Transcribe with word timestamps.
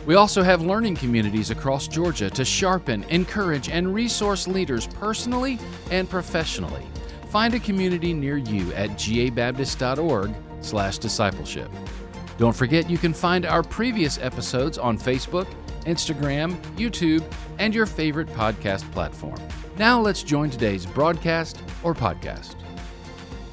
We 0.07 0.15
also 0.15 0.43
have 0.43 0.63
learning 0.63 0.97
communities 0.97 1.51
across 1.51 1.89
Georgia 1.89 2.31
to 2.31 2.45
sharpen, 2.45 3.03
encourage, 3.05 3.69
and 3.69 3.93
resource 3.93 4.47
leaders 4.47 4.87
personally 4.87 5.59
and 5.91 6.09
professionally. 6.09 6.87
Find 7.31 7.53
a 7.55 7.61
community 7.61 8.13
near 8.13 8.37
you 8.37 8.73
at 8.75 8.91
gabaptist.org/discipleship. 8.91 11.71
Don't 12.39 12.57
forget 12.57 12.89
you 12.89 12.99
can 12.99 13.13
find 13.13 13.45
our 13.47 13.63
previous 13.63 14.19
episodes 14.19 14.79
on 14.79 14.99
Facebook, 14.99 15.47
Instagram, 15.85 16.57
YouTube, 16.77 17.23
and 17.59 17.75
your 17.75 17.87
favorite 17.87 18.29
podcast 18.29 18.91
platform. 18.93 19.39
Now 19.79 20.01
let's 20.01 20.23
join 20.23 20.51
today's 20.51 20.87
broadcast 20.87 21.63
or 21.83 21.95
podcast. 21.95 22.57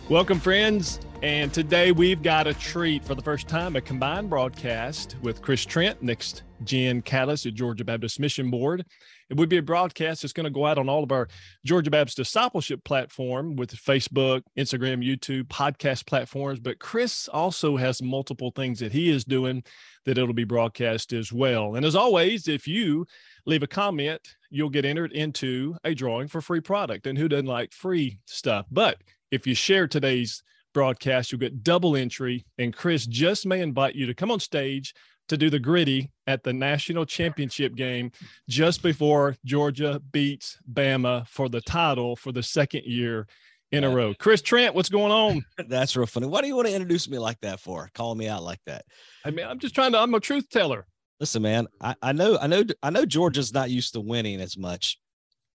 Welcome, 0.09 0.39
friends. 0.39 0.99
And 1.21 1.53
today 1.53 1.91
we've 1.91 2.23
got 2.23 2.47
a 2.47 2.53
treat 2.53 3.03
for 3.03 3.13
the 3.13 3.21
first 3.21 3.49
time 3.49 3.75
a 3.75 3.81
combined 3.81 4.29
broadcast 4.29 5.17
with 5.21 5.41
Chris 5.41 5.65
Trent, 5.65 6.01
next 6.01 6.43
gen 6.63 7.01
catalyst 7.01 7.45
at 7.45 7.55
Georgia 7.55 7.83
Baptist 7.83 8.19
Mission 8.19 8.49
Board. 8.49 8.85
It 9.29 9.37
would 9.37 9.49
be 9.49 9.57
a 9.57 9.63
broadcast 9.63 10.21
that's 10.21 10.33
going 10.33 10.45
to 10.45 10.49
go 10.49 10.65
out 10.65 10.77
on 10.77 10.89
all 10.89 11.03
of 11.03 11.11
our 11.11 11.27
Georgia 11.65 11.91
Baptist 11.91 12.17
discipleship 12.17 12.83
platform 12.83 13.55
with 13.55 13.71
Facebook, 13.75 14.41
Instagram, 14.57 15.05
YouTube, 15.05 15.43
podcast 15.47 16.07
platforms. 16.07 16.59
But 16.59 16.79
Chris 16.79 17.27
also 17.27 17.77
has 17.77 18.01
multiple 18.01 18.51
things 18.51 18.79
that 18.79 18.91
he 18.91 19.09
is 19.09 19.23
doing 19.23 19.63
that 20.05 20.17
it'll 20.17 20.33
be 20.33 20.45
broadcast 20.45 21.13
as 21.13 21.31
well. 21.31 21.75
And 21.75 21.85
as 21.85 21.95
always, 21.95 22.47
if 22.47 22.67
you 22.67 23.05
leave 23.45 23.63
a 23.63 23.67
comment, 23.67 24.21
you'll 24.49 24.69
get 24.69 24.85
entered 24.85 25.11
into 25.11 25.75
a 25.83 25.93
drawing 25.93 26.27
for 26.27 26.41
free 26.41 26.61
product. 26.61 27.05
And 27.05 27.17
who 27.17 27.27
doesn't 27.27 27.45
like 27.45 27.71
free 27.73 28.19
stuff? 28.25 28.65
But 28.71 28.97
if 29.31 29.45
you 29.45 29.53
share 29.53 29.87
today's 29.87 30.41
broadcast, 30.73 31.31
you'll 31.31 31.39
get 31.39 31.63
double 31.63 31.95
entry. 31.95 32.45
And 32.57 32.75
Chris 32.75 33.05
just 33.05 33.45
may 33.45 33.61
invite 33.61 33.95
you 33.95 34.07
to 34.07 34.13
come 34.13 34.31
on 34.31 34.39
stage 34.39 34.93
to 35.29 35.37
do 35.37 35.49
the 35.49 35.59
Griddy 35.59 36.11
at 36.27 36.43
the 36.43 36.53
national 36.53 37.05
championship 37.05 37.75
game 37.75 38.11
just 38.47 38.83
before 38.83 39.35
Georgia 39.45 40.01
beats 40.11 40.57
Bama 40.71 41.27
for 41.27 41.49
the 41.49 41.61
title 41.61 42.15
for 42.15 42.31
the 42.31 42.43
second 42.43 42.83
year 42.85 43.27
in 43.71 43.83
a 43.83 43.89
row. 43.89 44.13
Chris 44.13 44.41
Trent, 44.41 44.75
what's 44.75 44.89
going 44.89 45.11
on? 45.11 45.45
That's 45.67 45.95
real 45.95 46.07
funny. 46.07 46.27
Why 46.27 46.41
do 46.41 46.47
you 46.47 46.55
want 46.55 46.67
to 46.67 46.73
introduce 46.73 47.09
me 47.09 47.19
like 47.19 47.39
that 47.41 47.59
for? 47.59 47.89
Calling 47.93 48.17
me 48.17 48.27
out 48.27 48.43
like 48.43 48.59
that. 48.65 48.83
I 49.23 49.31
mean, 49.31 49.45
I'm 49.45 49.59
just 49.59 49.75
trying 49.75 49.91
to, 49.93 49.99
I'm 49.99 50.13
a 50.13 50.19
truth 50.19 50.49
teller. 50.49 50.85
Listen, 51.19 51.41
man, 51.41 51.67
I, 51.81 51.95
I 52.01 52.11
know, 52.13 52.37
I 52.41 52.47
know, 52.47 52.63
I 52.81 52.89
know 52.89 53.05
Georgia's 53.05 53.53
not 53.53 53.69
used 53.69 53.93
to 53.93 53.99
winning 53.99 54.41
as 54.41 54.57
much 54.57 54.97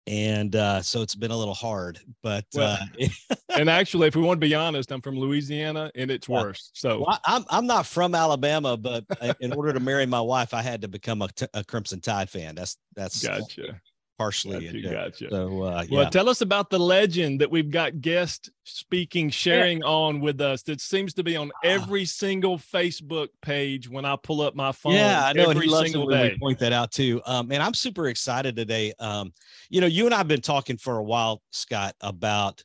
and 0.07 0.57
uh, 0.57 0.83
so 0.83 1.03
it's 1.03 1.15
been 1.15 1.31
a 1.31 1.37
little 1.37 1.55
hard. 1.55 2.01
But 2.23 2.45
well, 2.55 2.79
uh, 3.01 3.07
and 3.57 3.71
actually, 3.71 4.09
if 4.09 4.17
we 4.17 4.23
want 4.23 4.41
to 4.41 4.47
be 4.47 4.55
honest, 4.55 4.91
I'm 4.91 5.01
from 5.01 5.19
Louisiana, 5.19 5.91
and 5.95 6.11
it's 6.11 6.29
worse. 6.29 6.71
So 6.75 7.05
well, 7.07 7.21
I'm 7.27 7.45
I'm 7.51 7.67
not 7.67 7.87
from 7.87 8.15
Alabama, 8.15 8.77
but 8.77 9.05
in 9.41 9.53
order 9.53 9.73
to 9.73 9.81
marry 9.81 10.07
my 10.07 10.21
wife, 10.21 10.55
I 10.55 10.63
had 10.63 10.83
to 10.83 10.89
become 10.89 11.23
a, 11.23 11.29
t- 11.29 11.47
a 11.55 11.65
Crimson 11.65 12.01
Tide 12.01 12.31
fan. 12.31 12.55
That's 12.55 12.77
that's 12.95 13.25
gotcha 13.25 13.81
partially. 14.19 14.67
Gotcha, 14.83 14.95
gotcha. 14.95 15.31
So, 15.31 15.63
uh, 15.63 15.85
yeah. 15.89 15.99
well, 15.99 16.11
tell 16.11 16.29
us 16.29 16.41
about 16.41 16.71
the 16.71 16.79
legend 16.79 17.41
that 17.41 17.51
we've 17.51 17.71
got 17.71 18.01
guest 18.01 18.51
speaking, 18.65 19.31
sharing 19.31 19.79
yeah. 19.79 19.87
on 19.87 20.21
with 20.21 20.41
us. 20.41 20.63
That 20.63 20.81
seems 20.81 21.15
to 21.15 21.23
be 21.23 21.37
on 21.37 21.51
ah. 21.57 21.69
every 21.69 22.05
single 22.05 22.59
Facebook 22.59 23.29
page 23.41 23.89
when 23.89 24.05
I 24.05 24.17
pull 24.17 24.41
up 24.41 24.55
my 24.55 24.73
phone. 24.73 24.95
Yeah, 24.95 25.25
I 25.25 25.33
know. 25.33 25.51
Every 25.51 25.67
and 25.67 25.75
he 25.75 25.83
single 25.85 26.11
loves 26.11 26.31
day. 26.31 26.39
point 26.39 26.59
that 26.61 26.73
out 26.73 26.93
too. 26.93 27.21
Um, 27.27 27.51
and 27.53 27.63
I'm 27.63 27.75
super 27.75 28.09
excited 28.09 28.57
today. 28.57 28.93
Um, 28.99 29.33
you 29.71 29.81
know, 29.81 29.87
you 29.87 30.07
and 30.07 30.15
I've 30.15 30.29
been 30.29 30.41
talking 30.41 30.77
for 30.77 30.99
a 30.99 31.05
while, 31.05 31.43
Scott, 31.51 31.95
about 32.01 32.63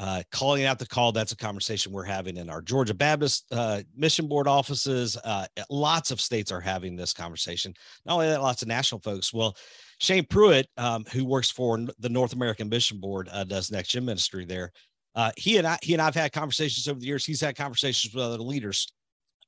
uh, 0.00 0.22
calling 0.32 0.64
out 0.64 0.78
the 0.78 0.86
call. 0.86 1.12
That's 1.12 1.32
a 1.32 1.36
conversation 1.36 1.92
we're 1.92 2.04
having 2.04 2.38
in 2.38 2.48
our 2.48 2.62
Georgia 2.62 2.94
Baptist 2.94 3.44
uh, 3.52 3.82
Mission 3.94 4.28
Board 4.28 4.48
offices. 4.48 5.18
Uh, 5.22 5.46
lots 5.68 6.10
of 6.10 6.22
states 6.22 6.50
are 6.50 6.60
having 6.60 6.96
this 6.96 7.12
conversation. 7.12 7.74
Not 8.06 8.14
only 8.14 8.28
that, 8.28 8.40
lots 8.40 8.62
of 8.62 8.68
national 8.68 9.02
folks. 9.02 9.34
Well, 9.34 9.54
Shane 10.00 10.24
Pruitt, 10.24 10.66
um, 10.76 11.04
who 11.12 11.24
works 11.24 11.50
for 11.50 11.78
the 11.98 12.08
North 12.08 12.32
American 12.32 12.68
Mission 12.68 12.98
Board, 12.98 13.28
uh, 13.30 13.44
does 13.44 13.70
Next 13.70 13.88
Gen 13.88 14.04
Ministry 14.04 14.44
there. 14.44 14.72
Uh, 15.14 15.30
he 15.36 15.58
and 15.58 15.66
I, 15.66 15.78
he 15.82 15.92
and 15.92 16.00
I've 16.00 16.14
had 16.14 16.32
conversations 16.32 16.88
over 16.88 16.98
the 16.98 17.06
years. 17.06 17.24
He's 17.24 17.40
had 17.40 17.56
conversations 17.56 18.14
with 18.14 18.24
other 18.24 18.38
leaders, 18.38 18.92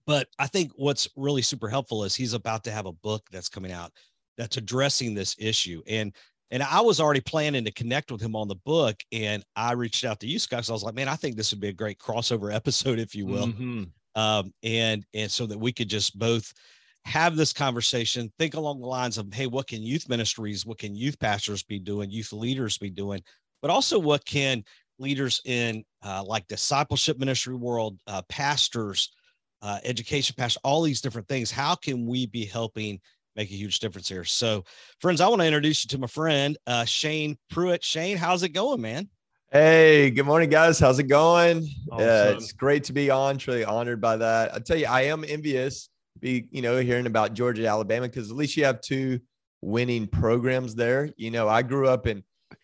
but 0.06 0.28
I 0.38 0.46
think 0.46 0.72
what's 0.76 1.08
really 1.16 1.42
super 1.42 1.68
helpful 1.68 2.04
is 2.04 2.14
he's 2.14 2.34
about 2.34 2.64
to 2.64 2.70
have 2.70 2.86
a 2.86 2.92
book 2.92 3.22
that's 3.30 3.48
coming 3.48 3.72
out 3.72 3.92
that's 4.36 4.56
addressing 4.56 5.14
this 5.14 5.36
issue. 5.38 5.82
And 5.86 6.14
and 6.50 6.62
I 6.62 6.82
was 6.82 7.00
already 7.00 7.22
planning 7.22 7.64
to 7.64 7.72
connect 7.72 8.12
with 8.12 8.20
him 8.20 8.36
on 8.36 8.46
the 8.46 8.56
book, 8.56 8.96
and 9.10 9.42
I 9.56 9.72
reached 9.72 10.04
out 10.04 10.20
to 10.20 10.26
you, 10.26 10.38
Scott. 10.38 10.66
So 10.66 10.72
I 10.72 10.74
was 10.74 10.82
like, 10.82 10.94
man, 10.94 11.08
I 11.08 11.16
think 11.16 11.36
this 11.36 11.50
would 11.50 11.60
be 11.60 11.68
a 11.68 11.72
great 11.72 11.98
crossover 11.98 12.54
episode, 12.54 12.98
if 12.98 13.14
you 13.14 13.24
will, 13.24 13.46
mm-hmm. 13.46 13.84
um, 14.20 14.52
and 14.62 15.06
and 15.14 15.30
so 15.30 15.46
that 15.46 15.58
we 15.58 15.72
could 15.72 15.88
just 15.88 16.18
both 16.18 16.52
have 17.04 17.36
this 17.36 17.52
conversation, 17.52 18.32
think 18.38 18.54
along 18.54 18.80
the 18.80 18.86
lines 18.86 19.18
of, 19.18 19.32
hey, 19.32 19.46
what 19.46 19.66
can 19.66 19.82
youth 19.82 20.08
ministries, 20.08 20.64
what 20.64 20.78
can 20.78 20.94
youth 20.94 21.18
pastors 21.18 21.62
be 21.62 21.78
doing, 21.78 22.10
youth 22.10 22.32
leaders 22.32 22.78
be 22.78 22.90
doing, 22.90 23.22
but 23.60 23.70
also 23.70 23.98
what 23.98 24.24
can 24.24 24.64
leaders 24.98 25.40
in 25.44 25.84
uh, 26.04 26.22
like 26.24 26.46
discipleship 26.48 27.18
ministry 27.18 27.56
world, 27.56 27.98
uh, 28.06 28.22
pastors, 28.28 29.12
uh, 29.62 29.78
education 29.84 30.34
pastors, 30.38 30.60
all 30.64 30.82
these 30.82 31.00
different 31.00 31.28
things. 31.28 31.50
How 31.50 31.74
can 31.74 32.06
we 32.06 32.26
be 32.26 32.44
helping 32.44 33.00
make 33.36 33.50
a 33.50 33.54
huge 33.54 33.80
difference 33.80 34.08
here? 34.08 34.24
So, 34.24 34.64
friends, 35.00 35.20
I 35.20 35.28
want 35.28 35.40
to 35.40 35.46
introduce 35.46 35.84
you 35.84 35.88
to 35.88 35.98
my 35.98 36.06
friend 36.06 36.56
uh, 36.66 36.84
Shane 36.84 37.36
Pruitt. 37.50 37.82
Shane, 37.82 38.16
how's 38.16 38.42
it 38.42 38.50
going, 38.50 38.80
man? 38.80 39.08
Hey, 39.50 40.10
good 40.10 40.24
morning, 40.24 40.48
guys. 40.48 40.78
How's 40.78 40.98
it 40.98 41.08
going? 41.08 41.68
Awesome. 41.90 42.36
It's 42.36 42.52
great 42.52 42.84
to 42.84 42.94
be 42.94 43.10
on. 43.10 43.36
Truly 43.36 43.64
honored 43.64 44.00
by 44.00 44.16
that. 44.16 44.54
I 44.54 44.60
tell 44.60 44.78
you, 44.78 44.86
I 44.86 45.02
am 45.02 45.24
envious 45.28 45.90
be, 46.22 46.48
you 46.50 46.62
know, 46.62 46.78
hearing 46.78 47.06
about 47.06 47.34
Georgia, 47.34 47.66
Alabama, 47.66 48.08
because 48.08 48.30
at 48.30 48.36
least 48.36 48.56
you 48.56 48.64
have 48.64 48.80
two 48.80 49.20
winning 49.60 50.06
programs 50.06 50.74
there. 50.74 51.10
You 51.16 51.30
know, 51.30 51.48
I 51.48 51.62
grew 51.62 51.88
up 51.88 52.06
in 52.06 52.22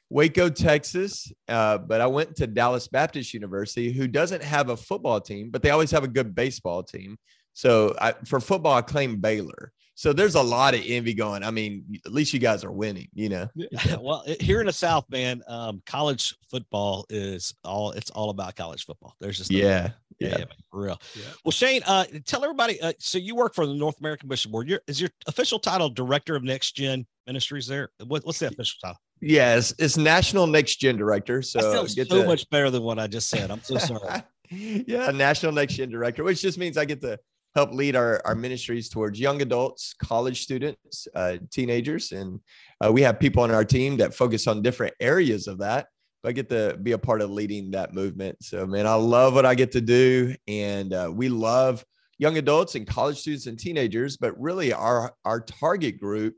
Waco, 0.08 0.48
Texas, 0.48 1.30
uh, 1.48 1.78
but 1.78 2.00
I 2.00 2.06
went 2.06 2.36
to 2.36 2.46
Dallas 2.46 2.88
Baptist 2.88 3.34
University, 3.34 3.92
who 3.92 4.08
doesn't 4.08 4.42
have 4.42 4.70
a 4.70 4.76
football 4.76 5.20
team, 5.20 5.50
but 5.50 5.62
they 5.62 5.70
always 5.70 5.90
have 5.90 6.04
a 6.04 6.08
good 6.08 6.34
baseball 6.34 6.82
team. 6.82 7.18
So 7.52 7.94
I, 8.00 8.12
for 8.24 8.40
football, 8.40 8.74
I 8.74 8.82
claim 8.82 9.16
Baylor. 9.16 9.72
So 9.96 10.12
there's 10.12 10.36
a 10.36 10.42
lot 10.42 10.74
of 10.74 10.82
envy 10.86 11.12
going. 11.12 11.42
I 11.42 11.50
mean, 11.50 11.84
at 12.06 12.12
least 12.12 12.32
you 12.32 12.38
guys 12.38 12.62
are 12.62 12.70
winning, 12.70 13.08
you 13.14 13.28
know. 13.28 13.48
well, 14.00 14.24
here 14.38 14.60
in 14.60 14.66
the 14.66 14.72
South, 14.72 15.04
man, 15.10 15.42
um, 15.48 15.82
college 15.86 16.36
football 16.48 17.04
is 17.10 17.52
all. 17.64 17.90
It's 17.90 18.08
all 18.10 18.30
about 18.30 18.54
college 18.54 18.84
football. 18.84 19.16
There's 19.20 19.38
just 19.38 19.50
yeah, 19.50 19.90
yeah, 20.18 20.36
yeah 20.38 20.44
for 20.70 20.82
real. 20.82 21.00
Yeah. 21.14 21.22
Well, 21.44 21.52
Shane, 21.52 21.82
uh, 21.86 22.04
tell 22.24 22.42
everybody. 22.44 22.80
Uh, 22.80 22.92
so 22.98 23.18
you 23.18 23.34
work 23.34 23.54
for 23.54 23.66
the 23.66 23.74
North 23.74 24.00
American 24.00 24.28
Mission 24.28 24.50
Board. 24.50 24.68
Your 24.68 24.80
is 24.86 25.00
your 25.00 25.10
official 25.26 25.58
title 25.58 25.88
Director 25.88 26.36
of 26.36 26.42
Next 26.42 26.76
Gen 26.76 27.06
Ministries 27.26 27.66
there? 27.66 27.90
What, 28.06 28.24
what's 28.24 28.38
the 28.38 28.48
official 28.48 28.78
title? 28.82 28.98
Yes, 29.20 29.74
it's 29.78 29.96
National 29.96 30.46
Next 30.46 30.76
Gen 30.76 30.96
Director. 30.96 31.42
So 31.42 31.84
that 31.84 31.90
so 31.90 32.22
to... 32.22 32.26
much 32.26 32.48
better 32.50 32.70
than 32.70 32.82
what 32.82 32.98
I 32.98 33.06
just 33.06 33.28
said. 33.28 33.50
I'm 33.50 33.62
so 33.62 33.78
sorry. 33.78 34.22
yeah, 34.50 35.10
National 35.10 35.52
Next 35.52 35.74
Gen 35.74 35.90
Director, 35.90 36.24
which 36.24 36.40
just 36.40 36.58
means 36.58 36.76
I 36.76 36.84
get 36.84 37.00
to 37.02 37.18
help 37.54 37.72
lead 37.72 37.96
our, 37.96 38.22
our 38.24 38.34
ministries 38.34 38.88
towards 38.88 39.18
young 39.18 39.42
adults, 39.42 39.94
college 39.94 40.42
students, 40.42 41.08
uh, 41.14 41.38
teenagers. 41.50 42.12
And 42.12 42.40
uh, 42.84 42.92
we 42.92 43.02
have 43.02 43.18
people 43.18 43.42
on 43.42 43.50
our 43.50 43.64
team 43.64 43.96
that 43.96 44.14
focus 44.14 44.46
on 44.46 44.62
different 44.62 44.94
areas 45.00 45.48
of 45.48 45.58
that. 45.58 45.88
I 46.24 46.32
get 46.32 46.48
to 46.50 46.76
be 46.82 46.92
a 46.92 46.98
part 46.98 47.22
of 47.22 47.30
leading 47.30 47.70
that 47.72 47.94
movement. 47.94 48.42
So, 48.42 48.66
man, 48.66 48.86
I 48.86 48.94
love 48.94 49.34
what 49.34 49.46
I 49.46 49.54
get 49.54 49.72
to 49.72 49.80
do. 49.80 50.34
And 50.46 50.92
uh, 50.92 51.10
we 51.14 51.28
love 51.28 51.84
young 52.18 52.38
adults 52.38 52.74
and 52.74 52.86
college 52.86 53.18
students 53.18 53.46
and 53.46 53.58
teenagers. 53.58 54.16
But 54.16 54.38
really, 54.40 54.72
our, 54.72 55.14
our 55.24 55.40
target 55.40 55.98
group 56.00 56.34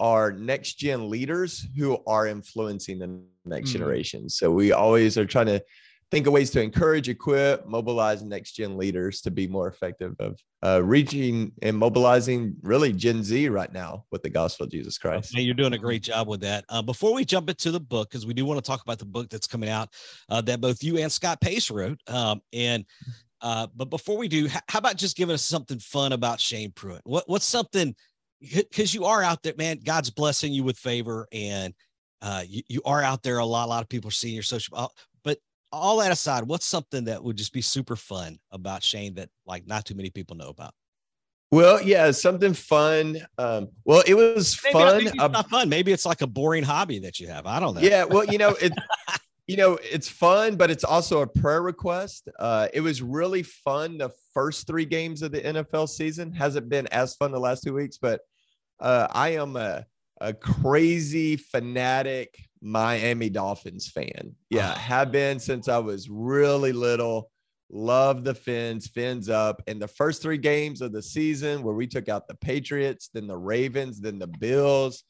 are 0.00 0.32
next 0.32 0.74
gen 0.74 1.10
leaders 1.10 1.66
who 1.76 1.98
are 2.06 2.26
influencing 2.26 2.98
the 2.98 3.20
next 3.44 3.70
mm. 3.70 3.74
generation. 3.74 4.28
So 4.28 4.50
we 4.50 4.72
always 4.72 5.18
are 5.18 5.26
trying 5.26 5.46
to 5.46 5.62
think 6.10 6.26
of 6.26 6.32
ways 6.32 6.50
to 6.50 6.62
encourage, 6.62 7.08
equip, 7.08 7.66
mobilize 7.66 8.22
next 8.22 8.52
gen 8.52 8.76
leaders 8.76 9.20
to 9.22 9.30
be 9.30 9.46
more 9.46 9.68
effective 9.68 10.14
of 10.18 10.38
uh, 10.64 10.82
reaching 10.82 11.52
and 11.62 11.76
mobilizing 11.76 12.56
really 12.62 12.92
Gen 12.92 13.22
Z 13.22 13.48
right 13.48 13.72
now 13.72 14.04
with 14.10 14.22
the 14.22 14.30
gospel 14.30 14.64
of 14.64 14.70
Jesus 14.70 14.98
Christ. 14.98 15.36
you're 15.36 15.54
doing 15.54 15.74
a 15.74 15.78
great 15.78 16.02
job 16.02 16.26
with 16.26 16.40
that. 16.40 16.64
Uh, 16.68 16.82
before 16.82 17.14
we 17.14 17.24
jump 17.24 17.48
into 17.50 17.70
the 17.70 17.80
book, 17.80 18.10
because 18.10 18.26
we 18.26 18.34
do 18.34 18.44
want 18.44 18.62
to 18.62 18.66
talk 18.66 18.82
about 18.82 18.98
the 18.98 19.04
book 19.04 19.28
that's 19.28 19.46
coming 19.46 19.68
out 19.68 19.90
uh, 20.30 20.40
that 20.42 20.60
both 20.60 20.82
you 20.82 20.98
and 20.98 21.12
Scott 21.12 21.40
Pace 21.40 21.70
wrote. 21.70 22.00
Um, 22.08 22.40
and 22.52 22.84
uh, 23.40 23.68
but 23.76 23.90
before 23.90 24.16
we 24.16 24.28
do, 24.28 24.48
how 24.68 24.78
about 24.78 24.96
just 24.96 25.16
giving 25.16 25.34
us 25.34 25.44
something 25.44 25.78
fun 25.78 26.12
about 26.12 26.40
Shane 26.40 26.72
Pruitt? 26.72 27.02
What, 27.04 27.24
what's 27.28 27.44
something 27.44 27.94
because 28.40 28.94
you 28.94 29.04
are 29.04 29.22
out 29.22 29.42
there, 29.42 29.54
man. 29.58 29.80
God's 29.84 30.10
blessing 30.10 30.52
you 30.52 30.64
with 30.64 30.78
favor, 30.78 31.26
and 31.32 31.74
uh, 32.22 32.44
you, 32.46 32.62
you 32.68 32.82
are 32.84 33.02
out 33.02 33.22
there 33.22 33.38
a 33.38 33.44
lot. 33.44 33.66
A 33.66 33.68
lot 33.68 33.82
of 33.82 33.88
people 33.88 34.08
are 34.08 34.12
seeing 34.12 34.34
your 34.34 34.42
social. 34.42 34.90
All 35.70 35.98
that 35.98 36.12
aside, 36.12 36.44
what's 36.44 36.66
something 36.66 37.04
that 37.04 37.22
would 37.22 37.36
just 37.36 37.52
be 37.52 37.60
super 37.60 37.96
fun 37.96 38.38
about 38.52 38.82
Shane 38.82 39.14
that 39.14 39.28
like 39.46 39.66
not 39.66 39.84
too 39.84 39.94
many 39.94 40.10
people 40.10 40.36
know 40.36 40.48
about? 40.48 40.72
Well, 41.50 41.80
yeah, 41.80 42.10
something 42.10 42.52
fun. 42.52 43.18
Um, 43.38 43.68
well, 43.84 44.02
it 44.06 44.14
was 44.14 44.58
maybe 44.62 44.72
fun. 44.72 44.96
Maybe 44.98 45.06
it's 45.06 45.16
not 45.16 45.48
fun. 45.48 45.68
Maybe 45.68 45.92
it's 45.92 46.04
like 46.04 46.20
a 46.20 46.26
boring 46.26 46.62
hobby 46.62 46.98
that 47.00 47.20
you 47.20 47.28
have. 47.28 47.46
I 47.46 47.58
don't 47.58 47.74
know. 47.74 47.80
Yeah, 47.80 48.04
well, 48.04 48.24
you 48.24 48.36
know, 48.36 48.50
it 48.60 48.72
you 49.48 49.56
know, 49.56 49.78
it's 49.82 50.08
fun, 50.08 50.56
but 50.56 50.70
it's 50.70 50.84
also 50.84 51.22
a 51.22 51.26
prayer 51.26 51.62
request. 51.62 52.28
Uh, 52.38 52.68
it 52.74 52.82
was 52.82 53.00
really 53.00 53.42
fun 53.42 53.96
the 53.96 54.10
first 54.34 54.66
three 54.66 54.84
games 54.84 55.22
of 55.22 55.32
the 55.32 55.40
NFL 55.40 55.88
season. 55.88 56.32
Hasn't 56.32 56.68
been 56.68 56.86
as 56.88 57.14
fun 57.14 57.32
the 57.32 57.40
last 57.40 57.62
two 57.62 57.72
weeks, 57.72 57.96
but 57.96 58.20
uh, 58.78 59.08
I 59.10 59.30
am 59.30 59.56
a, 59.56 59.86
a 60.20 60.34
crazy 60.34 61.36
fanatic 61.36 62.38
Miami 62.60 63.28
Dolphins 63.28 63.88
fan. 63.88 64.34
Yeah, 64.50 64.72
ah. 64.74 64.78
have 64.78 65.12
been 65.12 65.38
since 65.38 65.68
I 65.68 65.78
was 65.78 66.08
really 66.08 66.72
little. 66.72 67.30
Love 67.70 68.24
the 68.24 68.34
fins, 68.34 68.86
fins 68.86 69.28
up. 69.28 69.62
And 69.66 69.80
the 69.80 69.88
first 69.88 70.22
three 70.22 70.38
games 70.38 70.80
of 70.80 70.92
the 70.92 71.02
season 71.02 71.62
where 71.62 71.74
we 71.74 71.86
took 71.86 72.08
out 72.08 72.26
the 72.26 72.34
Patriots, 72.34 73.10
then 73.12 73.26
the 73.26 73.36
Ravens, 73.36 74.00
then 74.00 74.18
the 74.18 74.26
Bills 74.26 75.04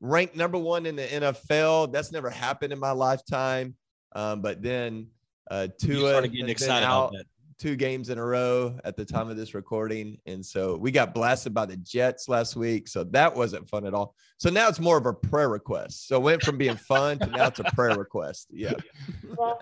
ranked 0.00 0.36
number 0.36 0.58
one 0.58 0.86
in 0.86 0.96
the 0.96 1.02
NFL. 1.02 1.92
That's 1.92 2.12
never 2.12 2.30
happened 2.30 2.72
in 2.72 2.78
my 2.78 2.92
lifetime. 2.92 3.74
Um, 4.14 4.40
but 4.40 4.62
then 4.62 5.08
uh, 5.50 5.68
Tua 5.80 6.10
started 6.10 6.32
getting 6.32 6.48
excited 6.48 6.86
out 6.86 7.12
two 7.60 7.76
games 7.76 8.08
in 8.08 8.18
a 8.18 8.24
row 8.24 8.78
at 8.84 8.96
the 8.96 9.04
time 9.04 9.28
of 9.28 9.36
this 9.36 9.54
recording, 9.54 10.18
and 10.26 10.44
so 10.44 10.76
we 10.76 10.90
got 10.90 11.14
blasted 11.14 11.52
by 11.52 11.66
the 11.66 11.76
Jets 11.76 12.28
last 12.28 12.56
week. 12.56 12.88
So 12.88 13.04
that 13.04 13.36
wasn't 13.36 13.68
fun 13.68 13.86
at 13.86 13.92
all. 13.92 14.14
So 14.38 14.48
now 14.48 14.68
it's 14.68 14.80
more 14.80 14.96
of 14.96 15.04
a 15.04 15.12
prayer 15.12 15.50
request. 15.50 16.08
So 16.08 16.16
it 16.16 16.22
went 16.22 16.42
from 16.42 16.56
being 16.56 16.76
fun 16.76 17.18
to 17.18 17.26
now 17.26 17.48
it's 17.48 17.60
a 17.60 17.64
prayer 17.64 17.96
request. 17.96 18.46
Yeah. 18.50 18.72
oh, 19.38 19.58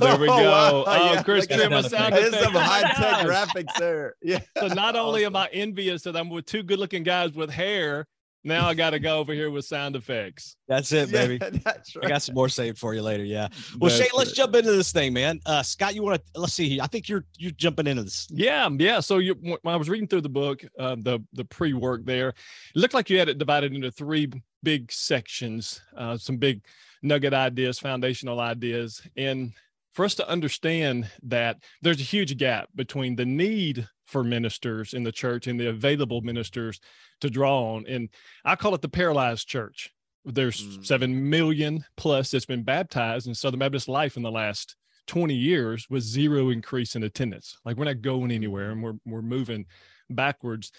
there 0.00 0.18
we 0.18 0.28
oh, 0.28 0.38
go. 0.38 0.84
Oh, 0.86 1.12
yeah, 1.12 1.22
Chris 1.22 1.46
Trim 1.46 1.72
was 1.72 1.90
sound 1.90 2.14
There's 2.14 2.38
some 2.38 2.52
high 2.54 2.90
tech 2.94 3.26
graphics 3.26 3.74
there. 3.78 4.14
Yeah. 4.22 4.40
So 4.58 4.68
not 4.68 4.96
only 4.96 5.26
am 5.26 5.36
I 5.36 5.48
envious 5.52 6.02
that 6.02 6.16
I'm 6.16 6.30
with 6.30 6.46
two 6.46 6.62
good 6.62 6.78
looking 6.78 7.02
guys 7.02 7.32
with 7.32 7.50
hair, 7.50 8.06
now 8.46 8.68
I 8.68 8.74
got 8.74 8.90
to 8.90 8.98
go 8.98 9.18
over 9.18 9.32
here 9.32 9.50
with 9.50 9.64
sound 9.64 9.96
effects. 9.96 10.56
That's 10.68 10.92
it, 10.92 11.10
baby. 11.10 11.38
Yeah, 11.40 11.50
that's 11.64 11.96
right. 11.96 12.06
I 12.06 12.08
got 12.08 12.22
some 12.22 12.34
more 12.34 12.48
saved 12.48 12.78
for 12.78 12.94
you 12.94 13.02
later. 13.02 13.24
Yeah. 13.24 13.48
Well, 13.78 13.90
that's 13.90 14.00
Shane, 14.00 14.10
let's 14.16 14.32
jump 14.32 14.54
into 14.54 14.72
this 14.72 14.92
thing, 14.92 15.12
man. 15.12 15.40
Uh, 15.44 15.62
Scott, 15.62 15.94
you 15.94 16.02
want 16.02 16.22
to? 16.22 16.40
Let's 16.40 16.52
see. 16.52 16.80
I 16.80 16.86
think 16.86 17.08
you're 17.08 17.24
you're 17.36 17.50
jumping 17.52 17.86
into 17.86 18.04
this. 18.04 18.28
Yeah, 18.30 18.68
yeah. 18.78 19.00
So 19.00 19.18
you, 19.18 19.34
when 19.34 19.58
I 19.66 19.76
was 19.76 19.90
reading 19.90 20.08
through 20.08 20.22
the 20.22 20.28
book, 20.28 20.64
uh, 20.78 20.96
the 20.98 21.20
the 21.32 21.44
pre 21.44 21.72
work 21.72 22.04
there, 22.04 22.28
it 22.28 22.36
looked 22.76 22.94
like 22.94 23.10
you 23.10 23.18
had 23.18 23.28
it 23.28 23.38
divided 23.38 23.74
into 23.74 23.90
three 23.90 24.30
big 24.62 24.90
sections, 24.92 25.80
uh, 25.96 26.16
some 26.16 26.36
big 26.36 26.62
nugget 27.02 27.34
ideas, 27.34 27.78
foundational 27.78 28.40
ideas, 28.40 29.02
and 29.16 29.52
for 29.96 30.04
us 30.04 30.14
to 30.14 30.28
understand 30.28 31.10
that 31.22 31.56
there's 31.80 32.00
a 32.00 32.04
huge 32.04 32.36
gap 32.36 32.68
between 32.74 33.16
the 33.16 33.24
need 33.24 33.88
for 34.04 34.22
ministers 34.22 34.92
in 34.92 35.02
the 35.04 35.10
church 35.10 35.46
and 35.46 35.58
the 35.58 35.70
available 35.70 36.20
ministers 36.20 36.78
to 37.22 37.30
draw 37.30 37.74
on. 37.74 37.86
And 37.88 38.10
I 38.44 38.56
call 38.56 38.74
it 38.74 38.82
the 38.82 38.90
paralyzed 38.90 39.48
church. 39.48 39.90
There's 40.26 40.62
mm. 40.62 40.84
7 40.84 41.30
million 41.30 41.82
plus 41.96 42.30
that's 42.30 42.44
been 42.44 42.62
baptized 42.62 43.26
in 43.26 43.34
Southern 43.34 43.58
Baptist 43.58 43.88
life 43.88 44.18
in 44.18 44.22
the 44.22 44.30
last 44.30 44.76
20 45.06 45.32
years 45.32 45.86
with 45.88 46.02
zero 46.02 46.50
increase 46.50 46.94
in 46.94 47.02
attendance. 47.02 47.56
Like 47.64 47.78
we're 47.78 47.86
not 47.86 48.02
going 48.02 48.30
anywhere 48.30 48.72
and 48.72 48.82
we're, 48.82 48.98
we're 49.06 49.22
moving 49.22 49.64
backwards. 50.10 50.72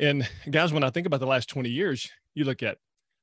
And 0.00 0.28
guys, 0.50 0.72
when 0.72 0.82
I 0.82 0.90
think 0.90 1.06
about 1.06 1.20
the 1.20 1.26
last 1.26 1.48
20 1.48 1.68
years, 1.68 2.10
you 2.34 2.42
look 2.42 2.64
at 2.64 2.78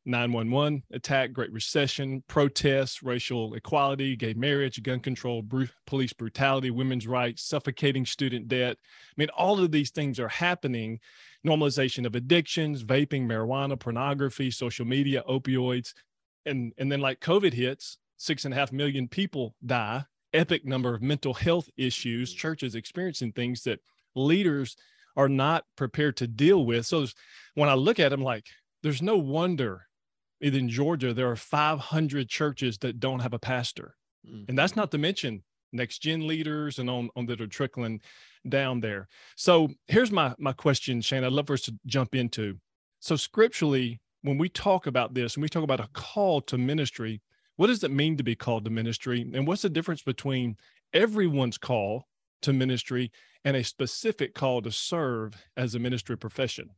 911 0.05 0.83
attack, 0.91 1.31
Great 1.31 1.51
Recession, 1.51 2.23
protests, 2.27 3.01
racial 3.03 3.53
equality, 3.53 4.15
gay 4.15 4.33
marriage, 4.33 4.81
gun 4.83 4.99
control, 4.99 5.43
police 5.87 6.13
brutality, 6.13 6.71
women's 6.71 7.07
rights, 7.07 7.43
suffocating 7.43 8.05
student 8.05 8.47
debt. 8.47 8.77
I 8.81 9.13
mean, 9.17 9.29
all 9.29 9.59
of 9.59 9.71
these 9.71 9.91
things 9.91 10.19
are 10.19 10.27
happening. 10.27 10.99
Normalization 11.45 12.05
of 12.05 12.15
addictions, 12.15 12.83
vaping, 12.83 13.25
marijuana, 13.25 13.79
pornography, 13.79 14.51
social 14.51 14.85
media, 14.85 15.23
opioids. 15.27 15.93
And, 16.45 16.73
and 16.77 16.91
then, 16.91 16.99
like 16.99 17.19
COVID 17.21 17.53
hits, 17.53 17.97
six 18.17 18.45
and 18.45 18.53
a 18.53 18.57
half 18.57 18.71
million 18.71 19.07
people 19.07 19.55
die, 19.65 20.03
epic 20.33 20.65
number 20.65 20.93
of 20.93 21.01
mental 21.01 21.33
health 21.33 21.69
issues, 21.77 22.33
mm. 22.33 22.37
churches 22.37 22.75
experiencing 22.75 23.31
things 23.31 23.63
that 23.63 23.79
leaders 24.15 24.75
are 25.15 25.29
not 25.29 25.63
prepared 25.75 26.17
to 26.17 26.27
deal 26.27 26.65
with. 26.65 26.85
So 26.85 27.05
when 27.55 27.69
I 27.69 27.75
look 27.75 27.99
at 27.99 28.09
them, 28.09 28.21
like, 28.21 28.47
there's 28.81 29.01
no 29.01 29.17
wonder 29.17 29.87
in 30.43 30.67
Georgia, 30.67 31.13
there 31.13 31.29
are 31.29 31.37
500 31.37 32.27
churches 32.27 32.77
that 32.79 32.99
don't 32.99 33.21
have 33.21 33.33
a 33.33 33.39
pastor. 33.39 33.95
Mm-hmm. 34.27 34.45
And 34.49 34.57
that's 34.57 34.75
not 34.75 34.91
to 34.91 34.97
mention 34.97 35.43
next 35.71 35.99
gen 35.99 36.27
leaders 36.27 36.79
and 36.79 36.89
on, 36.89 37.09
on 37.15 37.25
that 37.27 37.41
are 37.41 37.47
trickling 37.47 38.01
down 38.47 38.81
there. 38.81 39.07
So 39.37 39.69
here's 39.87 40.11
my 40.11 40.33
my 40.37 40.51
question, 40.51 41.01
Shane. 41.01 41.23
I'd 41.23 41.31
love 41.31 41.47
for 41.47 41.53
us 41.53 41.61
to 41.63 41.75
jump 41.85 42.13
into. 42.13 42.57
So 42.99 43.15
scripturally, 43.15 44.01
when 44.21 44.37
we 44.37 44.49
talk 44.49 44.85
about 44.85 45.13
this 45.13 45.35
and 45.35 45.41
we 45.41 45.49
talk 45.49 45.63
about 45.63 45.79
a 45.79 45.89
call 45.93 46.41
to 46.41 46.57
ministry, 46.57 47.21
what 47.55 47.67
does 47.67 47.83
it 47.83 47.91
mean 47.91 48.17
to 48.17 48.23
be 48.23 48.35
called 48.35 48.65
to 48.65 48.71
ministry? 48.71 49.29
And 49.33 49.47
what's 49.47 49.61
the 49.61 49.69
difference 49.69 50.01
between 50.01 50.57
everyone's 50.93 51.57
call 51.57 52.07
to 52.41 52.53
ministry 52.53 53.11
and 53.45 53.55
a 53.55 53.63
specific 53.63 54.33
call 54.33 54.61
to 54.61 54.71
serve 54.71 55.35
as 55.57 55.75
a 55.75 55.79
ministry 55.79 56.17
profession? 56.17 56.69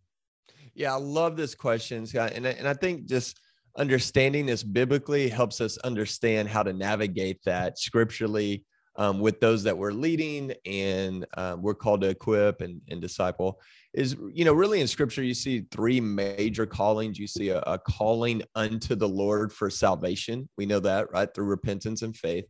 Yeah, 0.73 0.93
I 0.93 0.97
love 0.97 1.37
this 1.37 1.55
question, 1.55 2.05
Scott. 2.05 2.33
And, 2.33 2.45
and 2.45 2.67
I 2.67 2.73
think 2.73 3.05
just 3.05 3.39
understanding 3.77 4.45
this 4.45 4.63
biblically 4.63 5.29
helps 5.29 5.59
us 5.61 5.77
understand 5.79 6.47
how 6.47 6.63
to 6.63 6.73
navigate 6.73 7.39
that 7.45 7.77
scripturally 7.77 8.63
um, 8.97 9.19
with 9.19 9.39
those 9.41 9.63
that 9.63 9.77
we're 9.77 9.91
leading 9.91 10.53
and 10.65 11.25
um, 11.35 11.61
we're 11.61 11.75
called 11.75 12.01
to 12.01 12.09
equip 12.09 12.61
and, 12.61 12.79
and, 12.89 13.01
disciple 13.01 13.59
is 13.93 14.15
you 14.31 14.45
know 14.45 14.53
really 14.53 14.79
in 14.79 14.87
scripture 14.87 15.21
you 15.21 15.33
see 15.33 15.65
three 15.71 15.99
major 15.99 16.65
callings. 16.65 17.19
You 17.19 17.27
see 17.27 17.49
a, 17.49 17.59
a, 17.59 17.77
calling 17.77 18.41
unto 18.55 18.95
the 18.95 19.07
lord 19.07 19.51
for 19.51 19.69
salvation. 19.69 20.47
We 20.57 20.65
know 20.65 20.79
that 20.79 21.11
right? 21.11 21.27
Through 21.33 21.45
repentance 21.45 22.01
and 22.03 22.15
faith. 22.15 22.45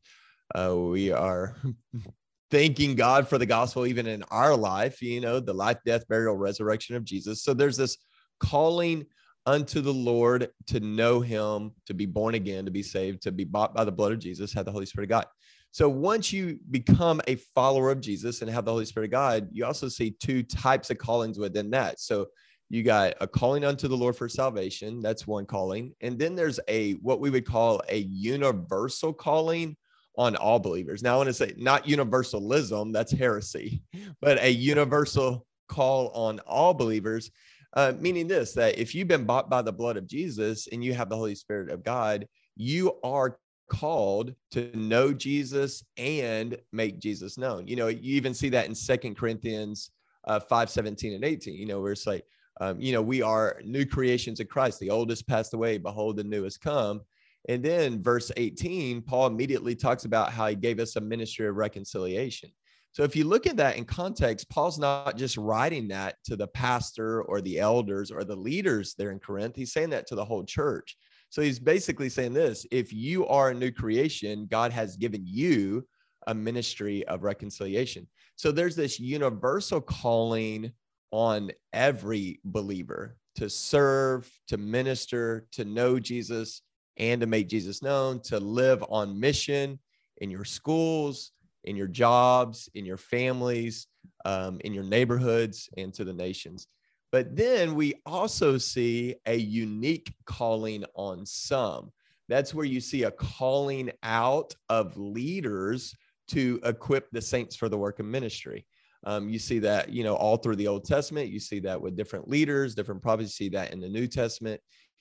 Uh, 0.53 0.75
we 0.75 1.11
are 1.11 1.55
thanking 2.51 2.93
god 2.93 3.27
for 3.27 3.39
the 3.39 3.45
gospel 3.45 3.87
even 3.87 4.05
in 4.05 4.21
our 4.29 4.55
life 4.55 5.01
you 5.01 5.19
know 5.19 5.39
the 5.39 5.51
life 5.51 5.79
death 5.83 6.07
burial 6.07 6.35
resurrection 6.35 6.95
of 6.95 7.03
jesus. 7.03 7.41
So 7.41 7.55
there's 7.55 7.77
this 7.77 7.97
calling 8.39 9.07
unto 9.45 9.81
the 9.81 9.93
Lord 9.93 10.49
to 10.67 10.79
know 10.79 11.19
him, 11.19 11.71
to 11.85 11.93
be 11.93 12.05
born 12.05 12.35
again, 12.35 12.65
to 12.65 12.71
be 12.71 12.83
saved, 12.83 13.21
to 13.23 13.31
be 13.31 13.43
bought 13.43 13.73
by 13.73 13.83
the 13.83 13.91
blood 13.91 14.11
of 14.11 14.19
Jesus, 14.19 14.53
have 14.53 14.65
the 14.65 14.71
Holy 14.71 14.85
Spirit 14.85 15.05
of 15.05 15.09
God. 15.09 15.25
So 15.71 15.89
once 15.89 16.31
you 16.31 16.57
become 16.71 17.21
a 17.27 17.35
follower 17.35 17.91
of 17.91 17.99
Jesus 17.99 18.41
and 18.41 18.49
have 18.49 18.65
the 18.65 18.71
Holy 18.71 18.85
Spirit 18.85 19.07
of 19.07 19.11
God, 19.11 19.49
you 19.51 19.65
also 19.65 19.89
see 19.89 20.11
two 20.11 20.41
types 20.41 20.89
of 20.89 20.97
callings 20.97 21.37
within 21.37 21.69
that. 21.71 21.99
So 21.99 22.27
you 22.69 22.81
got 22.81 23.13
a 23.21 23.27
calling 23.27 23.63
unto 23.63 23.87
the 23.87 23.97
Lord 23.97 24.15
for 24.15 24.29
salvation. 24.29 25.01
That's 25.01 25.27
one 25.27 25.45
calling. 25.45 25.93
And 26.01 26.17
then 26.17 26.35
there's 26.35 26.59
a 26.67 26.93
what 26.93 27.19
we 27.19 27.29
would 27.29 27.45
call 27.45 27.81
a 27.89 27.97
universal 27.97 29.13
calling 29.13 29.75
on 30.17 30.35
all 30.37 30.59
believers. 30.59 31.03
Now 31.03 31.15
I 31.15 31.17
want 31.17 31.27
to 31.27 31.33
say 31.33 31.53
not 31.57 31.87
universalism, 31.87 32.91
that's 32.91 33.11
heresy, 33.11 33.83
but 34.21 34.41
a 34.41 34.49
universal 34.49 35.45
call 35.67 36.09
on 36.09 36.39
all 36.39 36.73
believers. 36.73 37.31
Uh, 37.75 37.93
meaning 37.99 38.27
this 38.27 38.53
that 38.53 38.79
if 38.79 38.95
you've 38.95 39.07
been 39.07 39.25
bought 39.25 39.49
by 39.49 39.61
the 39.61 39.73
blood 39.73 39.97
of 39.97 40.07
Jesus 40.07 40.67
and 40.71 40.83
you 40.83 40.93
have 40.93 41.09
the 41.09 41.17
Holy 41.17 41.35
Spirit 41.35 41.69
of 41.69 41.83
God, 41.83 42.25
you 42.55 42.99
are 43.03 43.37
called 43.69 44.33
to 44.51 44.71
know 44.77 45.13
Jesus 45.13 45.83
and 45.97 46.57
make 46.71 46.99
Jesus 46.99 47.37
known. 47.37 47.67
You 47.67 47.75
know, 47.75 47.87
you 47.87 48.15
even 48.15 48.33
see 48.33 48.49
that 48.49 48.67
in 48.67 48.75
Second 48.75 49.17
Corinthians 49.17 49.91
uh, 50.25 50.39
5 50.39 50.69
17 50.69 51.13
and 51.13 51.23
18, 51.23 51.53
you 51.53 51.65
know, 51.65 51.81
where 51.81 51.91
it's 51.91 52.07
like, 52.07 52.25
um, 52.61 52.79
you 52.79 52.93
know, 52.93 53.01
we 53.01 53.21
are 53.21 53.61
new 53.65 53.85
creations 53.85 54.39
in 54.39 54.47
Christ. 54.47 54.79
The 54.79 54.89
oldest 54.89 55.27
passed 55.27 55.53
away, 55.53 55.77
behold, 55.77 56.17
the 56.17 56.23
new 56.23 56.43
has 56.43 56.57
come. 56.57 57.01
And 57.47 57.63
then 57.63 58.01
verse 58.01 58.31
18, 58.37 59.01
Paul 59.01 59.27
immediately 59.27 59.75
talks 59.75 60.05
about 60.05 60.31
how 60.31 60.47
he 60.47 60.55
gave 60.55 60.79
us 60.79 60.95
a 60.95 61.01
ministry 61.01 61.47
of 61.47 61.55
reconciliation. 61.55 62.49
So 62.95 63.03
if 63.03 63.13
you 63.13 63.25
look 63.25 63.45
at 63.45 63.57
that 63.57 63.75
in 63.75 63.83
context, 63.83 64.49
Paul's 64.49 64.79
not 64.79 65.17
just 65.17 65.35
writing 65.35 65.89
that 65.89 66.15
to 66.23 66.37
the 66.37 66.47
pastor 66.47 67.23
or 67.23 67.41
the 67.41 67.59
elders 67.59 68.09
or 68.09 68.23
the 68.23 68.37
leaders 68.37 68.95
there 68.97 69.11
in 69.11 69.19
Corinth. 69.19 69.57
He's 69.57 69.73
saying 69.73 69.89
that 69.89 70.07
to 70.07 70.15
the 70.15 70.23
whole 70.23 70.45
church. 70.45 70.95
So 71.27 71.41
he's 71.41 71.59
basically 71.59 72.07
saying 72.07 72.31
this 72.31 72.65
if 72.71 72.93
you 72.93 73.27
are 73.27 73.49
a 73.49 73.53
new 73.53 73.69
creation, 73.69 74.47
God 74.49 74.71
has 74.71 74.95
given 74.95 75.23
you 75.25 75.85
a 76.27 76.33
ministry 76.33 77.05
of 77.07 77.23
reconciliation. 77.23 78.07
So 78.37 78.53
there's 78.53 78.77
this 78.77 78.97
universal 78.97 79.81
calling 79.81 80.71
on 81.11 81.51
every 81.73 82.39
believer 82.45 83.17
to 83.35 83.49
serve, 83.49 84.31
to 84.47 84.55
minister, 84.55 85.47
to 85.51 85.65
know 85.65 85.99
Jesus, 85.99 86.61
and 86.95 87.19
to 87.19 87.27
make 87.27 87.49
Jesus 87.49 87.83
known, 87.83 88.21
to 88.21 88.39
live 88.39 88.81
on 88.87 89.19
mission 89.19 89.79
in 90.19 90.31
your 90.31 90.45
schools, 90.45 91.33
in 91.65 91.75
your 91.75 91.87
jobs, 91.87 92.69
in 92.73 92.85
your 92.85 92.97
families, 92.97 93.87
um, 94.23 94.59
in 94.63 94.73
your 94.73 94.83
neighborhoods, 94.83 95.69
and 95.77 95.93
to 95.93 96.03
the 96.03 96.13
nations. 96.13 96.67
But 97.11 97.35
then 97.35 97.75
we 97.75 97.95
also 98.05 98.57
see 98.57 99.15
a 99.25 99.35
unique 99.35 100.13
calling 100.25 100.83
on 100.95 101.25
some. 101.25 101.91
That's 102.27 102.53
where 102.53 102.65
you 102.65 102.81
see 102.81 103.03
a 103.03 103.11
calling 103.11 103.91
out 104.03 104.55
of 104.69 104.97
leaders 104.97 105.95
to 106.29 106.59
equip 106.63 107.09
the 107.11 107.21
saints 107.21 107.55
for 107.55 107.69
the 107.69 107.77
work 107.77 107.99
of 107.99 108.05
ministry. 108.05 108.65
Um, 109.05 109.29
you 109.29 109.37
see 109.37 109.59
that, 109.59 109.89
you 109.89 110.03
know, 110.03 110.15
all 110.15 110.37
through 110.37 110.55
the 110.55 110.67
Old 110.67 110.85
Testament. 110.85 111.29
You 111.29 111.39
see 111.39 111.59
that 111.59 111.79
with 111.79 111.95
different 111.95 112.27
leaders, 112.27 112.73
different 112.73 113.03
prophets. 113.03 113.39
You 113.39 113.45
see 113.45 113.49
that 113.49 113.71
in 113.71 113.79
the 113.79 113.89
New 113.89 114.07
Testament. 114.07 114.59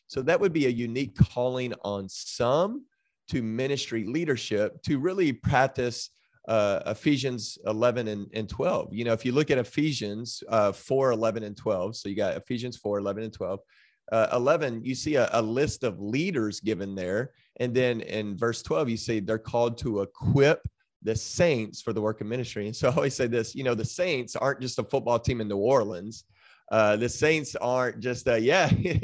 So 0.09 0.21
that 0.23 0.38
would 0.38 0.52
be 0.52 0.66
a 0.66 0.71
unique 0.71 1.16
calling 1.16 1.73
on 1.83 2.09
some 2.09 2.85
to 3.28 3.42
ministry 3.42 4.04
leadership 4.04 4.83
to 4.83 4.99
really 4.99 5.33
practice 5.33 6.11
uh, 6.48 6.80
Ephesians 6.86 7.58
11 7.66 8.08
and, 8.08 8.26
and 8.34 8.48
12. 8.48 8.92
You 8.92 9.04
know, 9.04 9.12
if 9.12 9.24
you 9.24 9.32
look 9.32 9.50
at 9.50 9.58
Ephesians 9.58 10.42
uh, 10.48 10.72
4, 10.72 11.12
11 11.12 11.42
and 11.42 11.56
12, 11.56 11.96
so 11.96 12.08
you 12.08 12.16
got 12.16 12.36
Ephesians 12.36 12.76
4, 12.76 12.98
11 12.98 13.24
and 13.24 13.32
12. 13.32 13.60
Uh, 14.12 14.28
11, 14.34 14.84
you 14.84 14.94
see 14.94 15.14
a, 15.16 15.28
a 15.32 15.40
list 15.40 15.82
of 15.82 16.00
leaders 16.00 16.60
given 16.60 16.94
there. 16.94 17.32
And 17.60 17.74
then 17.74 18.00
in 18.02 18.36
verse 18.36 18.62
12, 18.62 18.88
you 18.90 18.96
see 18.96 19.20
they're 19.20 19.38
called 19.38 19.78
to 19.78 20.02
equip 20.02 20.66
the 21.02 21.16
saints 21.16 21.80
for 21.80 21.92
the 21.92 22.00
work 22.00 22.20
of 22.20 22.26
ministry. 22.26 22.66
And 22.66 22.76
so 22.76 22.88
I 22.88 22.94
always 22.94 23.14
say 23.14 23.26
this, 23.26 23.54
you 23.54 23.64
know, 23.64 23.74
the 23.74 23.84
saints 23.84 24.36
aren't 24.36 24.60
just 24.60 24.78
a 24.78 24.84
football 24.84 25.18
team 25.18 25.40
in 25.40 25.48
New 25.48 25.56
Orleans. 25.56 26.24
Uh, 26.72 26.96
the 26.96 27.08
saints 27.08 27.54
aren't 27.56 28.00
just 28.00 28.26
uh, 28.26 28.34
yeah, 28.36 28.70
yeah 28.78 28.98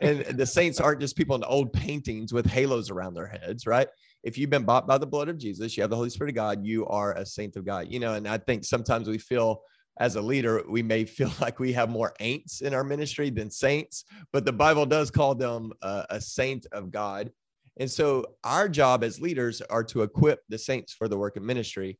and 0.00 0.20
the 0.38 0.46
saints 0.46 0.80
aren't 0.80 1.00
just 1.00 1.16
people 1.16 1.36
in 1.36 1.44
old 1.44 1.72
paintings 1.72 2.32
with 2.32 2.46
halos 2.46 2.90
around 2.90 3.12
their 3.12 3.26
heads 3.26 3.66
right 3.66 3.88
if 4.22 4.36
you've 4.36 4.50
been 4.50 4.64
bought 4.64 4.86
by 4.86 4.98
the 4.98 5.06
blood 5.06 5.28
of 5.28 5.38
jesus 5.38 5.76
you 5.76 5.82
have 5.82 5.90
the 5.90 5.96
holy 5.96 6.10
spirit 6.10 6.30
of 6.30 6.34
god 6.34 6.64
you 6.64 6.86
are 6.86 7.12
a 7.14 7.26
saint 7.26 7.56
of 7.56 7.64
god 7.64 7.86
you 7.90 7.98
know 8.00 8.14
and 8.14 8.26
i 8.28 8.38
think 8.38 8.64
sometimes 8.64 9.08
we 9.08 9.18
feel 9.18 9.62
as 9.98 10.16
a 10.16 10.20
leader 10.20 10.62
we 10.68 10.82
may 10.82 11.04
feel 11.16 11.32
like 11.40 11.58
we 11.58 11.72
have 11.72 11.90
more 11.90 12.14
ain'ts 12.20 12.62
in 12.62 12.74
our 12.74 12.84
ministry 12.84 13.30
than 13.30 13.50
saints 13.50 14.04
but 14.32 14.44
the 14.44 14.52
bible 14.52 14.86
does 14.86 15.10
call 15.10 15.34
them 15.34 15.72
uh, 15.82 16.04
a 16.10 16.20
saint 16.20 16.66
of 16.72 16.90
god. 16.90 17.30
And 17.78 17.90
so 17.90 18.26
our 18.44 18.68
job 18.68 19.02
as 19.02 19.20
leaders 19.20 19.62
are 19.62 19.84
to 19.84 20.02
equip 20.02 20.40
the 20.48 20.58
saints 20.58 20.92
for 20.92 21.08
the 21.08 21.16
work 21.16 21.36
of 21.36 21.42
ministry. 21.42 21.98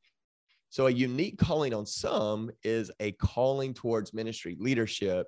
So, 0.68 0.86
a 0.86 0.90
unique 0.90 1.38
calling 1.38 1.74
on 1.74 1.84
some 1.84 2.50
is 2.62 2.92
a 3.00 3.12
calling 3.12 3.74
towards 3.74 4.14
ministry 4.14 4.56
leadership 4.60 5.26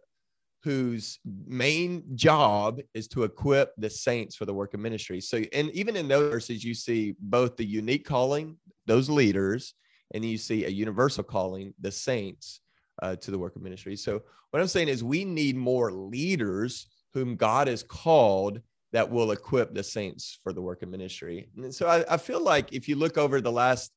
whose 0.63 1.19
main 1.47 2.05
job 2.15 2.81
is 2.95 3.09
to 3.09 3.25
equip 3.25 3.75
the 3.77 3.91
saints 3.91 4.37
for 4.37 4.45
the 4.45 4.55
work 4.55 4.75
of 4.75 4.81
ministry. 4.81 5.21
So, 5.21 5.43
and 5.53 5.71
even 5.71 5.97
in 5.97 6.09
those 6.09 6.31
verses, 6.31 6.63
you 6.63 6.75
see 6.75 7.15
both 7.19 7.57
the 7.57 7.65
unique 7.65 8.05
calling, 8.05 8.57
those 8.87 9.11
leaders, 9.11 9.75
and 10.15 10.25
you 10.25 10.39
see 10.39 10.65
a 10.65 10.69
universal 10.69 11.25
calling, 11.25 11.75
the 11.81 11.91
saints, 11.91 12.61
uh, 13.03 13.17
to 13.17 13.31
the 13.31 13.39
work 13.39 13.57
of 13.57 13.63
ministry. 13.63 13.97
So, 13.97 14.23
what 14.51 14.61
I'm 14.61 14.69
saying 14.69 14.89
is, 14.89 15.03
we 15.03 15.25
need 15.25 15.57
more 15.57 15.93
leaders 15.93 16.87
whom 17.15 17.37
God 17.37 17.67
has 17.69 17.83
called 17.83 18.61
that 18.93 19.11
will 19.11 19.33
equip 19.33 19.75
the 19.75 19.83
saints 19.83 20.39
for 20.43 20.53
the 20.53 20.61
work 20.61 20.83
of 20.83 20.91
ministry. 20.91 21.49
And 21.57 21.75
so, 21.75 21.89
I, 21.89 22.05
I 22.15 22.17
feel 22.19 22.43
like 22.43 22.73
if 22.73 22.89
you 22.89 22.97
look 22.97 23.19
over 23.19 23.41
the 23.41 23.51
last 23.51 23.93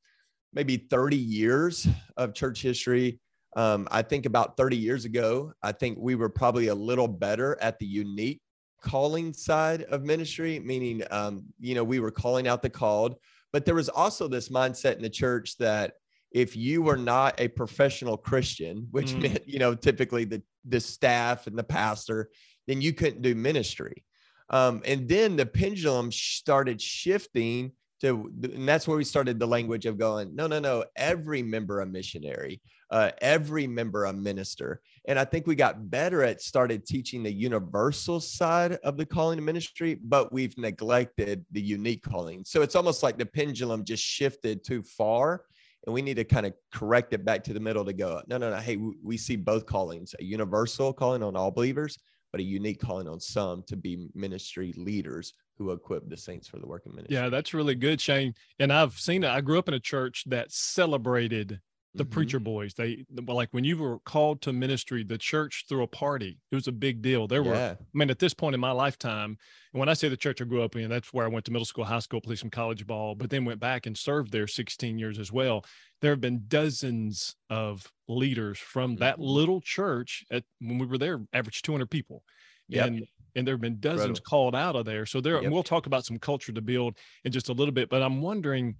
maybe 0.55 0.77
30 0.77 1.17
years 1.17 1.87
of 2.17 2.33
church 2.33 2.61
history. 2.61 3.19
Um, 3.55 3.87
I 3.89 4.01
think 4.01 4.25
about 4.25 4.57
30 4.57 4.75
years 4.75 5.05
ago, 5.05 5.53
I 5.63 5.71
think 5.71 5.97
we 5.99 6.15
were 6.15 6.29
probably 6.29 6.67
a 6.67 6.75
little 6.75 7.07
better 7.07 7.57
at 7.61 7.79
the 7.79 7.85
unique 7.85 8.41
calling 8.81 9.33
side 9.33 9.83
of 9.83 10.03
ministry, 10.03 10.59
meaning, 10.59 11.03
um, 11.09 11.43
you 11.59 11.73
know, 11.73 11.83
we 11.83 11.99
were 11.99 12.11
calling 12.11 12.47
out 12.47 12.61
the 12.61 12.69
called, 12.69 13.15
but 13.53 13.65
there 13.65 13.75
was 13.75 13.89
also 13.89 14.27
this 14.27 14.49
mindset 14.49 14.97
in 14.97 15.01
the 15.01 15.09
church 15.09 15.57
that 15.57 15.93
if 16.31 16.55
you 16.55 16.81
were 16.81 16.97
not 16.97 17.39
a 17.39 17.47
professional 17.47 18.17
Christian, 18.17 18.87
which 18.91 19.13
mm. 19.13 19.21
meant, 19.21 19.47
you 19.47 19.57
know, 19.57 19.73
typically 19.73 20.25
the, 20.25 20.43
the 20.65 20.79
staff 20.79 21.47
and 21.47 21.57
the 21.57 21.63
pastor, 21.63 22.29
then 22.67 22.81
you 22.81 22.93
couldn't 22.93 23.21
do 23.21 23.33
ministry. 23.33 24.03
Um, 24.49 24.81
and 24.85 25.07
then 25.07 25.35
the 25.37 25.45
pendulum 25.45 26.11
started 26.11 26.81
shifting 26.81 27.71
to 28.01 28.31
and 28.43 28.67
that's 28.67 28.87
where 28.87 28.97
we 28.97 29.03
started 29.03 29.39
the 29.39 29.47
language 29.47 29.85
of 29.85 29.97
going 29.97 30.35
no 30.35 30.47
no 30.47 30.59
no 30.59 30.83
every 30.95 31.41
member 31.41 31.81
a 31.81 31.85
missionary 31.85 32.61
uh, 32.91 33.11
every 33.21 33.67
member 33.67 34.05
a 34.05 34.13
minister. 34.13 34.81
And 35.07 35.17
i 35.19 35.25
think 35.25 35.47
we 35.47 35.55
got 35.55 35.89
better 35.89 36.23
at 36.23 36.41
started 36.41 36.85
teaching 36.85 37.23
the 37.23 37.33
universal 37.33 38.19
side 38.19 38.73
of 38.83 38.97
the 38.97 39.05
calling 39.05 39.39
of 39.39 39.45
ministry 39.45 39.95
but 39.95 40.31
we've 40.31 40.57
neglected 40.57 41.45
the 41.51 41.61
unique 41.61 42.03
calling. 42.03 42.43
So 42.45 42.61
it's 42.61 42.75
almost 42.75 43.03
like 43.03 43.17
the 43.17 43.25
pendulum 43.25 43.83
just 43.83 44.03
shifted 44.03 44.63
too 44.63 44.83
far 44.83 45.45
and 45.85 45.93
we 45.93 46.01
need 46.01 46.15
to 46.15 46.23
kind 46.23 46.45
of 46.45 46.53
correct 46.73 47.13
it 47.13 47.23
back 47.25 47.43
to 47.43 47.53
the 47.53 47.59
middle 47.59 47.85
to 47.85 47.93
go 47.93 48.21
no 48.27 48.37
no 48.37 48.49
no 48.49 48.57
hey 48.57 48.77
we 49.03 49.17
see 49.17 49.35
both 49.35 49.65
callings 49.65 50.15
a 50.19 50.23
universal 50.23 50.93
calling 50.93 51.23
on 51.23 51.35
all 51.35 51.51
believers 51.51 51.97
but 52.31 52.41
a 52.41 52.43
unique 52.43 52.79
calling 52.79 53.07
on 53.07 53.19
some 53.19 53.63
to 53.67 53.75
be 53.75 54.09
ministry 54.13 54.73
leaders 54.77 55.33
who 55.57 55.71
equipped 55.71 56.09
the 56.09 56.17
saints 56.17 56.47
for 56.47 56.59
the 56.59 56.67
work 56.67 56.85
of 56.85 56.93
ministry. 56.93 57.15
Yeah, 57.15 57.29
that's 57.29 57.53
really 57.53 57.75
good, 57.75 58.01
Shane. 58.01 58.33
And 58.59 58.71
I've 58.71 58.93
seen 58.93 59.23
it. 59.23 59.29
I 59.29 59.41
grew 59.41 59.57
up 59.57 59.67
in 59.67 59.73
a 59.73 59.79
church 59.79 60.23
that 60.27 60.51
celebrated 60.51 61.59
the 61.95 62.03
mm-hmm. 62.03 62.13
preacher 62.13 62.39
boys. 62.39 62.73
They 62.73 63.05
like 63.25 63.49
when 63.51 63.63
you 63.63 63.77
were 63.77 63.99
called 63.99 64.41
to 64.41 64.53
ministry, 64.53 65.03
the 65.03 65.17
church 65.17 65.65
threw 65.67 65.83
a 65.83 65.87
party. 65.87 66.37
It 66.51 66.55
was 66.55 66.67
a 66.67 66.73
big 66.73 67.01
deal. 67.01 67.27
There 67.27 67.43
yeah. 67.43 67.49
were, 67.49 67.55
I 67.55 67.77
mean, 67.93 68.09
at 68.09 68.19
this 68.19 68.33
point 68.33 68.53
in 68.53 68.59
my 68.59 68.71
lifetime, 68.71 69.37
and 69.73 69.79
when 69.79 69.89
I 69.89 69.93
say 69.93 70.09
the 70.09 70.17
church 70.17 70.41
I 70.41 70.45
grew 70.45 70.61
up 70.61 70.75
in, 70.75 70.89
that's 70.89 71.13
where 71.13 71.25
I 71.25 71.29
went 71.29 71.45
to 71.45 71.51
middle 71.51 71.65
school, 71.65 71.85
high 71.85 71.99
school, 71.99 72.21
played 72.21 72.39
some 72.39 72.49
college 72.49 72.85
ball, 72.85 73.15
but 73.15 73.29
then 73.29 73.45
went 73.45 73.59
back 73.59 73.85
and 73.85 73.97
served 73.97 74.31
there 74.31 74.47
16 74.47 74.99
years 74.99 75.19
as 75.19 75.31
well. 75.31 75.63
There 76.01 76.11
have 76.11 76.21
been 76.21 76.43
dozens 76.47 77.35
of 77.49 77.89
leaders 78.07 78.59
from 78.59 78.91
mm-hmm. 78.91 78.99
that 78.99 79.19
little 79.19 79.61
church 79.61 80.25
at 80.29 80.43
when 80.59 80.77
we 80.77 80.85
were 80.85 80.97
there, 80.97 81.21
average 81.33 81.61
200 81.61 81.89
people. 81.89 82.23
Yep. 82.67 82.87
And 82.87 83.07
and 83.35 83.45
there 83.45 83.55
have 83.55 83.61
been 83.61 83.79
dozens 83.79 84.01
Incredible. 84.01 84.25
called 84.29 84.55
out 84.55 84.75
of 84.75 84.85
there. 84.85 85.05
So 85.05 85.21
there, 85.21 85.41
yep. 85.41 85.51
we'll 85.51 85.63
talk 85.63 85.85
about 85.85 86.05
some 86.05 86.17
culture 86.17 86.53
to 86.53 86.61
build 86.61 86.97
in 87.23 87.31
just 87.31 87.49
a 87.49 87.53
little 87.53 87.73
bit. 87.73 87.89
But 87.89 88.01
I'm 88.01 88.21
wondering, 88.21 88.75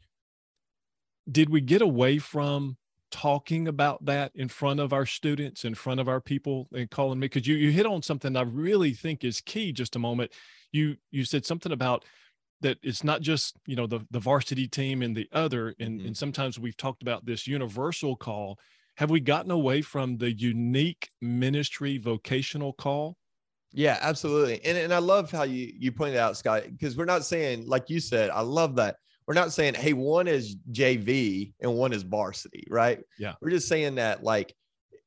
did 1.30 1.50
we 1.50 1.62
get 1.62 1.82
away 1.82 2.20
from 2.20 2.78
talking 3.12 3.68
about 3.68 4.04
that 4.06 4.32
in 4.36 4.48
front 4.48 4.80
of 4.80 4.94
our 4.94 5.06
students, 5.06 5.66
in 5.66 5.76
front 5.76 6.00
of 6.00 6.08
our 6.08 6.22
people, 6.22 6.68
and 6.74 6.90
calling 6.90 7.20
me? 7.20 7.28
Because 7.28 7.48
you 7.48 7.56
you 7.56 7.72
hit 7.72 7.86
on 7.86 8.02
something 8.02 8.36
I 8.36 8.42
really 8.42 8.94
think 8.94 9.24
is 9.24 9.42
key. 9.42 9.72
Just 9.72 9.96
a 9.96 10.00
moment, 10.00 10.32
you 10.72 10.96
you 11.12 11.26
said 11.26 11.46
something 11.46 11.72
about 11.72 12.06
that 12.62 12.78
it's 12.82 13.04
not 13.04 13.22
just 13.22 13.58
you 13.68 13.76
know 13.76 13.88
the 13.88 14.00
the 14.12 14.20
varsity 14.20 14.68
team 14.68 15.02
and 15.02 15.16
the 15.16 15.28
other, 15.34 15.76
and 15.80 16.00
mm-hmm. 16.00 16.08
and 16.08 16.18
sometimes 16.18 16.58
we've 16.58 16.78
talked 16.78 17.02
about 17.02 17.26
this 17.26 17.48
universal 17.48 18.16
call. 18.16 18.58
Have 18.98 19.10
we 19.10 19.20
gotten 19.20 19.52
away 19.52 19.82
from 19.82 20.18
the 20.18 20.32
unique 20.32 21.10
ministry 21.22 21.98
vocational 21.98 22.72
call? 22.72 23.18
Yeah, 23.76 23.98
absolutely. 24.02 24.64
And 24.64 24.78
and 24.78 24.94
I 24.94 25.00
love 25.00 25.30
how 25.32 25.44
you 25.44 25.72
you 25.78 25.92
pointed 25.92 26.18
out, 26.18 26.38
Scott, 26.38 26.64
because 26.72 26.96
we're 26.96 27.06
not 27.06 27.26
saying, 27.26 27.68
like 27.68 27.90
you 27.90 28.00
said, 28.00 28.30
I 28.30 28.42
love 28.42 28.78
that. 28.78 28.96
We're 29.28 29.34
not 29.34 29.52
saying, 29.52 29.74
hey, 29.74 29.94
one 29.94 30.28
is 30.28 30.56
JV 30.72 31.54
and 31.60 31.76
one 31.76 31.92
is 31.92 32.04
varsity, 32.04 32.66
right? 32.70 33.00
Yeah. 33.20 33.34
We're 33.42 33.50
just 33.50 33.68
saying 33.68 33.96
that 33.96 34.24
like 34.24 34.56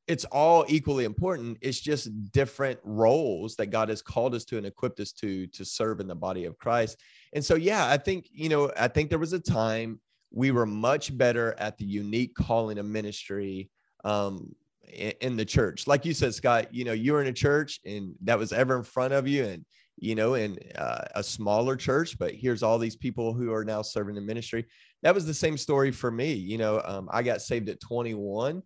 it's 0.07 0.25
all 0.25 0.65
equally 0.67 1.05
important. 1.05 1.57
It's 1.61 1.79
just 1.79 2.09
different 2.31 2.79
roles 2.83 3.55
that 3.55 3.67
God 3.67 3.89
has 3.89 4.01
called 4.01 4.35
us 4.35 4.45
to 4.45 4.57
and 4.57 4.65
equipped 4.65 4.99
us 4.99 5.11
to 5.13 5.47
to 5.47 5.65
serve 5.65 5.99
in 5.99 6.07
the 6.07 6.15
body 6.15 6.45
of 6.45 6.57
Christ. 6.57 6.99
And 7.33 7.43
so, 7.43 7.55
yeah, 7.55 7.87
I 7.87 7.97
think, 7.97 8.27
you 8.31 8.49
know, 8.49 8.71
I 8.77 8.87
think 8.87 9.09
there 9.09 9.19
was 9.19 9.33
a 9.33 9.39
time 9.39 9.99
we 10.31 10.51
were 10.51 10.65
much 10.65 11.15
better 11.17 11.55
at 11.57 11.77
the 11.77 11.85
unique 11.85 12.35
calling 12.35 12.77
of 12.77 12.85
ministry 12.85 13.69
um, 14.03 14.55
in 14.89 15.35
the 15.35 15.45
church. 15.45 15.87
Like 15.87 16.05
you 16.05 16.13
said, 16.13 16.33
Scott, 16.33 16.73
you 16.73 16.83
know, 16.83 16.93
you 16.93 17.13
were 17.13 17.21
in 17.21 17.27
a 17.27 17.33
church 17.33 17.79
and 17.85 18.13
that 18.23 18.37
was 18.37 18.51
ever 18.51 18.77
in 18.77 18.83
front 18.83 19.13
of 19.13 19.27
you 19.27 19.45
and, 19.45 19.65
you 19.97 20.15
know, 20.15 20.35
in 20.35 20.57
uh, 20.75 21.05
a 21.15 21.23
smaller 21.23 21.75
church, 21.75 22.17
but 22.17 22.33
here's 22.33 22.63
all 22.63 22.77
these 22.77 22.95
people 22.95 23.33
who 23.33 23.53
are 23.53 23.65
now 23.65 23.81
serving 23.81 24.15
in 24.15 24.25
ministry. 24.25 24.65
That 25.03 25.13
was 25.13 25.25
the 25.25 25.33
same 25.33 25.57
story 25.57 25.91
for 25.91 26.11
me. 26.11 26.33
You 26.33 26.57
know, 26.57 26.81
um, 26.85 27.09
I 27.11 27.23
got 27.23 27.41
saved 27.41 27.69
at 27.69 27.79
21 27.79 28.61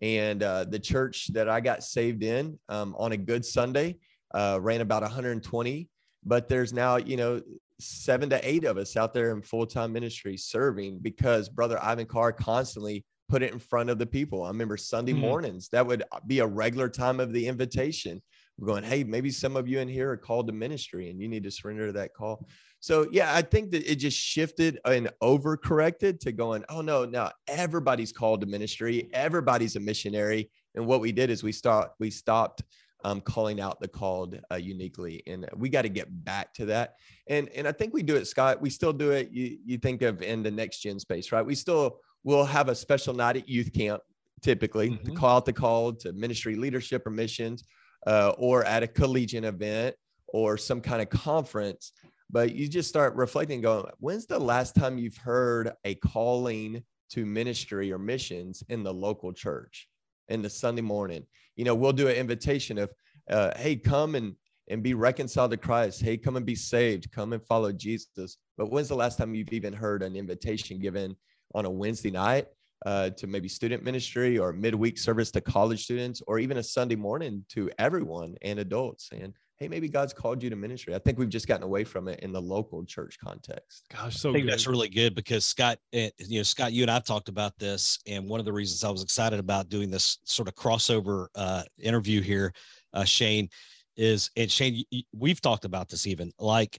and 0.00 0.42
uh, 0.42 0.64
the 0.64 0.78
church 0.78 1.28
that 1.32 1.48
I 1.48 1.60
got 1.60 1.82
saved 1.82 2.22
in 2.22 2.58
um, 2.68 2.94
on 2.98 3.12
a 3.12 3.16
good 3.16 3.44
Sunday 3.44 3.96
uh, 4.34 4.58
ran 4.60 4.80
about 4.80 5.02
120, 5.02 5.88
but 6.24 6.48
there's 6.48 6.72
now, 6.72 6.96
you 6.96 7.16
know, 7.16 7.40
seven 7.80 8.28
to 8.30 8.48
eight 8.48 8.64
of 8.64 8.76
us 8.76 8.96
out 8.96 9.14
there 9.14 9.30
in 9.30 9.42
full-time 9.42 9.92
ministry 9.92 10.36
serving 10.36 10.98
because 10.98 11.48
brother 11.48 11.78
Ivan 11.82 12.06
Carr 12.06 12.32
constantly 12.32 13.04
put 13.28 13.42
it 13.42 13.52
in 13.52 13.58
front 13.58 13.90
of 13.90 13.98
the 13.98 14.06
people. 14.06 14.44
I 14.44 14.48
remember 14.48 14.76
Sunday 14.76 15.12
mm-hmm. 15.12 15.22
mornings, 15.22 15.68
that 15.70 15.86
would 15.86 16.02
be 16.26 16.40
a 16.40 16.46
regular 16.46 16.88
time 16.88 17.20
of 17.20 17.32
the 17.32 17.46
invitation. 17.46 18.22
we're 18.56 18.66
going, 18.66 18.84
hey, 18.84 19.04
maybe 19.04 19.30
some 19.30 19.56
of 19.56 19.68
you 19.68 19.78
in 19.80 19.88
here 19.88 20.10
are 20.10 20.16
called 20.16 20.46
to 20.48 20.52
ministry 20.52 21.10
and 21.10 21.20
you 21.20 21.28
need 21.28 21.44
to 21.44 21.50
surrender 21.50 21.86
to 21.86 21.92
that 21.92 22.14
call. 22.14 22.46
So 22.80 23.06
yeah, 23.10 23.34
I 23.34 23.42
think 23.42 23.70
that 23.72 23.90
it 23.90 23.96
just 23.96 24.16
shifted 24.16 24.78
and 24.84 25.10
overcorrected 25.22 26.20
to 26.20 26.32
going, 26.32 26.64
oh 26.68 26.80
no, 26.80 27.04
now 27.04 27.32
everybody's 27.46 28.12
called 28.12 28.40
to 28.40 28.46
ministry, 28.46 29.10
everybody's 29.12 29.76
a 29.76 29.80
missionary. 29.80 30.50
And 30.74 30.86
what 30.86 31.00
we 31.00 31.12
did 31.12 31.30
is 31.30 31.42
we 31.42 31.52
stopped, 31.52 31.96
we 31.98 32.10
stopped 32.10 32.62
um, 33.04 33.20
calling 33.20 33.60
out 33.60 33.80
the 33.80 33.88
called 33.88 34.38
uh, 34.52 34.56
uniquely, 34.56 35.22
and 35.26 35.48
we 35.56 35.68
got 35.68 35.82
to 35.82 35.88
get 35.88 36.08
back 36.24 36.52
to 36.54 36.66
that. 36.66 36.94
And 37.28 37.48
and 37.50 37.68
I 37.68 37.72
think 37.72 37.94
we 37.94 38.02
do 38.02 38.16
it, 38.16 38.26
Scott. 38.26 38.60
We 38.60 38.70
still 38.70 38.92
do 38.92 39.12
it. 39.12 39.30
You 39.30 39.58
you 39.64 39.78
think 39.78 40.02
of 40.02 40.22
in 40.22 40.42
the 40.42 40.50
next 40.50 40.80
gen 40.80 40.98
space, 40.98 41.30
right? 41.30 41.44
We 41.44 41.54
still 41.54 42.00
will 42.24 42.44
have 42.44 42.68
a 42.68 42.74
special 42.74 43.14
night 43.14 43.36
at 43.36 43.48
youth 43.48 43.72
camp, 43.72 44.02
typically 44.42 44.90
mm-hmm. 44.90 45.04
to 45.04 45.12
call 45.12 45.36
out 45.36 45.46
the 45.46 45.52
call 45.52 45.92
to 45.92 46.12
ministry 46.12 46.56
leadership 46.56 47.06
or 47.06 47.10
missions, 47.10 47.64
uh, 48.06 48.32
or 48.38 48.64
at 48.64 48.82
a 48.82 48.86
collegiate 48.86 49.44
event 49.44 49.94
or 50.28 50.56
some 50.56 50.80
kind 50.80 51.02
of 51.02 51.08
conference. 51.08 51.92
But 52.30 52.54
you 52.54 52.68
just 52.68 52.88
start 52.88 53.14
reflecting 53.14 53.60
going 53.60 53.90
when's 53.98 54.26
the 54.26 54.38
last 54.38 54.74
time 54.74 54.98
you've 54.98 55.16
heard 55.16 55.72
a 55.84 55.94
calling 55.96 56.82
to 57.10 57.24
ministry 57.24 57.90
or 57.90 57.98
missions 57.98 58.62
in 58.68 58.82
the 58.82 58.92
local 58.92 59.32
church 59.32 59.88
in 60.28 60.42
the 60.42 60.50
sunday 60.50 60.82
morning? 60.82 61.24
You 61.56 61.64
know 61.64 61.74
we'll 61.74 61.92
do 61.92 62.08
an 62.08 62.16
invitation 62.16 62.78
of 62.78 62.90
uh, 63.30 63.52
hey 63.56 63.76
come 63.76 64.14
and 64.14 64.34
and 64.70 64.82
be 64.82 64.92
reconciled 64.92 65.52
to 65.52 65.56
christ. 65.56 66.02
Hey 66.02 66.18
come 66.18 66.36
and 66.36 66.44
be 66.44 66.54
saved. 66.54 67.10
Come 67.10 67.32
and 67.32 67.42
follow 67.46 67.72
jesus. 67.72 68.36
But 68.58 68.70
when's 68.70 68.88
the 68.88 68.96
last 68.96 69.16
time 69.16 69.34
you've 69.34 69.52
even 69.52 69.72
heard 69.72 70.02
an 70.02 70.14
invitation 70.14 70.78
given 70.78 71.16
on 71.54 71.64
a 71.64 71.70
wednesday 71.70 72.10
night 72.10 72.46
uh, 72.86 73.10
to 73.10 73.26
maybe 73.26 73.48
student 73.48 73.82
ministry 73.82 74.38
or 74.38 74.52
midweek 74.52 74.96
service 74.96 75.30
to 75.32 75.40
college 75.40 75.82
students 75.82 76.22
or 76.26 76.38
even 76.38 76.58
a 76.58 76.62
sunday 76.62 76.96
morning 76.96 77.44
to 77.48 77.70
everyone 77.78 78.34
and 78.42 78.58
adults 78.58 79.10
and 79.12 79.34
hey, 79.58 79.66
maybe 79.66 79.88
God's 79.88 80.12
called 80.12 80.42
you 80.42 80.50
to 80.50 80.56
ministry. 80.56 80.94
I 80.94 80.98
think 80.98 81.18
we've 81.18 81.28
just 81.28 81.48
gotten 81.48 81.64
away 81.64 81.82
from 81.82 82.06
it 82.06 82.20
in 82.20 82.32
the 82.32 82.40
local 82.40 82.84
church 82.84 83.18
context. 83.18 83.86
Gosh, 83.92 84.16
so 84.16 84.30
I 84.30 84.34
think 84.34 84.44
good. 84.44 84.52
that's 84.52 84.66
really 84.66 84.88
good 84.88 85.14
because 85.14 85.44
Scott, 85.44 85.78
you 85.92 86.10
know, 86.30 86.42
Scott, 86.44 86.72
you 86.72 86.82
and 86.82 86.90
I've 86.90 87.04
talked 87.04 87.28
about 87.28 87.58
this, 87.58 87.98
and 88.06 88.28
one 88.28 88.38
of 88.38 88.46
the 88.46 88.52
reasons 88.52 88.84
I 88.84 88.90
was 88.90 89.02
excited 89.02 89.40
about 89.40 89.68
doing 89.68 89.90
this 89.90 90.18
sort 90.24 90.48
of 90.48 90.54
crossover 90.54 91.26
uh, 91.34 91.64
interview 91.78 92.22
here, 92.22 92.52
uh, 92.92 93.04
Shane, 93.04 93.48
is 93.96 94.30
and 94.36 94.50
Shane, 94.50 94.84
we've 95.12 95.40
talked 95.40 95.64
about 95.64 95.88
this 95.88 96.06
even 96.06 96.32
like. 96.38 96.78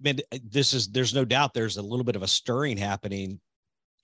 Man, 0.00 0.18
this 0.42 0.74
is 0.74 0.88
there's 0.88 1.14
no 1.14 1.24
doubt 1.24 1.54
there's 1.54 1.76
a 1.76 1.82
little 1.82 2.02
bit 2.02 2.16
of 2.16 2.24
a 2.24 2.26
stirring 2.26 2.76
happening 2.76 3.38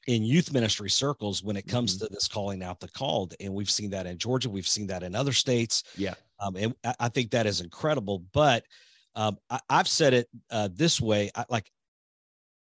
in 0.08 0.24
youth 0.24 0.54
ministry 0.54 0.88
circles 0.88 1.44
when 1.44 1.54
it 1.54 1.68
comes 1.68 1.96
mm-hmm. 1.96 2.06
to 2.06 2.12
this 2.12 2.26
calling 2.26 2.62
out 2.62 2.80
the 2.80 2.88
called. 2.88 3.34
And 3.40 3.52
we've 3.52 3.70
seen 3.70 3.90
that 3.90 4.06
in 4.06 4.16
Georgia. 4.16 4.48
We've 4.48 4.66
seen 4.66 4.86
that 4.86 5.02
in 5.02 5.14
other 5.14 5.34
states. 5.34 5.84
Yeah. 5.96 6.14
Um, 6.40 6.56
and 6.56 6.74
I 6.98 7.10
think 7.10 7.30
that 7.30 7.46
is 7.46 7.60
incredible. 7.60 8.24
But 8.32 8.64
um, 9.14 9.36
I, 9.50 9.60
have 9.68 9.86
said 9.86 10.14
it 10.14 10.28
uh, 10.50 10.70
this 10.72 10.98
way 10.98 11.30
I, 11.34 11.44
like, 11.50 11.70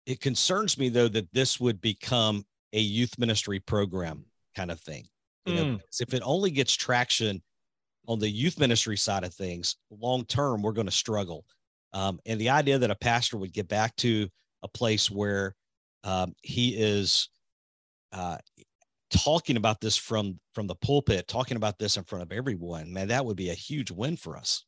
it 0.08 0.20
concerns 0.20 0.78
me 0.80 0.90
though 0.90 1.08
that 1.08 1.32
this 1.34 1.60
would 1.60 1.80
become 1.82 2.44
a 2.74 2.80
youth 2.80 3.18
ministry 3.20 3.60
program 3.60 4.26
kind 4.56 4.72
of 4.72 4.82
thing. 4.82 5.06
You 5.46 5.54
mm. 5.54 5.58
know, 5.58 5.80
if 6.00 6.16
it 6.16 6.24
only 6.26 6.50
gets 6.50 6.74
traction 6.74 7.44
on 8.08 8.18
the 8.18 8.30
youth 8.30 8.60
ministry 8.60 8.98
side 8.98 9.24
of 9.24 9.36
things, 9.36 9.76
long 9.92 10.26
term, 10.26 10.64
we're 10.64 10.72
going 10.72 10.88
to 10.88 10.92
struggle. 10.92 11.46
Um, 11.94 12.20
and 12.26 12.42
the 12.42 12.50
idea 12.50 12.80
that 12.80 12.90
a 12.90 12.96
pastor 12.96 13.38
would 13.38 13.54
get 13.54 13.68
back 13.68 13.96
to 13.98 14.28
a 14.64 14.68
place 14.68 15.12
where 15.12 15.56
um, 16.04 16.34
he 16.42 16.70
is 16.70 17.30
uh, 18.16 18.38
talking 19.12 19.58
about 19.58 19.82
this 19.82 19.98
from 19.98 20.40
from 20.54 20.68
the 20.68 20.76
pulpit, 20.76 21.28
talking 21.28 21.58
about 21.58 21.78
this 21.78 21.98
in 21.98 22.04
front 22.04 22.24
of 22.24 22.32
everyone, 22.32 22.92
man, 22.92 23.10
that 23.10 23.26
would 23.26 23.38
be 23.38 23.50
a 23.50 23.54
huge 23.54 23.92
win 23.92 24.18
for 24.18 24.38
us. 24.38 24.66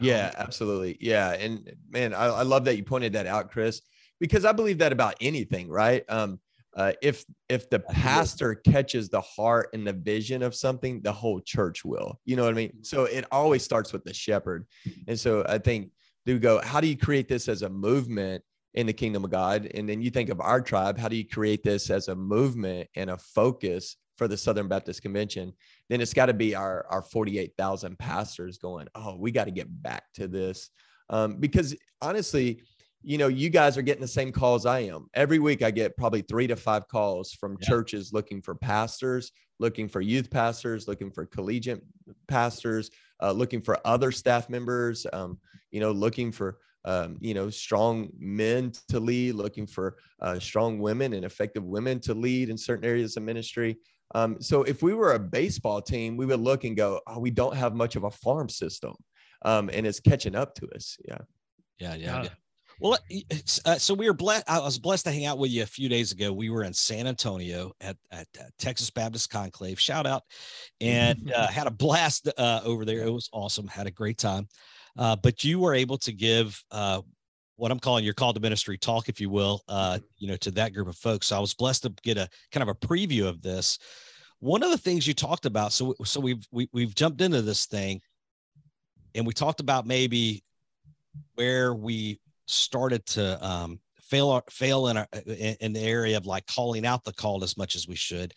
Yeah, 0.00 0.32
absolutely. 0.38 0.96
Yeah, 1.00 1.32
and 1.32 1.70
man, 1.90 2.14
I, 2.14 2.26
I 2.26 2.42
love 2.42 2.64
that 2.64 2.76
you 2.76 2.82
pointed 2.82 3.12
that 3.12 3.26
out, 3.26 3.50
Chris, 3.50 3.82
because 4.18 4.46
I 4.46 4.52
believe 4.52 4.78
that 4.78 4.92
about 4.92 5.16
anything, 5.20 5.68
right? 5.68 6.04
Um, 6.08 6.40
uh, 6.74 6.92
if 7.02 7.24
if 7.48 7.68
the 7.68 7.80
pastor 7.80 8.54
catches 8.54 9.08
the 9.08 9.20
heart 9.20 9.68
and 9.74 9.86
the 9.86 9.92
vision 9.92 10.42
of 10.42 10.54
something, 10.54 11.02
the 11.02 11.12
whole 11.12 11.40
church 11.40 11.84
will. 11.84 12.18
You 12.24 12.36
know 12.36 12.44
what 12.44 12.52
I 12.52 12.56
mean? 12.56 12.82
So 12.82 13.04
it 13.04 13.26
always 13.30 13.62
starts 13.62 13.92
with 13.92 14.04
the 14.04 14.14
shepherd, 14.14 14.66
and 15.06 15.18
so 15.18 15.44
I 15.46 15.58
think 15.58 15.90
do 16.24 16.38
go. 16.38 16.60
How 16.62 16.80
do 16.80 16.86
you 16.86 16.96
create 16.96 17.28
this 17.28 17.48
as 17.48 17.62
a 17.62 17.68
movement? 17.68 18.42
In 18.74 18.86
the 18.86 18.92
kingdom 18.92 19.24
of 19.24 19.30
God. 19.30 19.70
And 19.74 19.88
then 19.88 20.00
you 20.00 20.10
think 20.10 20.28
of 20.28 20.40
our 20.40 20.60
tribe, 20.60 20.98
how 20.98 21.08
do 21.08 21.16
you 21.16 21.26
create 21.26 21.62
this 21.62 21.90
as 21.90 22.08
a 22.08 22.14
movement 22.14 22.88
and 22.94 23.10
a 23.10 23.18
focus 23.18 23.96
for 24.16 24.28
the 24.28 24.36
Southern 24.36 24.68
Baptist 24.68 25.02
Convention? 25.02 25.52
Then 25.88 26.00
it's 26.00 26.14
got 26.14 26.26
to 26.26 26.34
be 26.34 26.54
our, 26.54 26.86
our 26.88 27.02
48,000 27.02 27.98
pastors 27.98 28.58
going, 28.58 28.86
oh, 28.94 29.16
we 29.16 29.32
got 29.32 29.44
to 29.44 29.50
get 29.50 29.82
back 29.82 30.04
to 30.14 30.28
this. 30.28 30.70
Um, 31.08 31.36
because 31.36 31.74
honestly, 32.00 32.62
you 33.02 33.18
know, 33.18 33.28
you 33.28 33.48
guys 33.48 33.78
are 33.78 33.82
getting 33.82 34.02
the 34.02 34.08
same 34.08 34.30
calls 34.30 34.66
I 34.66 34.80
am. 34.80 35.08
Every 35.14 35.38
week 35.38 35.62
I 35.62 35.70
get 35.70 35.96
probably 35.96 36.22
three 36.22 36.46
to 36.46 36.56
five 36.56 36.86
calls 36.86 37.32
from 37.32 37.56
yeah. 37.60 37.68
churches 37.68 38.12
looking 38.12 38.42
for 38.42 38.54
pastors, 38.54 39.32
looking 39.58 39.88
for 39.88 40.00
youth 40.00 40.30
pastors, 40.30 40.86
looking 40.86 41.10
for 41.10 41.24
collegiate 41.26 41.82
pastors, 42.28 42.90
uh, 43.22 43.32
looking 43.32 43.62
for 43.62 43.78
other 43.86 44.12
staff 44.12 44.48
members, 44.48 45.06
um, 45.12 45.38
you 45.70 45.80
know, 45.80 45.92
looking 45.92 46.30
for 46.30 46.58
um, 46.84 47.16
you 47.20 47.34
know, 47.34 47.50
strong 47.50 48.10
men 48.18 48.72
to 48.88 49.00
lead, 49.00 49.34
looking 49.34 49.66
for 49.66 49.96
uh, 50.20 50.38
strong 50.38 50.78
women 50.78 51.12
and 51.12 51.24
effective 51.24 51.64
women 51.64 52.00
to 52.00 52.14
lead 52.14 52.48
in 52.48 52.56
certain 52.56 52.84
areas 52.84 53.16
of 53.16 53.22
ministry. 53.22 53.76
Um, 54.14 54.40
so 54.40 54.62
if 54.62 54.82
we 54.82 54.94
were 54.94 55.12
a 55.12 55.18
baseball 55.18 55.80
team, 55.80 56.16
we 56.16 56.26
would 56.26 56.40
look 56.40 56.64
and 56.64 56.76
go, 56.76 57.00
oh, 57.06 57.18
we 57.18 57.30
don't 57.30 57.56
have 57.56 57.74
much 57.74 57.96
of 57.96 58.04
a 58.04 58.10
farm 58.10 58.48
system. 58.48 58.94
Um, 59.42 59.70
and 59.72 59.86
it's 59.86 60.00
catching 60.00 60.34
up 60.34 60.54
to 60.56 60.68
us. 60.74 60.96
Yeah. 61.06 61.18
Yeah. 61.78 61.94
Yeah. 61.94 62.22
yeah. 62.24 62.28
Well, 62.80 62.98
uh, 63.66 63.76
so 63.76 63.92
we 63.92 64.06
were 64.06 64.14
blessed. 64.14 64.48
I 64.48 64.58
was 64.58 64.78
blessed 64.78 65.04
to 65.04 65.12
hang 65.12 65.26
out 65.26 65.36
with 65.36 65.50
you 65.50 65.62
a 65.62 65.66
few 65.66 65.90
days 65.90 66.12
ago. 66.12 66.32
We 66.32 66.48
were 66.48 66.64
in 66.64 66.72
San 66.72 67.06
Antonio 67.06 67.72
at, 67.82 67.96
at 68.10 68.26
uh, 68.38 68.44
Texas 68.58 68.88
Baptist 68.88 69.28
Conclave. 69.28 69.78
Shout 69.78 70.06
out, 70.06 70.22
and 70.80 71.30
uh, 71.36 71.46
had 71.48 71.66
a 71.66 71.70
blast 71.70 72.30
uh, 72.38 72.60
over 72.64 72.86
there. 72.86 73.02
It 73.02 73.12
was 73.12 73.28
awesome. 73.34 73.66
Had 73.66 73.86
a 73.86 73.90
great 73.90 74.16
time. 74.16 74.48
Uh, 74.98 75.16
but 75.16 75.44
you 75.44 75.58
were 75.58 75.74
able 75.74 75.98
to 75.98 76.12
give 76.12 76.62
uh, 76.70 77.00
what 77.56 77.70
I'm 77.70 77.78
calling 77.78 78.04
your 78.04 78.14
call 78.14 78.32
to 78.32 78.40
ministry 78.40 78.78
talk, 78.78 79.08
if 79.08 79.20
you 79.20 79.28
will, 79.28 79.62
uh, 79.68 79.94
mm-hmm. 79.94 80.04
you 80.18 80.28
know, 80.28 80.36
to 80.36 80.50
that 80.52 80.72
group 80.72 80.88
of 80.88 80.96
folks. 80.96 81.28
So 81.28 81.36
I 81.36 81.40
was 81.40 81.54
blessed 81.54 81.82
to 81.82 81.94
get 82.02 82.16
a 82.16 82.28
kind 82.52 82.62
of 82.62 82.68
a 82.68 82.74
preview 82.74 83.26
of 83.26 83.42
this. 83.42 83.78
One 84.40 84.62
of 84.62 84.70
the 84.70 84.78
things 84.78 85.06
you 85.06 85.12
talked 85.12 85.44
about, 85.44 85.72
so 85.72 85.94
so 86.04 86.20
we've 86.20 86.46
we, 86.50 86.64
have 86.64 86.70
we 86.72 86.82
have 86.82 86.94
jumped 86.94 87.20
into 87.20 87.42
this 87.42 87.66
thing, 87.66 88.00
and 89.14 89.26
we 89.26 89.34
talked 89.34 89.60
about 89.60 89.86
maybe 89.86 90.42
where 91.34 91.74
we 91.74 92.18
started 92.46 93.04
to 93.06 93.46
um, 93.46 93.78
fail 94.00 94.42
fail 94.48 94.88
in, 94.88 94.96
our, 94.96 95.06
in 95.26 95.56
in 95.60 95.72
the 95.74 95.80
area 95.80 96.16
of 96.16 96.24
like 96.24 96.46
calling 96.46 96.86
out 96.86 97.04
the 97.04 97.12
call 97.12 97.44
as 97.44 97.58
much 97.58 97.74
as 97.74 97.86
we 97.86 97.96
should. 97.96 98.32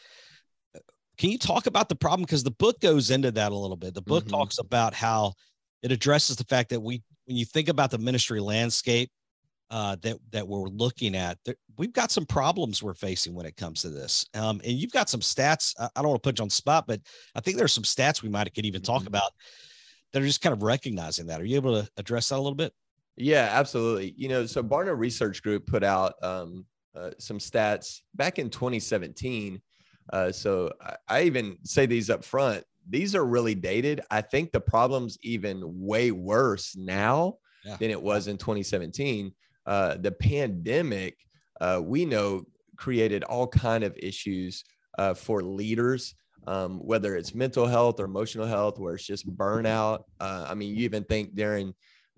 Can 1.18 1.30
you 1.30 1.38
talk 1.38 1.68
about 1.68 1.88
the 1.88 1.96
problem? 1.96 2.26
Because 2.26 2.44
the 2.44 2.52
book 2.52 2.82
goes 2.82 3.10
into 3.10 3.32
that 3.32 3.54
a 3.54 3.56
little 3.56 3.78
bit. 3.78 3.94
The 3.94 4.02
book 4.02 4.26
mm-hmm. 4.26 4.36
talks 4.36 4.58
about 4.58 4.94
how 4.94 5.34
it 5.84 5.92
addresses 5.92 6.38
the 6.38 6.46
fact 6.46 6.70
that 6.70 6.80
we, 6.80 7.04
when 7.26 7.38
you 7.38 7.46
think 7.46 7.70
about 7.70 7.92
the 7.92 7.98
ministry 7.98 8.40
landscape 8.40 9.12
uh, 9.70 9.96
that 10.02 10.18
that 10.32 10.48
we're 10.48 10.68
looking 10.70 11.16
at, 11.16 11.38
there, 11.46 11.56
we've 11.78 11.94
got 11.94 12.12
some 12.12 12.26
problems 12.26 12.82
we're 12.82 12.94
facing 12.94 13.34
when 13.34 13.46
it 13.46 13.58
comes 13.58 13.82
to 13.82 13.90
this. 13.90 14.26
Um, 14.34 14.62
and 14.64 14.74
you've 14.74 14.92
got 14.92 15.10
some 15.10 15.20
stats. 15.20 15.74
I, 15.80 15.90
I 15.96 16.02
don't 16.02 16.10
want 16.10 16.24
to 16.24 16.28
put 16.28 16.40
you 16.40 16.44
on 16.44 16.48
the 16.48 16.56
spot, 16.56 16.86
but 16.88 17.02
I 17.36 17.42
think 17.42 17.58
there's 17.58 17.74
some 17.74 17.84
stats 17.84 18.24
we 18.24 18.30
might 18.30 18.54
could 18.54 18.66
even 18.66 18.82
talk 18.82 19.00
mm-hmm. 19.00 19.08
about 19.08 19.32
that 20.12 20.22
are 20.22 20.26
just 20.26 20.42
kind 20.42 20.54
of 20.54 20.64
recognizing 20.64 21.28
that. 21.28 21.42
Are 21.42 21.46
you 21.46 21.56
able 21.56 21.82
to 21.82 21.90
address 21.98 22.30
that 22.30 22.36
a 22.36 22.42
little 22.42 22.56
bit? 22.56 22.74
Yeah, 23.18 23.50
absolutely. 23.52 24.14
You 24.18 24.30
know, 24.30 24.46
so 24.46 24.64
Barna 24.64 24.98
Research 24.98 25.44
Group 25.44 25.68
put 25.68 25.84
out 25.84 26.14
um, 26.24 26.66
uh, 26.96 27.12
some 27.20 27.40
stats 27.40 28.02
back 28.16 28.40
in 28.40 28.50
2017. 28.50 29.62
Uh, 30.12 30.32
so 30.32 30.72
I, 30.82 30.96
I, 31.08 31.22
even 31.24 31.58
say 31.64 31.86
these 31.86 32.10
up 32.10 32.24
front 32.24 32.64
these 32.90 33.16
are 33.16 33.26
really 33.26 33.56
dated. 33.56 34.02
I 34.12 34.22
think 34.22 34.52
the 34.52 34.60
problem's 34.60 35.18
even 35.22 35.62
way 35.64 36.12
worse 36.12 36.76
now 36.76 37.38
yeah. 37.64 37.78
than 37.78 37.92
it 37.92 38.02
was 38.02 38.28
in 38.28 38.38
2017. 38.38 39.32
Uh, 39.66 39.96
the 39.98 40.12
pandemic, 40.12 41.18
uh, 41.62 41.82
we 41.84 42.06
know, 42.06 42.44
created 42.76 43.24
all 43.24 43.48
kind 43.48 43.84
of 43.84 43.98
issues 43.98 44.64
uh, 44.98 45.14
for 45.14 45.42
leaders, 45.42 46.16
um, 46.48 46.80
whether 46.80 47.16
it's 47.16 47.34
mental 47.34 47.66
health 47.66 48.00
or 48.00 48.06
emotional 48.06 48.46
health, 48.46 48.80
where 48.80 48.96
it's 48.96 49.06
just 49.06 49.30
burnout. 49.38 50.04
Uh, 50.20 50.46
I 50.50 50.54
mean, 50.54 50.76
you 50.76 50.84
even 50.84 51.04
think 51.06 51.36
during 51.36 51.74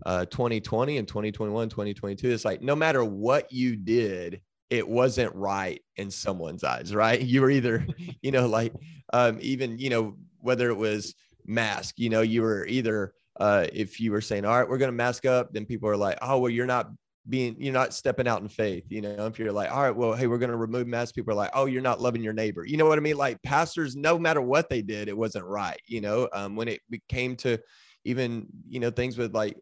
2020 0.06 0.95
uh, 0.95 0.99
and 0.99 1.08
2021, 1.08 1.69
2022, 1.69 2.32
it's 2.32 2.45
like 2.45 2.62
no 2.62 2.75
matter 2.75 3.04
what 3.04 3.51
you 3.51 3.75
did, 3.75 4.41
it 4.69 4.88
wasn't 4.88 5.34
right 5.36 5.82
in 5.95 6.10
someone's 6.10 6.63
eyes, 6.63 6.93
right? 6.93 7.21
You 7.36 7.41
were 7.41 7.51
either, 7.51 7.86
you 8.21 8.32
know, 8.32 8.47
like 8.47 8.73
um, 9.13 9.38
even, 9.41 9.78
you 9.78 9.89
know, 9.89 10.17
whether 10.45 10.69
it 10.69 10.77
was 10.77 11.15
mask, 11.45 11.95
you 11.97 12.10
know, 12.10 12.21
you 12.21 12.41
were 12.41 12.65
either 12.67 13.13
uh, 13.39 13.67
if 13.73 13.99
you 13.99 14.12
were 14.12 14.21
saying, 14.21 14.45
all 14.45 14.58
right, 14.58 14.67
we're 14.67 14.77
going 14.77 14.91
to 14.91 14.95
mask 14.95 15.25
up, 15.25 15.51
then 15.51 15.65
people 15.65 15.89
are 15.89 15.97
like, 15.97 16.17
oh, 16.21 16.39
well, 16.39 16.49
you're 16.49 16.65
not 16.65 16.89
being 17.27 17.55
you're 17.58 17.73
not 17.73 17.93
stepping 17.93 18.27
out 18.27 18.41
in 18.41 18.47
faith 18.47 18.84
you 18.89 19.01
know 19.01 19.25
if 19.25 19.39
you're 19.39 19.51
like 19.51 19.71
all 19.71 19.81
right 19.81 19.95
well 19.95 20.13
hey 20.13 20.27
we're 20.27 20.38
going 20.38 20.51
to 20.51 20.58
remove 20.58 20.86
masks 20.86 21.12
people 21.12 21.31
are 21.31 21.36
like 21.36 21.49
oh 21.53 21.65
you're 21.65 21.81
not 21.81 21.99
loving 21.99 22.21
your 22.21 22.34
neighbor. 22.34 22.65
You 22.65 22.77
know 22.77 22.86
what 22.86 22.99
i 22.99 23.01
mean? 23.01 23.17
Like 23.17 23.41
pastors 23.41 23.95
no 23.95 24.19
matter 24.19 24.41
what 24.41 24.69
they 24.69 24.81
did 24.81 25.08
it 25.08 25.17
wasn't 25.17 25.45
right 25.45 25.81
you 25.88 26.01
know 26.01 26.29
um, 26.34 26.55
when 26.55 26.67
it 26.67 26.81
came 27.10 27.36
to 27.38 27.58
even 28.03 28.45
you 28.69 28.79
know 28.79 28.91
things 28.91 29.17
with 29.17 29.34
like 29.34 29.58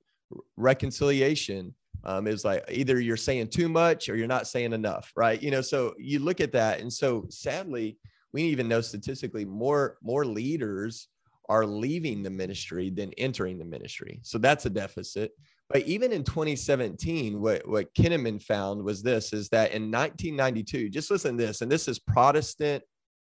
reconciliation 0.57 1.73
um, 2.03 2.27
is 2.27 2.43
like 2.43 2.65
either 2.69 2.99
you're 2.99 3.15
saying 3.15 3.47
too 3.47 3.69
much 3.69 4.09
or 4.09 4.17
you're 4.17 4.27
not 4.27 4.47
saying 4.47 4.73
enough 4.73 5.11
right? 5.15 5.41
You 5.41 5.51
know 5.51 5.61
so 5.61 5.93
you 5.97 6.19
look 6.19 6.41
at 6.41 6.51
that 6.51 6.81
and 6.81 6.91
so 6.91 7.25
sadly 7.29 7.97
we 8.33 8.43
even 8.43 8.67
know 8.67 8.81
statistically 8.81 9.45
more 9.45 9.97
more 10.01 10.25
leaders 10.25 11.07
are 11.49 11.65
leaving 11.65 12.23
the 12.23 12.29
ministry 12.29 12.89
than 12.89 13.11
entering 13.13 13.57
the 13.57 13.65
ministry 13.65 14.19
so 14.23 14.37
that's 14.37 14.65
a 14.65 14.69
deficit 14.69 15.31
but 15.69 15.83
even 15.83 16.11
in 16.11 16.23
2017, 16.23 17.41
what, 17.41 17.67
what 17.67 17.93
Kinnaman 17.95 18.41
found 18.41 18.83
was 18.83 19.01
this 19.01 19.33
is 19.33 19.49
that 19.49 19.71
in 19.71 19.89
1992, 19.91 20.89
just 20.89 21.09
listen 21.09 21.35
to 21.35 21.45
this, 21.45 21.61
and 21.61 21.71
this 21.71 21.87
is 21.87 21.97
Protestant 21.97 22.83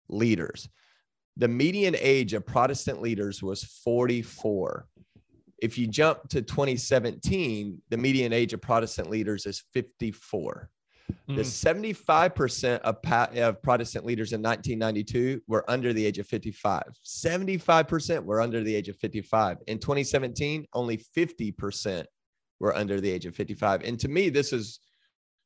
leaders. 0.07 0.69
The 1.35 1.49
median 1.49 1.95
age 1.99 2.33
of 2.33 2.45
Protestant 2.45 3.01
leaders 3.01 3.43
was 3.43 3.63
44. 3.83 4.87
If 5.59 5.77
you 5.77 5.87
jump 5.87 6.29
to 6.29 6.41
2017, 6.41 7.81
the 7.89 7.97
median 7.97 8.31
age 8.31 8.53
of 8.53 8.61
Protestant 8.61 9.09
leaders 9.09 9.45
is 9.45 9.63
54. 9.73 10.69
The 11.27 11.41
75% 11.41 12.81
hmm. 12.81 12.87
of, 12.87 13.37
of 13.37 13.61
Protestant 13.61 14.05
leaders 14.05 14.33
in 14.33 14.41
1992 14.41 15.41
were 15.47 15.69
under 15.69 15.93
the 15.93 16.05
age 16.05 16.19
of 16.19 16.27
55. 16.27 16.83
75% 17.05 18.23
were 18.23 18.41
under 18.41 18.63
the 18.63 18.73
age 18.73 18.89
of 18.89 18.97
55. 18.97 19.57
In 19.67 19.77
2017, 19.77 20.65
only 20.73 20.97
50% 20.97 22.05
were 22.59 22.75
under 22.75 23.01
the 23.01 23.11
age 23.11 23.25
of 23.25 23.35
55. 23.35 23.83
And 23.83 23.99
to 23.99 24.07
me, 24.07 24.29
this 24.29 24.53
is 24.53 24.79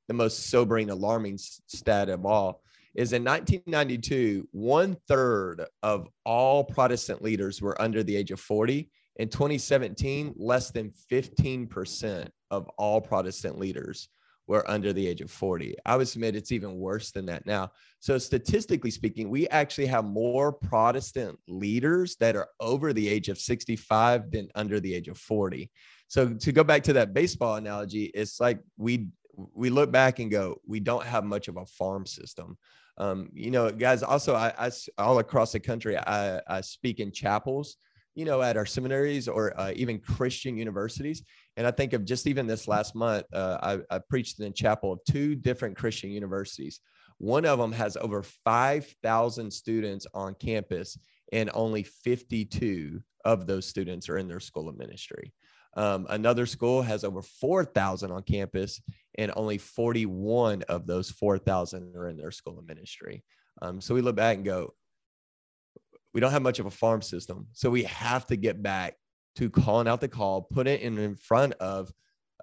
the 0.08 0.14
most 0.14 0.50
sobering, 0.50 0.90
alarming 0.90 1.38
stat 1.38 2.10
of 2.10 2.26
all. 2.26 2.62
Is 2.94 3.14
in 3.14 3.24
1992, 3.24 4.50
one 4.52 4.98
third 5.08 5.66
of 5.82 6.10
all 6.26 6.64
Protestant 6.64 7.22
leaders 7.22 7.62
were 7.62 7.82
under 7.82 8.04
the 8.04 8.16
age 8.16 8.32
of 8.32 8.40
40. 8.40 8.90
In 9.18 9.30
2017, 9.30 10.34
less 10.38 10.72
than 10.72 10.92
15% 11.10 12.28
of 12.50 12.68
all 12.78 13.00
Protestant 13.00 13.58
leaders 13.58 14.10
were 14.52 14.70
under 14.70 14.94
the 14.94 15.08
age 15.08 15.22
of 15.22 15.32
40. 15.32 15.76
I 15.86 15.96
would 15.96 16.08
submit 16.08 16.36
it's 16.36 16.52
even 16.52 16.78
worse 16.78 17.12
than 17.12 17.26
that 17.28 17.46
now. 17.46 17.72
So, 18.00 18.18
statistically 18.18 18.92
speaking, 18.92 19.30
we 19.30 19.48
actually 19.48 19.88
have 19.88 20.06
more 20.06 20.52
Protestant 20.52 21.40
leaders 21.48 22.16
that 22.18 22.36
are 22.36 22.50
over 22.60 22.94
the 22.94 23.08
age 23.08 23.30
of 23.30 23.38
65 23.38 24.32
than 24.32 24.50
under 24.56 24.80
the 24.80 24.94
age 24.94 25.08
of 25.08 25.18
40. 25.18 25.70
So 26.12 26.34
to 26.34 26.52
go 26.52 26.66
back 26.66 26.84
to 26.84 26.94
that 26.94 27.14
baseball 27.14 27.56
analogy, 27.56 28.12
it's 28.14 28.42
like 28.42 28.60
we 28.76 29.08
we 29.54 29.70
look 29.70 29.94
back 29.94 30.20
and 30.20 30.30
go, 30.30 30.60
we 30.68 30.82
don't 30.82 31.06
have 31.06 31.24
much 31.24 31.48
of 31.48 31.56
a 31.56 31.66
farm 31.66 32.06
system. 32.06 32.58
Um, 32.98 33.30
you 33.34 33.50
know, 33.50 33.72
guys. 33.72 34.04
Also, 34.04 34.36
I, 34.36 34.54
I 34.60 34.72
all 34.98 35.20
across 35.20 35.54
the 35.54 35.62
country, 35.62 35.98
I, 35.98 36.42
I 36.50 36.60
speak 36.60 37.00
in 37.00 37.14
chapels. 37.14 37.78
You 38.16 38.26
know, 38.26 38.42
at 38.42 38.58
our 38.58 38.66
seminaries 38.66 39.28
or 39.28 39.58
uh, 39.60 39.72
even 39.76 40.00
Christian 40.00 40.58
universities. 40.58 41.24
And 41.56 41.66
I 41.66 41.72
think 41.72 41.94
of 41.94 42.06
just 42.06 42.28
even 42.28 42.46
this 42.46 42.68
last 42.68 42.94
month, 42.94 43.26
uh, 43.34 43.58
I, 43.62 43.96
I 43.96 44.00
preached 44.00 44.40
in 44.40 44.46
the 44.46 44.52
chapel 44.52 44.94
of 44.94 45.00
two 45.10 45.36
different 45.36 45.78
Christian 45.78 46.12
universities. 46.12 46.82
One 47.20 47.46
of 47.46 47.60
them 47.60 47.72
has 47.72 47.98
over 47.98 48.24
5,000 48.24 49.52
students 49.52 50.08
on 50.14 50.36
campus, 50.36 50.98
and 51.32 51.50
only 51.54 51.84
52 51.84 53.02
of 53.26 53.48
those 53.48 53.68
students 53.68 54.10
are 54.10 54.18
in 54.18 54.28
their 54.28 54.40
school 54.40 54.68
of 54.68 54.78
ministry. 54.78 55.32
Um, 55.78 56.06
another 56.10 56.46
school 56.46 56.82
has 56.82 57.04
over 57.04 57.22
4,000 57.22 58.12
on 58.12 58.24
campus, 58.24 58.82
and 59.18 59.32
only 59.36 59.58
41 59.58 60.64
of 60.64 60.88
those 60.88 61.10
4,000 61.12 61.96
are 61.96 62.10
in 62.10 62.18
their 62.18 62.32
school 62.32 62.60
of 62.60 62.68
ministry. 62.68 63.24
Um, 63.62 63.80
so 63.80 63.94
we 63.94 64.02
look 64.02 64.16
back 64.16 64.38
and 64.38 64.46
go, 64.46 64.74
we 66.14 66.22
don't 66.22 66.32
have 66.32 66.42
much 66.42 66.60
of 66.60 66.66
a 66.66 66.72
farm 66.72 67.02
system. 67.02 67.48
So 67.54 67.70
we 67.70 67.84
have 67.84 68.26
to 68.28 68.36
get 68.36 68.62
back 68.62 68.96
to 69.38 69.50
calling 69.50 69.88
out 69.88 70.02
the 70.02 70.08
call, 70.08 70.42
put 70.42 70.68
it 70.68 70.82
in, 70.82 70.98
in 70.98 71.16
front 71.16 71.54
of, 71.54 71.92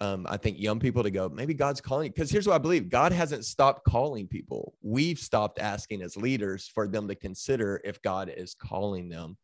um, 0.00 0.26
I 0.28 0.36
think, 0.36 0.58
young 0.58 0.80
people 0.80 1.02
to 1.02 1.10
go, 1.10 1.28
maybe 1.28 1.54
God's 1.54 1.80
calling. 1.80 2.10
Because 2.10 2.30
here's 2.30 2.46
what 2.46 2.54
I 2.54 2.58
believe 2.58 2.88
God 2.88 3.12
hasn't 3.12 3.44
stopped 3.44 3.84
calling 3.84 4.26
people. 4.26 4.74
We've 4.82 5.18
stopped 5.18 5.58
asking 5.58 6.02
as 6.02 6.16
leaders 6.16 6.70
for 6.72 6.88
them 6.88 7.08
to 7.08 7.14
consider 7.14 7.80
if 7.84 8.00
God 8.02 8.32
is 8.34 8.54
calling 8.54 9.08
them. 9.08 9.36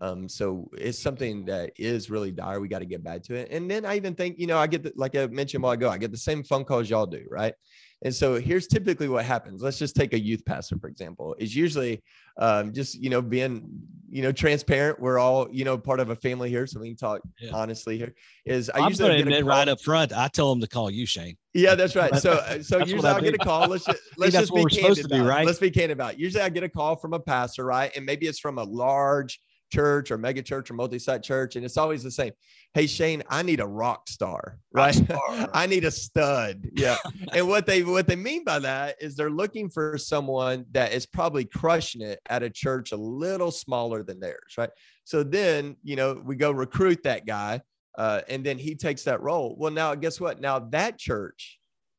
Um, 0.00 0.28
so 0.28 0.70
it's 0.78 0.98
something 0.98 1.44
that 1.44 1.72
is 1.76 2.08
really 2.08 2.30
dire. 2.30 2.60
We 2.60 2.68
got 2.68 2.78
to 2.78 2.86
get 2.86 3.04
back 3.04 3.22
to 3.24 3.34
it. 3.34 3.48
And 3.50 3.70
then 3.70 3.84
I 3.84 3.96
even 3.96 4.14
think, 4.14 4.38
you 4.38 4.46
know, 4.46 4.58
I 4.58 4.66
get 4.66 4.82
the, 4.82 4.92
like 4.96 5.14
I 5.14 5.26
mentioned 5.26 5.62
a 5.62 5.64
while 5.64 5.72
ago, 5.74 5.90
I 5.90 5.98
get 5.98 6.10
the 6.10 6.16
same 6.16 6.42
phone 6.42 6.64
calls 6.64 6.88
y'all 6.88 7.06
do, 7.06 7.24
right? 7.28 7.54
And 8.02 8.14
so 8.14 8.36
here's 8.36 8.66
typically 8.66 9.08
what 9.08 9.26
happens. 9.26 9.62
Let's 9.62 9.78
just 9.78 9.94
take 9.94 10.14
a 10.14 10.18
youth 10.18 10.42
pastor, 10.46 10.78
for 10.78 10.88
example, 10.88 11.36
is 11.38 11.54
usually 11.54 12.02
um, 12.38 12.72
just, 12.72 12.94
you 12.94 13.10
know, 13.10 13.20
being, 13.20 13.68
you 14.08 14.22
know, 14.22 14.32
transparent. 14.32 14.98
We're 14.98 15.18
all, 15.18 15.48
you 15.52 15.66
know, 15.66 15.76
part 15.76 16.00
of 16.00 16.08
a 16.08 16.16
family 16.16 16.48
here. 16.48 16.66
So 16.66 16.80
we 16.80 16.88
can 16.88 16.96
talk 16.96 17.20
yeah. 17.38 17.50
honestly 17.52 17.98
here 17.98 18.14
is 18.46 18.70
I 18.70 18.78
I'm 18.78 18.88
usually 18.88 19.18
get 19.18 19.20
admit 19.20 19.44
right 19.44 19.68
up 19.68 19.82
front. 19.82 20.14
I 20.14 20.28
tell 20.28 20.48
them 20.48 20.62
to 20.62 20.66
call 20.66 20.90
you 20.90 21.04
Shane. 21.04 21.36
Yeah, 21.52 21.74
that's 21.74 21.94
right. 21.94 22.16
So, 22.16 22.32
uh, 22.32 22.62
so 22.62 22.78
usually 22.78 23.06
I'll 23.06 23.20
get 23.20 23.34
a 23.34 23.38
call. 23.38 23.68
Let's 23.68 23.84
just, 23.84 24.00
let's 24.16 24.32
just 24.32 24.54
be 24.54 24.64
candid 24.64 25.04
about. 25.04 25.26
right? 25.26 25.46
Let's 25.46 25.58
be 25.58 25.70
candid 25.70 25.90
about. 25.90 26.14
It. 26.14 26.20
Usually 26.20 26.42
I 26.42 26.48
get 26.48 26.62
a 26.62 26.70
call 26.70 26.96
from 26.96 27.12
a 27.12 27.20
pastor, 27.20 27.66
right? 27.66 27.94
And 27.94 28.06
maybe 28.06 28.26
it's 28.26 28.38
from 28.38 28.56
a 28.56 28.64
large 28.64 29.38
church 29.70 30.10
or 30.10 30.18
mega 30.18 30.42
church 30.42 30.70
or 30.70 30.74
multi-site 30.74 31.22
church 31.22 31.56
and 31.56 31.64
it's 31.64 31.76
always 31.76 32.02
the 32.02 32.10
same. 32.10 32.32
Hey 32.74 32.86
shane 32.86 33.22
i 33.28 33.42
need 33.42 33.60
a 33.60 33.66
rock 33.66 34.08
star 34.08 34.58
right? 34.72 34.94
rock 34.94 35.04
star. 35.28 35.50
i 35.54 35.66
need 35.66 35.84
a 35.84 35.90
stud. 35.90 36.68
Yeah. 36.74 36.96
And 37.32 37.48
what 37.48 37.66
they 37.66 37.82
what 37.82 38.06
they 38.06 38.16
mean 38.16 38.44
by 38.44 38.58
that 38.60 38.96
is 39.00 39.16
they're 39.16 39.30
looking 39.30 39.68
for 39.70 39.96
someone 39.98 40.66
that 40.72 40.92
is 40.92 41.06
probably 41.06 41.44
crushing 41.44 42.02
it 42.02 42.20
at 42.28 42.42
a 42.42 42.50
church 42.50 42.92
a 42.92 42.96
little 42.96 43.50
smaller 43.50 44.02
than 44.02 44.20
theirs 44.20 44.54
right? 44.58 44.70
So 45.04 45.22
then 45.22 45.76
you 45.82 45.96
know 45.96 46.20
we 46.24 46.36
go 46.36 46.50
recruit 46.50 47.02
that 47.04 47.26
guy 47.26 47.60
uh, 47.98 48.20
and 48.28 48.44
then 48.44 48.58
he 48.58 48.74
takes 48.74 49.02
that 49.04 49.20
role. 49.20 49.56
Well 49.58 49.72
now 49.72 49.94
guess 49.94 50.20
what? 50.20 50.40
Now 50.40 50.58
that 50.70 50.98
church 50.98 51.58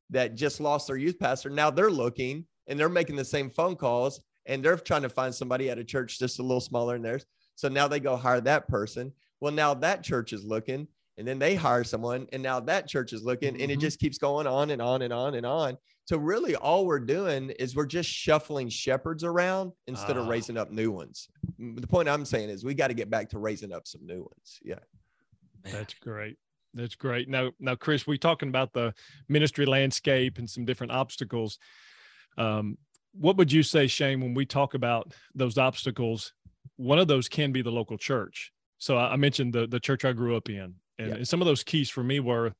that 0.09 0.35
just 0.35 0.59
lost 0.59 0.87
their 0.87 0.97
youth 0.97 1.19
pastor 1.19 1.49
now 1.49 1.71
they're 1.71 1.89
looking 1.89 2.45
and 2.67 2.79
they're 2.79 2.89
making 2.89 3.15
the 3.15 3.25
same 3.25 3.49
phone 3.49 3.75
calls 3.75 4.21
and 4.45 4.63
they're 4.63 4.77
trying 4.77 5.01
to 5.01 5.09
find 5.09 5.33
somebody 5.33 5.69
at 5.69 5.77
a 5.77 5.83
church 5.83 6.19
just 6.19 6.39
a 6.39 6.41
little 6.41 6.61
smaller 6.61 6.93
than 6.93 7.03
theirs 7.03 7.25
so 7.61 7.67
now 7.67 7.87
they 7.87 7.99
go 7.99 8.15
hire 8.15 8.41
that 8.41 8.67
person. 8.67 9.13
Well, 9.39 9.53
now 9.53 9.75
that 9.75 10.01
church 10.01 10.33
is 10.33 10.43
looking, 10.43 10.87
and 11.19 11.27
then 11.27 11.37
they 11.37 11.53
hire 11.53 11.83
someone, 11.83 12.27
and 12.33 12.41
now 12.41 12.59
that 12.61 12.87
church 12.87 13.13
is 13.13 13.21
looking, 13.21 13.53
mm-hmm. 13.53 13.61
and 13.61 13.71
it 13.71 13.75
mm-hmm. 13.75 13.81
just 13.81 13.99
keeps 13.99 14.17
going 14.17 14.47
on 14.47 14.71
and 14.71 14.81
on 14.81 15.03
and 15.03 15.13
on 15.13 15.35
and 15.35 15.45
on. 15.45 15.77
So 16.05 16.17
really, 16.17 16.55
all 16.55 16.87
we're 16.87 16.99
doing 16.99 17.51
is 17.51 17.75
we're 17.75 17.85
just 17.85 18.09
shuffling 18.09 18.67
shepherds 18.67 19.23
around 19.23 19.73
instead 19.85 20.17
uh, 20.17 20.21
of 20.21 20.25
ah. 20.25 20.29
raising 20.31 20.57
up 20.57 20.71
new 20.71 20.89
ones. 20.89 21.29
The 21.59 21.85
point 21.85 22.09
I'm 22.09 22.25
saying 22.25 22.49
is 22.49 22.65
we 22.65 22.73
got 22.73 22.87
to 22.87 22.95
get 22.95 23.11
back 23.11 23.29
to 23.29 23.37
raising 23.37 23.71
up 23.71 23.85
some 23.85 24.07
new 24.07 24.21
ones. 24.21 24.59
Yeah, 24.63 24.79
that's 25.63 25.93
great. 25.93 26.37
That's 26.73 26.95
great. 26.95 27.29
Now, 27.29 27.51
now, 27.59 27.75
Chris, 27.75 28.07
we 28.07 28.17
talking 28.17 28.49
about 28.49 28.73
the 28.73 28.95
ministry 29.29 29.67
landscape 29.67 30.39
and 30.39 30.49
some 30.49 30.65
different 30.65 30.93
obstacles. 30.93 31.59
Um, 32.39 32.79
what 33.13 33.37
would 33.37 33.51
you 33.51 33.61
say, 33.61 33.85
Shane, 33.85 34.19
when 34.19 34.33
we 34.33 34.47
talk 34.47 34.73
about 34.73 35.13
those 35.35 35.59
obstacles 35.59 36.33
one 36.81 36.99
of 36.99 37.07
those 37.07 37.29
can 37.29 37.51
be 37.51 37.61
the 37.61 37.71
local 37.71 37.97
church. 37.97 38.51
So 38.77 38.97
I, 38.97 39.15
mentioned 39.15 39.53
the 39.53 39.67
the 39.67 39.79
church 39.79 40.03
I 40.03 40.11
grew 40.11 40.35
up 40.35 40.49
in, 40.49 40.75
and, 40.97 41.09
yeah. 41.09 41.13
and 41.15 41.27
some 41.27 41.41
of 41.41 41.45
those 41.45 41.63
keys 41.63 41.89
for 41.89 42.03
me 42.03 42.19
were 42.19 42.53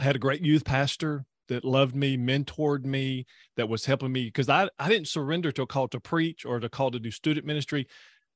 I 0.00 0.02
had 0.02 0.16
a 0.16 0.18
great 0.18 0.44
youth 0.44 0.64
pastor 0.64 1.24
that 1.48 1.64
loved 1.64 1.94
me, 1.94 2.16
mentored 2.16 2.84
me, 2.84 3.26
that 3.56 3.68
was 3.68 3.86
helping 3.86 4.10
me 4.10 4.24
because 4.24 4.48
I, 4.48 4.68
I 4.78 4.88
didn't 4.88 5.08
surrender 5.08 5.52
to 5.52 5.62
a 5.62 5.66
call 5.66 5.86
to 5.88 6.00
preach 6.00 6.44
or 6.44 6.58
to 6.58 6.68
call 6.68 6.90
to 6.90 6.98
do 6.98 7.10
student 7.10 7.46
ministry. 7.46 7.86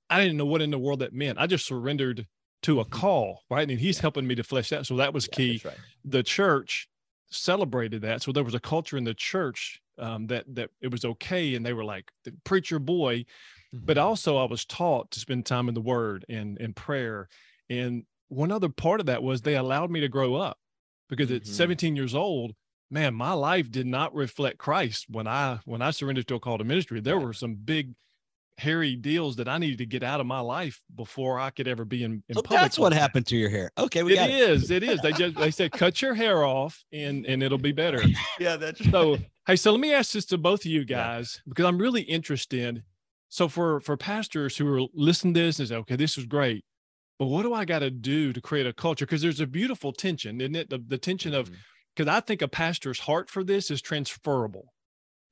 I 0.08 0.20
didn't 0.20 0.36
know 0.36 0.46
what 0.46 0.62
in 0.62 0.70
the 0.70 0.78
world 0.78 1.00
that 1.00 1.12
meant. 1.12 1.38
I 1.38 1.46
just 1.46 1.66
surrendered 1.66 2.26
to 2.62 2.80
a 2.80 2.84
call, 2.84 3.42
right? 3.50 3.68
And 3.68 3.80
he's 3.80 3.96
yeah. 3.96 4.02
helping 4.02 4.26
me 4.26 4.34
to 4.36 4.44
flesh 4.44 4.68
that. 4.70 4.86
So 4.86 4.96
that 4.96 5.12
was 5.12 5.28
yeah, 5.32 5.36
key. 5.36 5.62
Right. 5.64 5.74
The 6.04 6.22
church 6.22 6.88
celebrated 7.30 8.02
that. 8.02 8.22
So 8.22 8.30
there 8.30 8.44
was 8.44 8.54
a 8.54 8.60
culture 8.60 8.96
in 8.96 9.04
the 9.04 9.14
church 9.14 9.80
um, 9.98 10.28
that 10.28 10.44
that 10.54 10.70
it 10.80 10.92
was 10.92 11.04
okay, 11.04 11.54
and 11.54 11.66
they 11.66 11.72
were 11.72 11.84
like, 11.84 12.10
the 12.24 12.32
preacher 12.44 12.78
boy 12.78 13.24
Mm-hmm. 13.74 13.84
But 13.84 13.98
also, 13.98 14.36
I 14.36 14.44
was 14.44 14.64
taught 14.64 15.10
to 15.12 15.20
spend 15.20 15.46
time 15.46 15.68
in 15.68 15.74
the 15.74 15.80
Word 15.80 16.24
and 16.28 16.58
in 16.58 16.72
prayer. 16.72 17.28
And 17.68 18.04
one 18.28 18.52
other 18.52 18.68
part 18.68 19.00
of 19.00 19.06
that 19.06 19.22
was 19.22 19.42
they 19.42 19.56
allowed 19.56 19.90
me 19.90 20.00
to 20.00 20.08
grow 20.08 20.34
up 20.34 20.58
because 21.08 21.28
mm-hmm. 21.28 21.36
at 21.36 21.46
17 21.46 21.96
years 21.96 22.14
old, 22.14 22.54
man, 22.90 23.14
my 23.14 23.32
life 23.32 23.70
did 23.70 23.86
not 23.86 24.14
reflect 24.14 24.58
Christ 24.58 25.06
when 25.10 25.26
I 25.26 25.60
when 25.64 25.82
I 25.82 25.90
surrendered 25.90 26.28
to 26.28 26.36
a 26.36 26.40
call 26.40 26.58
to 26.58 26.64
ministry. 26.64 27.00
There 27.00 27.18
were 27.18 27.32
some 27.32 27.54
big 27.54 27.94
hairy 28.58 28.96
deals 28.96 29.36
that 29.36 29.48
I 29.48 29.56
needed 29.58 29.78
to 29.78 29.86
get 29.86 30.02
out 30.02 30.18
of 30.20 30.26
my 30.26 30.40
life 30.40 30.82
before 30.96 31.38
I 31.38 31.50
could 31.50 31.68
ever 31.68 31.84
be 31.84 32.02
in, 32.02 32.24
in 32.28 32.34
so 32.34 32.42
public. 32.42 32.60
That's 32.60 32.78
what 32.78 32.92
happened 32.92 33.26
to 33.28 33.36
your 33.36 33.50
hair. 33.50 33.70
Okay, 33.78 34.02
we 34.02 34.18
it 34.18 34.30
is. 34.30 34.70
It. 34.70 34.82
it 34.82 34.90
is. 34.90 35.00
They 35.00 35.12
just 35.12 35.36
they 35.36 35.50
said 35.50 35.72
cut 35.72 36.02
your 36.02 36.14
hair 36.14 36.44
off 36.44 36.84
and 36.92 37.24
and 37.26 37.42
it'll 37.42 37.58
be 37.58 37.72
better. 37.72 38.02
yeah, 38.40 38.56
that's 38.56 38.80
right. 38.80 38.90
so. 38.90 39.18
Hey, 39.46 39.56
so 39.56 39.70
let 39.70 39.80
me 39.80 39.94
ask 39.94 40.12
this 40.12 40.26
to 40.26 40.36
both 40.36 40.60
of 40.60 40.66
you 40.66 40.84
guys 40.84 41.40
because 41.48 41.64
I'm 41.64 41.78
really 41.78 42.02
interested 42.02 42.82
so 43.28 43.48
for 43.48 43.80
for 43.80 43.96
pastors 43.96 44.56
who 44.56 44.66
are 44.72 44.86
listening 44.94 45.34
to 45.34 45.40
this 45.40 45.58
and 45.58 45.68
say, 45.68 45.76
okay, 45.76 45.96
this 45.96 46.16
is 46.16 46.26
great, 46.26 46.64
but 47.18 47.26
what 47.26 47.42
do 47.42 47.52
I 47.52 47.64
got 47.64 47.80
to 47.80 47.90
do 47.90 48.32
to 48.32 48.40
create 48.40 48.66
a 48.66 48.72
culture? 48.72 49.04
Because 49.04 49.22
there's 49.22 49.40
a 49.40 49.46
beautiful 49.46 49.92
tension, 49.92 50.40
isn't 50.40 50.56
it? 50.56 50.70
The, 50.70 50.78
the 50.86 50.98
tension 50.98 51.32
mm-hmm. 51.32 51.40
of 51.40 51.50
because 51.94 52.08
I 52.08 52.20
think 52.20 52.42
a 52.42 52.48
pastor's 52.48 53.00
heart 53.00 53.28
for 53.28 53.42
this 53.42 53.70
is 53.70 53.82
transferable 53.82 54.72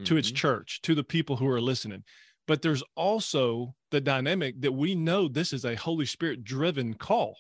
mm-hmm. 0.01 0.05
to 0.07 0.17
its 0.17 0.29
mm-hmm. 0.29 0.37
church, 0.37 0.81
to 0.83 0.95
the 0.95 1.05
people 1.05 1.37
who 1.37 1.49
are 1.49 1.61
listening. 1.61 2.03
But 2.49 2.63
there's 2.63 2.83
also 2.97 3.75
the 3.91 4.01
dynamic 4.01 4.61
that 4.61 4.73
we 4.73 4.95
know 4.95 5.29
this 5.29 5.53
is 5.53 5.65
a 5.65 5.75
Holy 5.75 6.07
Spirit 6.07 6.45
driven 6.45 6.95
call. 6.95 7.37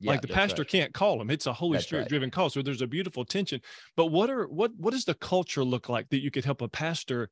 Yeah, 0.00 0.12
like 0.12 0.20
the 0.20 0.28
pastor 0.28 0.62
right. 0.62 0.70
can't 0.70 0.94
call 0.94 1.18
them. 1.18 1.28
It's 1.28 1.46
a 1.46 1.52
Holy 1.52 1.80
Spirit 1.80 2.08
driven 2.08 2.28
right. 2.28 2.32
call. 2.32 2.50
So 2.50 2.62
there's 2.62 2.82
a 2.82 2.86
beautiful 2.86 3.24
tension. 3.24 3.60
But 3.96 4.06
what 4.06 4.30
are 4.30 4.46
what 4.46 4.70
what 4.76 4.92
does 4.92 5.04
the 5.04 5.14
culture 5.14 5.64
look 5.64 5.88
like 5.88 6.08
that 6.10 6.22
you 6.22 6.30
could 6.30 6.44
help 6.44 6.62
a 6.62 6.68
pastor 6.68 7.30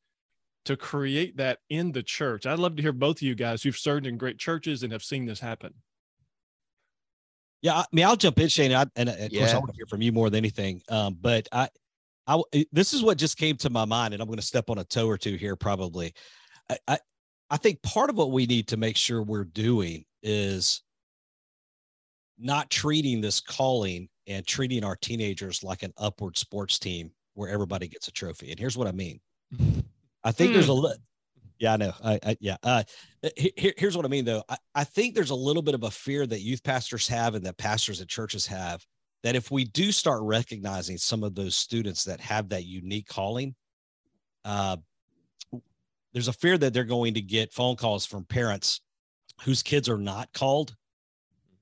to 0.66 0.76
create 0.76 1.36
that 1.38 1.58
in 1.70 1.92
the 1.92 2.02
church? 2.02 2.46
I'd 2.46 2.58
love 2.58 2.76
to 2.76 2.82
hear 2.82 2.92
both 2.92 3.18
of 3.18 3.22
you 3.22 3.34
guys 3.34 3.62
who've 3.62 3.76
served 3.76 4.06
in 4.06 4.16
great 4.16 4.38
churches 4.38 4.82
and 4.82 4.92
have 4.92 5.02
seen 5.02 5.26
this 5.26 5.40
happen. 5.40 5.72
Yeah, 7.62 7.78
I 7.78 7.84
mean, 7.92 8.04
I'll 8.04 8.16
jump 8.16 8.38
in, 8.38 8.48
Shane, 8.48 8.72
I, 8.72 8.86
and 8.96 9.08
of 9.08 9.32
yeah. 9.32 9.40
course, 9.40 9.54
I 9.54 9.58
want 9.58 9.70
to 9.70 9.76
hear 9.76 9.86
from 9.86 10.02
you 10.02 10.12
more 10.12 10.30
than 10.30 10.38
anything. 10.38 10.82
Um, 10.88 11.16
but 11.20 11.48
I, 11.50 11.68
I, 12.26 12.42
this 12.70 12.92
is 12.92 13.02
what 13.02 13.18
just 13.18 13.38
came 13.38 13.56
to 13.56 13.70
my 13.70 13.84
mind, 13.84 14.14
and 14.14 14.22
I'm 14.22 14.28
going 14.28 14.38
to 14.38 14.44
step 14.44 14.70
on 14.70 14.78
a 14.78 14.84
toe 14.84 15.08
or 15.08 15.16
two 15.16 15.36
here, 15.36 15.56
probably. 15.56 16.12
I, 16.70 16.78
I, 16.86 16.98
I 17.50 17.56
think 17.56 17.82
part 17.82 18.10
of 18.10 18.16
what 18.16 18.30
we 18.30 18.46
need 18.46 18.68
to 18.68 18.76
make 18.76 18.96
sure 18.96 19.22
we're 19.22 19.44
doing 19.44 20.04
is 20.22 20.82
not 22.38 22.70
treating 22.70 23.20
this 23.20 23.40
calling 23.40 24.08
and 24.26 24.46
treating 24.46 24.84
our 24.84 24.96
teenagers 24.96 25.62
like 25.62 25.82
an 25.82 25.92
upward 25.96 26.36
sports 26.36 26.78
team 26.78 27.10
where 27.34 27.50
everybody 27.50 27.88
gets 27.88 28.08
a 28.08 28.12
trophy. 28.12 28.50
And 28.50 28.58
here's 28.58 28.76
what 28.76 28.88
I 28.88 28.92
mean. 28.92 29.20
I 30.26 30.32
think 30.32 30.52
there's 30.52 30.68
a 30.68 30.74
hmm. 30.74 30.86
li- 30.86 30.96
yeah, 31.58 31.72
I 31.72 31.76
know. 31.76 31.92
I, 32.02 32.18
I 32.22 32.36
yeah. 32.40 32.56
Uh, 32.62 32.82
here, 33.36 33.72
here's 33.76 33.96
what 33.96 34.04
I 34.04 34.08
mean, 34.08 34.24
though. 34.24 34.42
I, 34.48 34.56
I 34.74 34.84
think 34.84 35.14
there's 35.14 35.30
a 35.30 35.36
little 35.36 35.62
bit 35.62 35.74
of 35.74 35.84
a 35.84 35.90
fear 35.90 36.26
that 36.26 36.40
youth 36.40 36.62
pastors 36.64 37.06
have 37.08 37.34
and 37.34 37.46
that 37.46 37.56
pastors 37.56 38.00
at 38.00 38.08
churches 38.08 38.46
have 38.46 38.84
that 39.22 39.36
if 39.36 39.50
we 39.50 39.64
do 39.64 39.92
start 39.92 40.22
recognizing 40.22 40.98
some 40.98 41.22
of 41.22 41.34
those 41.34 41.54
students 41.54 42.04
that 42.04 42.20
have 42.20 42.48
that 42.48 42.64
unique 42.64 43.06
calling, 43.06 43.54
uh, 44.44 44.76
there's 46.12 46.28
a 46.28 46.32
fear 46.32 46.58
that 46.58 46.74
they're 46.74 46.84
going 46.84 47.14
to 47.14 47.20
get 47.20 47.52
phone 47.52 47.76
calls 47.76 48.04
from 48.04 48.24
parents 48.24 48.80
whose 49.42 49.62
kids 49.62 49.88
are 49.88 49.98
not 49.98 50.32
called 50.32 50.74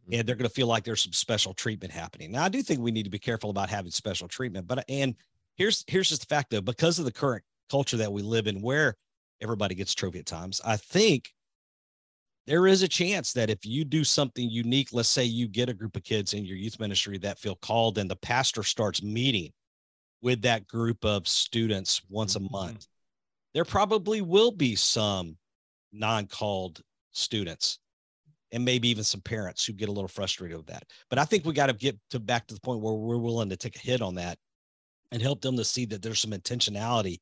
mm-hmm. 0.03 0.15
and 0.15 0.29
they're 0.29 0.37
going 0.37 0.49
to 0.49 0.55
feel 0.55 0.67
like 0.67 0.85
there's 0.85 1.03
some 1.03 1.13
special 1.13 1.53
treatment 1.55 1.93
happening. 1.93 2.33
Now, 2.33 2.45
I 2.45 2.49
do 2.49 2.63
think 2.63 2.81
we 2.81 2.93
need 2.93 3.05
to 3.05 3.11
be 3.11 3.19
careful 3.19 3.51
about 3.51 3.69
having 3.69 3.91
special 3.91 4.29
treatment, 4.29 4.67
but 4.67 4.85
and 4.89 5.15
here's 5.55 5.85
here's 5.87 6.09
just 6.09 6.23
the 6.23 6.35
fact 6.35 6.51
though, 6.51 6.61
because 6.61 6.99
of 6.99 7.05
the 7.05 7.13
current 7.13 7.45
culture 7.71 7.97
that 7.99 8.13
we 8.13 8.23
live 8.23 8.47
in, 8.47 8.61
where 8.61 8.95
everybody 9.41 9.75
gets 9.75 9.95
trophy 9.95 10.21
at 10.21 10.27
times. 10.27 10.61
I 10.65 10.77
think 10.77 11.31
there 12.47 12.67
is 12.67 12.83
a 12.83 12.89
chance 12.89 13.33
that 13.33 13.51
if 13.51 13.65
you 13.65 13.85
do 13.85 14.05
something 14.05 14.49
unique, 14.49 14.89
let's 14.93 15.09
say 15.09 15.25
you 15.25 15.49
get 15.49 15.69
a 15.69 15.75
group 15.75 15.97
of 15.97 16.05
kids 16.05 16.35
in 16.35 16.45
your 16.45 16.57
youth 16.57 16.79
ministry 16.79 17.19
that 17.19 17.39
feel 17.39 17.57
called 17.57 17.99
and 17.99 18.11
the 18.11 18.17
pastor 18.17 18.63
starts 18.63 19.03
meeting 19.03 19.51
with 20.21 20.43
that 20.43 20.67
group 20.67 21.05
of 21.05 21.27
students 21.29 22.03
once 22.09 22.37
a 22.37 22.39
mm-hmm. 22.39 22.53
month, 22.53 22.87
there 23.53 23.65
probably 23.65 24.21
will 24.21 24.51
be 24.51 24.75
some 24.75 25.37
non 25.93 26.27
called 26.27 26.81
students 27.13 27.79
and 28.53 28.65
maybe 28.65 28.89
even 28.89 29.05
some 29.05 29.21
parents 29.21 29.65
who 29.65 29.73
get 29.73 29.89
a 29.89 29.93
little 29.93 30.09
frustrated 30.09 30.57
with 30.57 30.67
that. 30.67 30.85
But 31.11 31.19
I 31.19 31.25
think 31.25 31.45
we 31.45 31.53
got 31.53 31.67
to 31.67 31.73
get 31.73 31.99
to 32.11 32.21
back 32.21 32.47
to 32.47 32.55
the 32.55 32.61
point 32.61 32.81
where 32.81 32.95
we're 32.95 33.19
willing 33.19 33.49
to 33.49 33.57
take 33.57 33.77
a 33.77 33.81
hit 33.81 34.01
on 34.01 34.15
that 34.17 34.39
and 35.13 35.21
help 35.23 35.41
them 35.41 35.57
to 35.57 35.65
see 35.65 35.87
that 35.87 36.03
there's 36.03 36.21
some 36.21 36.33
intentionality 36.33 37.19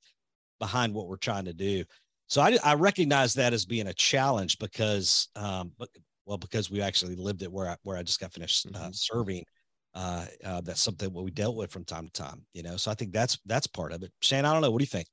behind 0.63 0.95
what 0.95 1.09
we're 1.09 1.17
trying 1.17 1.45
to 1.45 1.53
do. 1.53 1.83
So 2.29 2.41
I, 2.41 2.57
I 2.63 2.75
recognize 2.75 3.35
that 3.35 3.53
as 3.53 3.67
being 3.67 3.89
a 3.89 3.93
challenge 3.95 4.61
because, 4.61 5.27
um, 5.35 5.73
but 5.77 5.89
well, 6.25 6.39
because 6.39 6.71
we 6.71 6.81
actually 6.81 7.17
lived 7.17 7.43
it 7.43 7.51
where 7.51 7.69
I, 7.69 7.77
where 7.83 7.97
I 7.97 8.05
just 8.05 8.21
got 8.21 8.33
finished 8.33 8.65
uh, 8.67 8.79
mm-hmm. 8.79 8.91
serving. 8.93 9.45
Uh, 9.93 10.25
uh, 10.45 10.61
that's 10.61 10.81
something 10.81 11.13
what 11.13 11.25
we 11.25 11.33
dealt 11.33 11.57
with 11.57 11.73
from 11.73 11.85
time 11.85 12.07
to 12.07 12.13
time, 12.13 12.47
you 12.55 12.63
know. 12.63 12.77
So 12.77 12.93
I 12.93 12.95
think 12.95 13.13
that's 13.13 13.41
that's 13.45 13.67
part 13.67 13.93
of 13.93 14.05
it. 14.05 14.13
Shane, 14.21 14.45
I 14.45 14.53
don't 14.53 14.63
know. 14.63 14.71
What 14.71 14.79
do 14.79 14.85
you 14.85 14.87
think? 14.87 15.09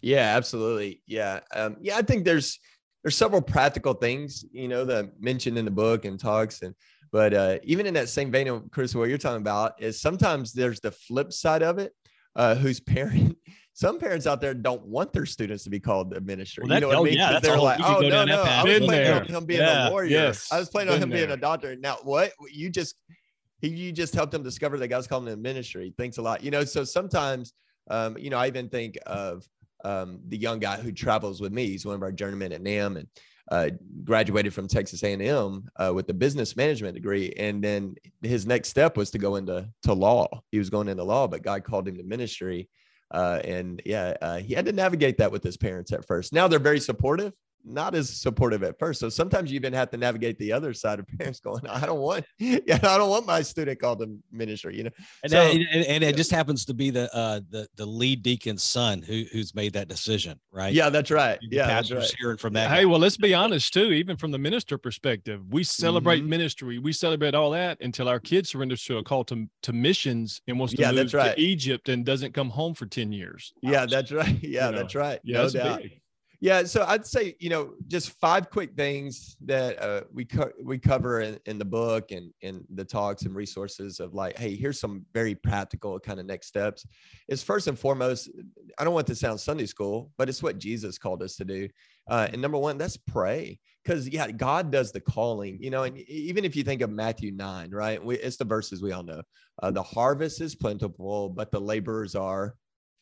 Yeah, 0.00 0.34
absolutely. 0.34 1.02
Yeah, 1.06 1.40
um, 1.54 1.76
yeah. 1.82 1.98
I 1.98 2.02
think 2.02 2.24
there's 2.24 2.58
there's 3.04 3.16
several 3.16 3.42
practical 3.42 3.92
things, 3.92 4.46
you 4.50 4.66
know, 4.66 4.86
that 4.86 5.20
mentioned 5.20 5.58
in 5.58 5.66
the 5.66 5.70
book 5.70 6.06
and 6.06 6.18
talks, 6.18 6.62
and 6.62 6.74
but 7.12 7.34
uh, 7.34 7.58
even 7.64 7.86
in 7.86 7.94
that 7.94 8.08
same 8.08 8.32
vein 8.32 8.48
of 8.48 8.68
Chris, 8.70 8.94
what 8.94 9.10
you're 9.10 9.18
talking 9.18 9.42
about 9.42 9.80
is 9.80 10.00
sometimes 10.00 10.54
there's 10.54 10.80
the 10.80 10.90
flip 10.90 11.32
side 11.34 11.62
of 11.62 11.78
it, 11.78 11.92
uh, 12.34 12.54
whose 12.54 12.80
parent 12.94 13.36
some 13.76 13.98
parents 13.98 14.26
out 14.26 14.40
there 14.40 14.54
don't 14.54 14.86
want 14.86 15.12
their 15.12 15.26
students 15.26 15.62
to 15.64 15.70
be 15.70 15.78
called 15.78 16.14
a 16.14 16.20
minister. 16.22 16.62
Well, 16.62 16.70
that, 16.70 16.76
you 16.76 16.80
know 16.80 16.88
what 16.88 16.96
oh, 16.96 17.02
I 17.02 17.04
mean? 17.04 17.18
Yeah, 17.18 17.38
they're 17.40 17.58
like, 17.58 17.78
oh 17.84 18.00
no, 18.00 18.24
no, 18.24 18.42
I 18.42 18.64
was 18.64 18.78
planning 18.78 18.88
there. 18.88 19.20
on 19.20 19.26
him 19.26 19.44
being 19.44 19.60
yeah, 19.60 19.88
a 19.88 19.90
lawyer. 19.90 20.04
Yes, 20.06 20.50
I 20.50 20.58
was 20.58 20.70
planning 20.70 20.94
on 20.94 21.02
him 21.02 21.10
there. 21.10 21.26
being 21.26 21.30
a 21.32 21.36
doctor. 21.36 21.76
Now 21.76 21.98
what? 22.02 22.32
You 22.50 22.70
just 22.70 22.94
he, 23.60 23.68
you 23.68 23.92
just 23.92 24.14
helped 24.14 24.32
him 24.32 24.42
discover 24.42 24.78
that 24.78 24.88
God's 24.88 25.06
calling 25.06 25.26
them 25.26 25.42
ministry. 25.42 25.92
Thanks 25.98 26.16
a 26.16 26.22
lot. 26.22 26.42
You 26.42 26.50
know, 26.50 26.64
so 26.64 26.84
sometimes, 26.84 27.52
um, 27.90 28.16
you 28.16 28.30
know, 28.30 28.38
I 28.38 28.46
even 28.46 28.70
think 28.70 28.96
of 29.04 29.46
um, 29.84 30.20
the 30.26 30.38
young 30.38 30.58
guy 30.58 30.78
who 30.78 30.90
travels 30.90 31.42
with 31.42 31.52
me. 31.52 31.66
He's 31.66 31.84
one 31.84 31.96
of 31.96 32.02
our 32.02 32.12
journeymen 32.12 32.52
at 32.52 32.62
NAMB 32.62 32.96
and 32.96 33.08
uh, 33.50 33.68
graduated 34.04 34.54
from 34.54 34.68
Texas 34.68 35.02
A&M 35.02 35.68
uh, 35.76 35.92
with 35.94 36.08
a 36.08 36.14
business 36.14 36.56
management 36.56 36.94
degree, 36.94 37.34
and 37.36 37.62
then 37.62 37.94
his 38.22 38.46
next 38.46 38.70
step 38.70 38.96
was 38.96 39.10
to 39.10 39.18
go 39.18 39.36
into 39.36 39.68
to 39.82 39.92
law. 39.92 40.26
He 40.50 40.58
was 40.58 40.70
going 40.70 40.88
into 40.88 41.04
law, 41.04 41.28
but 41.28 41.42
God 41.42 41.62
called 41.62 41.86
him 41.86 41.98
to 41.98 42.02
ministry, 42.04 42.70
uh, 43.10 43.40
and 43.44 43.82
yeah, 43.84 44.16
uh, 44.20 44.38
he 44.38 44.54
had 44.54 44.66
to 44.66 44.72
navigate 44.72 45.18
that 45.18 45.32
with 45.32 45.42
his 45.42 45.56
parents 45.56 45.92
at 45.92 46.06
first. 46.06 46.32
Now 46.32 46.48
they're 46.48 46.58
very 46.58 46.80
supportive, 46.80 47.32
not 47.66 47.94
as 47.94 48.08
supportive 48.08 48.62
at 48.62 48.78
first. 48.78 49.00
So 49.00 49.08
sometimes 49.08 49.50
you 49.50 49.56
even 49.56 49.72
have 49.72 49.90
to 49.90 49.96
navigate 49.96 50.38
the 50.38 50.52
other 50.52 50.72
side 50.72 50.98
of 50.98 51.06
parents 51.18 51.40
going, 51.40 51.66
I 51.66 51.84
don't 51.84 51.98
want, 51.98 52.24
yeah, 52.38 52.78
I 52.82 52.96
don't 52.96 53.10
want 53.10 53.26
my 53.26 53.42
student 53.42 53.80
called 53.80 53.98
to 54.00 54.16
ministry, 54.30 54.76
you 54.76 54.84
know. 54.84 54.90
And, 55.22 55.32
so, 55.32 55.40
and, 55.40 55.66
and, 55.72 55.84
and, 55.84 56.04
it 56.04 56.16
just 56.16 56.30
happens 56.30 56.64
to 56.66 56.74
be 56.74 56.90
the 56.90 57.12
uh 57.14 57.40
the 57.50 57.66
the 57.76 57.84
lead 57.84 58.22
deacon's 58.22 58.62
son 58.62 59.02
who 59.02 59.24
who's 59.32 59.54
made 59.54 59.72
that 59.72 59.88
decision, 59.88 60.38
right? 60.52 60.72
Yeah, 60.72 60.88
that's 60.88 61.10
right. 61.10 61.38
The 61.40 61.56
yeah, 61.56 61.66
that's 61.66 61.90
right. 61.90 62.14
hearing 62.18 62.36
from 62.36 62.52
that. 62.52 62.70
Hey, 62.70 62.82
guy. 62.82 62.84
well, 62.84 63.00
let's 63.00 63.16
be 63.16 63.34
honest 63.34 63.74
too. 63.74 63.92
Even 63.92 64.16
from 64.16 64.30
the 64.30 64.38
minister 64.38 64.78
perspective, 64.78 65.42
we 65.50 65.64
celebrate 65.64 66.20
mm-hmm. 66.20 66.30
ministry, 66.30 66.78
we 66.78 66.92
celebrate 66.92 67.34
all 67.34 67.50
that 67.50 67.78
until 67.80 68.08
our 68.08 68.20
kid 68.20 68.46
surrenders 68.46 68.84
to 68.84 68.98
a 68.98 69.02
call 69.02 69.24
to 69.24 69.48
to 69.62 69.72
missions 69.72 70.40
and 70.46 70.58
wants 70.58 70.74
to 70.74 70.80
yeah, 70.80 70.88
move 70.88 70.96
that's 70.96 71.14
right. 71.14 71.36
to 71.36 71.42
Egypt 71.42 71.88
and 71.88 72.04
doesn't 72.04 72.32
come 72.32 72.50
home 72.50 72.74
for 72.74 72.86
ten 72.86 73.10
years. 73.12 73.52
Yeah, 73.62 73.82
Ouch. 73.82 73.90
that's 73.90 74.12
right. 74.12 74.26
Yeah, 74.46 74.66
you 74.66 74.72
know, 74.72 74.78
that's 74.78 74.94
right. 74.94 75.18
Yeah, 75.24 75.38
no 75.38 75.48
doubt. 75.48 75.82
Big. 75.82 76.00
Yeah, 76.46 76.62
so 76.62 76.84
I'd 76.86 77.04
say 77.04 77.34
you 77.40 77.50
know 77.50 77.74
just 77.88 78.10
five 78.20 78.50
quick 78.50 78.76
things 78.76 79.36
that 79.46 79.82
uh, 79.82 80.02
we 80.14 80.24
co- 80.24 80.52
we 80.62 80.78
cover 80.78 81.20
in, 81.20 81.40
in, 81.46 81.58
the 81.58 81.64
book 81.64 82.12
and 82.12 82.32
in 82.40 82.64
the 82.72 82.84
talks 82.84 83.22
and 83.22 83.34
resources 83.34 83.98
of 83.98 84.14
like, 84.14 84.38
hey, 84.38 84.54
here's 84.54 84.78
some 84.78 85.04
very 85.12 85.34
practical 85.34 85.98
kind 85.98 86.20
of 86.20 86.26
next 86.26 86.46
steps. 86.46 86.86
Is 87.26 87.42
first 87.42 87.66
and 87.66 87.76
foremost, 87.76 88.30
I 88.78 88.84
don't 88.84 88.94
want 88.94 89.08
to 89.08 89.16
sound 89.16 89.40
Sunday 89.40 89.66
school, 89.66 90.12
but 90.18 90.28
it's 90.28 90.40
what 90.40 90.58
Jesus 90.58 90.98
called 90.98 91.20
us 91.20 91.34
to 91.34 91.44
do. 91.44 91.68
Uh, 92.08 92.28
and 92.32 92.40
number 92.40 92.58
one, 92.58 92.78
that's 92.78 92.96
pray 92.96 93.58
because 93.82 94.08
yeah, 94.08 94.30
God 94.30 94.70
does 94.70 94.92
the 94.92 95.00
calling. 95.00 95.58
You 95.60 95.70
know, 95.70 95.82
and 95.82 95.98
even 95.98 96.44
if 96.44 96.54
you 96.54 96.62
think 96.62 96.80
of 96.80 96.90
Matthew 96.90 97.32
nine, 97.32 97.72
right? 97.72 98.00
We, 98.00 98.18
it's 98.18 98.36
the 98.36 98.44
verses 98.44 98.80
we 98.80 98.92
all 98.92 99.02
know. 99.02 99.22
Uh, 99.60 99.72
the 99.72 99.82
harvest 99.82 100.40
is 100.40 100.54
plentiful, 100.54 101.28
but 101.28 101.50
the 101.50 101.60
laborers 101.60 102.14
are 102.14 102.54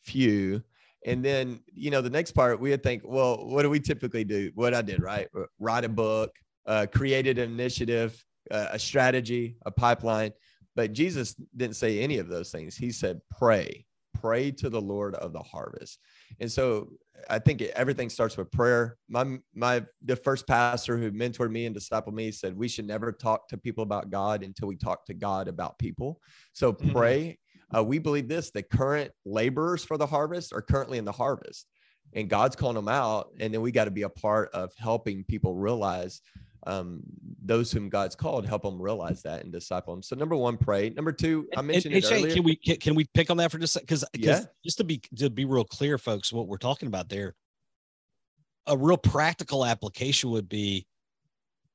few 0.03 0.63
and 1.05 1.23
then, 1.23 1.59
you 1.71 1.91
know, 1.91 2.01
the 2.01 2.09
next 2.09 2.31
part 2.31 2.59
we 2.59 2.71
would 2.71 2.83
think, 2.83 3.03
well, 3.05 3.45
what 3.47 3.61
do 3.61 3.69
we 3.69 3.79
typically 3.79 4.23
do? 4.23 4.51
What 4.55 4.73
I 4.73 4.81
did, 4.81 5.01
right? 5.01 5.27
Write 5.59 5.85
a 5.85 5.89
book, 5.89 6.31
uh, 6.65 6.87
created 6.93 7.37
an 7.37 7.51
initiative, 7.51 8.21
uh, 8.51 8.67
a 8.71 8.79
strategy, 8.79 9.57
a 9.65 9.71
pipeline. 9.71 10.31
But 10.75 10.93
Jesus 10.93 11.35
didn't 11.55 11.75
say 11.75 11.99
any 11.99 12.17
of 12.17 12.27
those 12.27 12.51
things. 12.51 12.75
He 12.75 12.91
said, 12.91 13.21
pray, 13.29 13.85
pray 14.19 14.51
to 14.51 14.69
the 14.69 14.81
Lord 14.81 15.15
of 15.15 15.31
the 15.31 15.43
harvest. 15.43 15.99
And 16.39 16.51
so 16.51 16.89
I 17.29 17.39
think 17.39 17.61
everything 17.61 18.09
starts 18.09 18.35
with 18.35 18.51
prayer. 18.51 18.97
My, 19.07 19.37
my, 19.53 19.83
the 20.03 20.15
first 20.15 20.47
pastor 20.47 20.97
who 20.97 21.11
mentored 21.11 21.51
me 21.51 21.65
and 21.65 21.75
discipled 21.75 22.13
me 22.13 22.31
said, 22.31 22.57
we 22.57 22.67
should 22.67 22.87
never 22.87 23.11
talk 23.11 23.47
to 23.49 23.57
people 23.57 23.83
about 23.83 24.09
God 24.09 24.43
until 24.43 24.67
we 24.67 24.75
talk 24.75 25.05
to 25.05 25.13
God 25.13 25.47
about 25.47 25.77
people. 25.77 26.19
So 26.51 26.73
mm-hmm. 26.73 26.91
pray 26.91 27.37
uh, 27.75 27.83
we 27.83 27.99
believe 27.99 28.27
this 28.27 28.51
the 28.51 28.63
current 28.63 29.11
laborers 29.25 29.83
for 29.83 29.97
the 29.97 30.05
harvest 30.05 30.53
are 30.53 30.61
currently 30.61 30.97
in 30.97 31.05
the 31.05 31.11
harvest, 31.11 31.67
and 32.13 32.29
God's 32.29 32.55
calling 32.55 32.75
them 32.75 32.87
out. 32.87 33.31
And 33.39 33.53
then 33.53 33.61
we 33.61 33.71
got 33.71 33.85
to 33.85 33.91
be 33.91 34.03
a 34.03 34.09
part 34.09 34.49
of 34.53 34.71
helping 34.77 35.23
people 35.23 35.55
realize 35.55 36.21
um, 36.67 37.01
those 37.43 37.71
whom 37.71 37.89
God's 37.89 38.15
called, 38.15 38.47
help 38.47 38.63
them 38.63 38.81
realize 38.81 39.21
that 39.23 39.43
and 39.43 39.51
disciple 39.51 39.93
them. 39.93 40.01
So 40.01 40.15
number 40.15 40.35
one, 40.35 40.57
pray. 40.57 40.89
Number 40.89 41.11
two, 41.11 41.47
I 41.55 41.61
mentioned 41.61 41.93
and, 41.93 42.03
it 42.03 42.07
Shane, 42.07 42.23
earlier. 42.23 42.33
Can 42.33 42.43
we 42.43 42.55
can, 42.55 42.77
can 42.77 42.95
we 42.95 43.05
pick 43.13 43.29
on 43.29 43.37
that 43.37 43.51
for 43.51 43.59
just 43.59 43.79
because 43.79 44.03
yeah. 44.17 44.41
just 44.63 44.77
to 44.77 44.83
be 44.83 45.01
to 45.17 45.29
be 45.29 45.45
real 45.45 45.65
clear, 45.65 45.97
folks, 45.97 46.33
what 46.33 46.47
we're 46.47 46.57
talking 46.57 46.87
about 46.87 47.09
there, 47.09 47.35
a 48.67 48.77
real 48.77 48.97
practical 48.97 49.65
application 49.65 50.31
would 50.31 50.49
be 50.49 50.87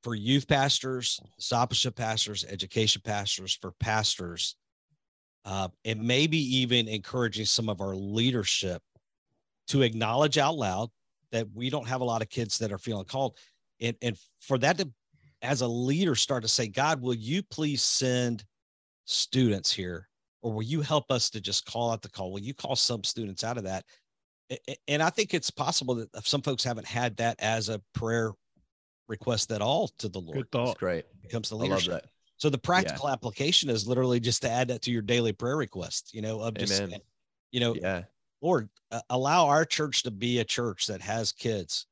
for 0.03 0.15
youth 0.15 0.47
pastors, 0.47 1.21
discipleship 1.37 1.95
pastors, 1.95 2.43
education 2.49 3.01
pastors, 3.05 3.57
for 3.61 3.71
pastors 3.79 4.55
uh, 5.45 5.67
and 5.85 6.01
maybe 6.01 6.37
even 6.37 6.87
encouraging 6.87 7.45
some 7.45 7.69
of 7.69 7.81
our 7.81 7.95
leadership 7.95 8.81
to 9.67 9.81
acknowledge 9.81 10.37
out 10.37 10.55
loud 10.55 10.89
that 11.31 11.47
we 11.53 11.69
don't 11.69 11.87
have 11.87 12.01
a 12.01 12.05
lot 12.05 12.21
of 12.21 12.29
kids 12.29 12.57
that 12.57 12.71
are 12.71 12.77
feeling 12.77 13.05
called 13.05 13.37
and, 13.79 13.95
and 14.01 14.17
for 14.39 14.57
that 14.57 14.77
to 14.77 14.89
as 15.41 15.61
a 15.61 15.67
leader 15.67 16.13
start 16.13 16.43
to 16.43 16.49
say 16.49 16.67
god 16.67 17.01
will 17.01 17.15
you 17.15 17.41
please 17.41 17.81
send 17.81 18.43
students 19.05 19.71
here 19.71 20.07
or 20.41 20.53
will 20.53 20.63
you 20.63 20.81
help 20.81 21.11
us 21.11 21.29
to 21.29 21.41
just 21.41 21.65
call 21.65 21.91
out 21.91 22.01
the 22.01 22.09
call? 22.09 22.31
Will 22.31 22.41
you 22.41 22.53
call 22.53 22.75
some 22.75 23.03
students 23.03 23.43
out 23.43 23.57
of 23.57 23.63
that? 23.63 23.85
And 24.87 25.01
I 25.01 25.09
think 25.09 25.33
it's 25.33 25.49
possible 25.49 25.95
that 25.95 26.25
some 26.25 26.41
folks 26.41 26.63
haven't 26.63 26.87
had 26.87 27.15
that 27.17 27.37
as 27.39 27.69
a 27.69 27.81
prayer 27.93 28.31
request 29.07 29.51
at 29.51 29.61
all 29.61 29.89
to 29.99 30.09
the 30.09 30.19
Lord. 30.19 30.37
Good 30.37 30.51
thought. 30.51 30.65
That's 30.65 30.79
great. 30.79 31.05
It 31.23 31.29
comes 31.29 31.49
to 31.49 31.55
leadership. 31.55 32.05
So 32.41 32.49
the 32.49 32.57
practical 32.57 33.07
yeah. 33.07 33.13
application 33.13 33.69
is 33.69 33.87
literally 33.87 34.19
just 34.19 34.41
to 34.41 34.49
add 34.49 34.69
that 34.69 34.81
to 34.81 34.91
your 34.91 35.03
daily 35.03 35.31
prayer 35.31 35.55
request, 35.55 36.09
you 36.11 36.23
know, 36.23 36.39
of 36.39 36.55
just, 36.55 36.81
Amen. 36.81 36.99
you 37.51 37.59
know, 37.59 37.75
yeah. 37.75 38.01
Lord, 38.41 38.67
uh, 38.89 39.01
allow 39.11 39.45
our 39.45 39.63
church 39.63 40.01
to 40.03 40.11
be 40.11 40.39
a 40.39 40.43
church 40.43 40.87
that 40.87 41.01
has 41.01 41.31
kids 41.31 41.85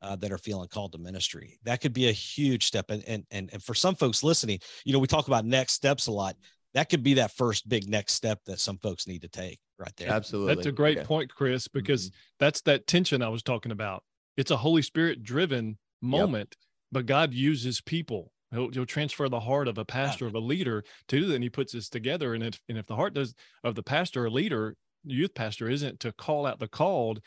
uh, 0.00 0.14
that 0.14 0.30
are 0.30 0.38
feeling 0.38 0.68
called 0.68 0.92
to 0.92 0.98
ministry. 0.98 1.58
That 1.64 1.80
could 1.80 1.92
be 1.92 2.08
a 2.08 2.12
huge 2.12 2.64
step. 2.64 2.90
And, 2.90 3.02
and, 3.08 3.26
and, 3.32 3.50
and 3.52 3.60
for 3.60 3.74
some 3.74 3.96
folks 3.96 4.22
listening, 4.22 4.60
you 4.84 4.92
know, 4.92 5.00
we 5.00 5.08
talk 5.08 5.26
about 5.26 5.44
next 5.44 5.72
steps 5.72 6.06
a 6.06 6.12
lot. 6.12 6.36
That 6.74 6.88
could 6.88 7.02
be 7.02 7.14
that 7.14 7.32
first 7.32 7.68
big 7.68 7.88
next 7.88 8.12
step 8.12 8.38
that 8.46 8.60
some 8.60 8.78
folks 8.78 9.08
need 9.08 9.22
to 9.22 9.28
take 9.28 9.58
right 9.80 9.92
there. 9.96 10.10
Absolutely. 10.10 10.54
That's 10.54 10.68
a 10.68 10.72
great 10.72 10.98
yeah. 10.98 11.04
point, 11.04 11.34
Chris, 11.34 11.66
because 11.66 12.06
mm-hmm. 12.06 12.16
that's 12.38 12.60
that 12.60 12.86
tension 12.86 13.20
I 13.20 13.30
was 13.30 13.42
talking 13.42 13.72
about. 13.72 14.04
It's 14.36 14.52
a 14.52 14.56
Holy 14.56 14.82
Spirit 14.82 15.24
driven 15.24 15.76
moment, 16.00 16.50
yep. 16.52 16.66
but 16.92 17.06
God 17.06 17.34
uses 17.34 17.80
people 17.80 18.31
He'll, 18.52 18.70
he'll 18.70 18.86
transfer 18.86 19.28
the 19.28 19.40
heart 19.40 19.68
of 19.68 19.78
a 19.78 19.84
pastor, 19.84 20.26
yeah. 20.26 20.30
of 20.30 20.34
a 20.34 20.40
leader 20.40 20.84
to 21.08 21.26
that. 21.26 21.34
And 21.34 21.42
he 21.42 21.50
puts 21.50 21.72
this 21.72 21.88
together. 21.88 22.34
And 22.34 22.44
if, 22.44 22.60
and 22.68 22.78
if 22.78 22.86
the 22.86 22.96
heart 22.96 23.14
does 23.14 23.34
of 23.64 23.74
the 23.74 23.82
pastor 23.82 24.26
or 24.26 24.30
leader, 24.30 24.76
youth 25.04 25.34
pastor 25.34 25.68
isn't 25.68 26.00
to 26.00 26.12
call 26.12 26.46
out 26.46 26.58
the 26.58 26.68
called, 26.68 27.20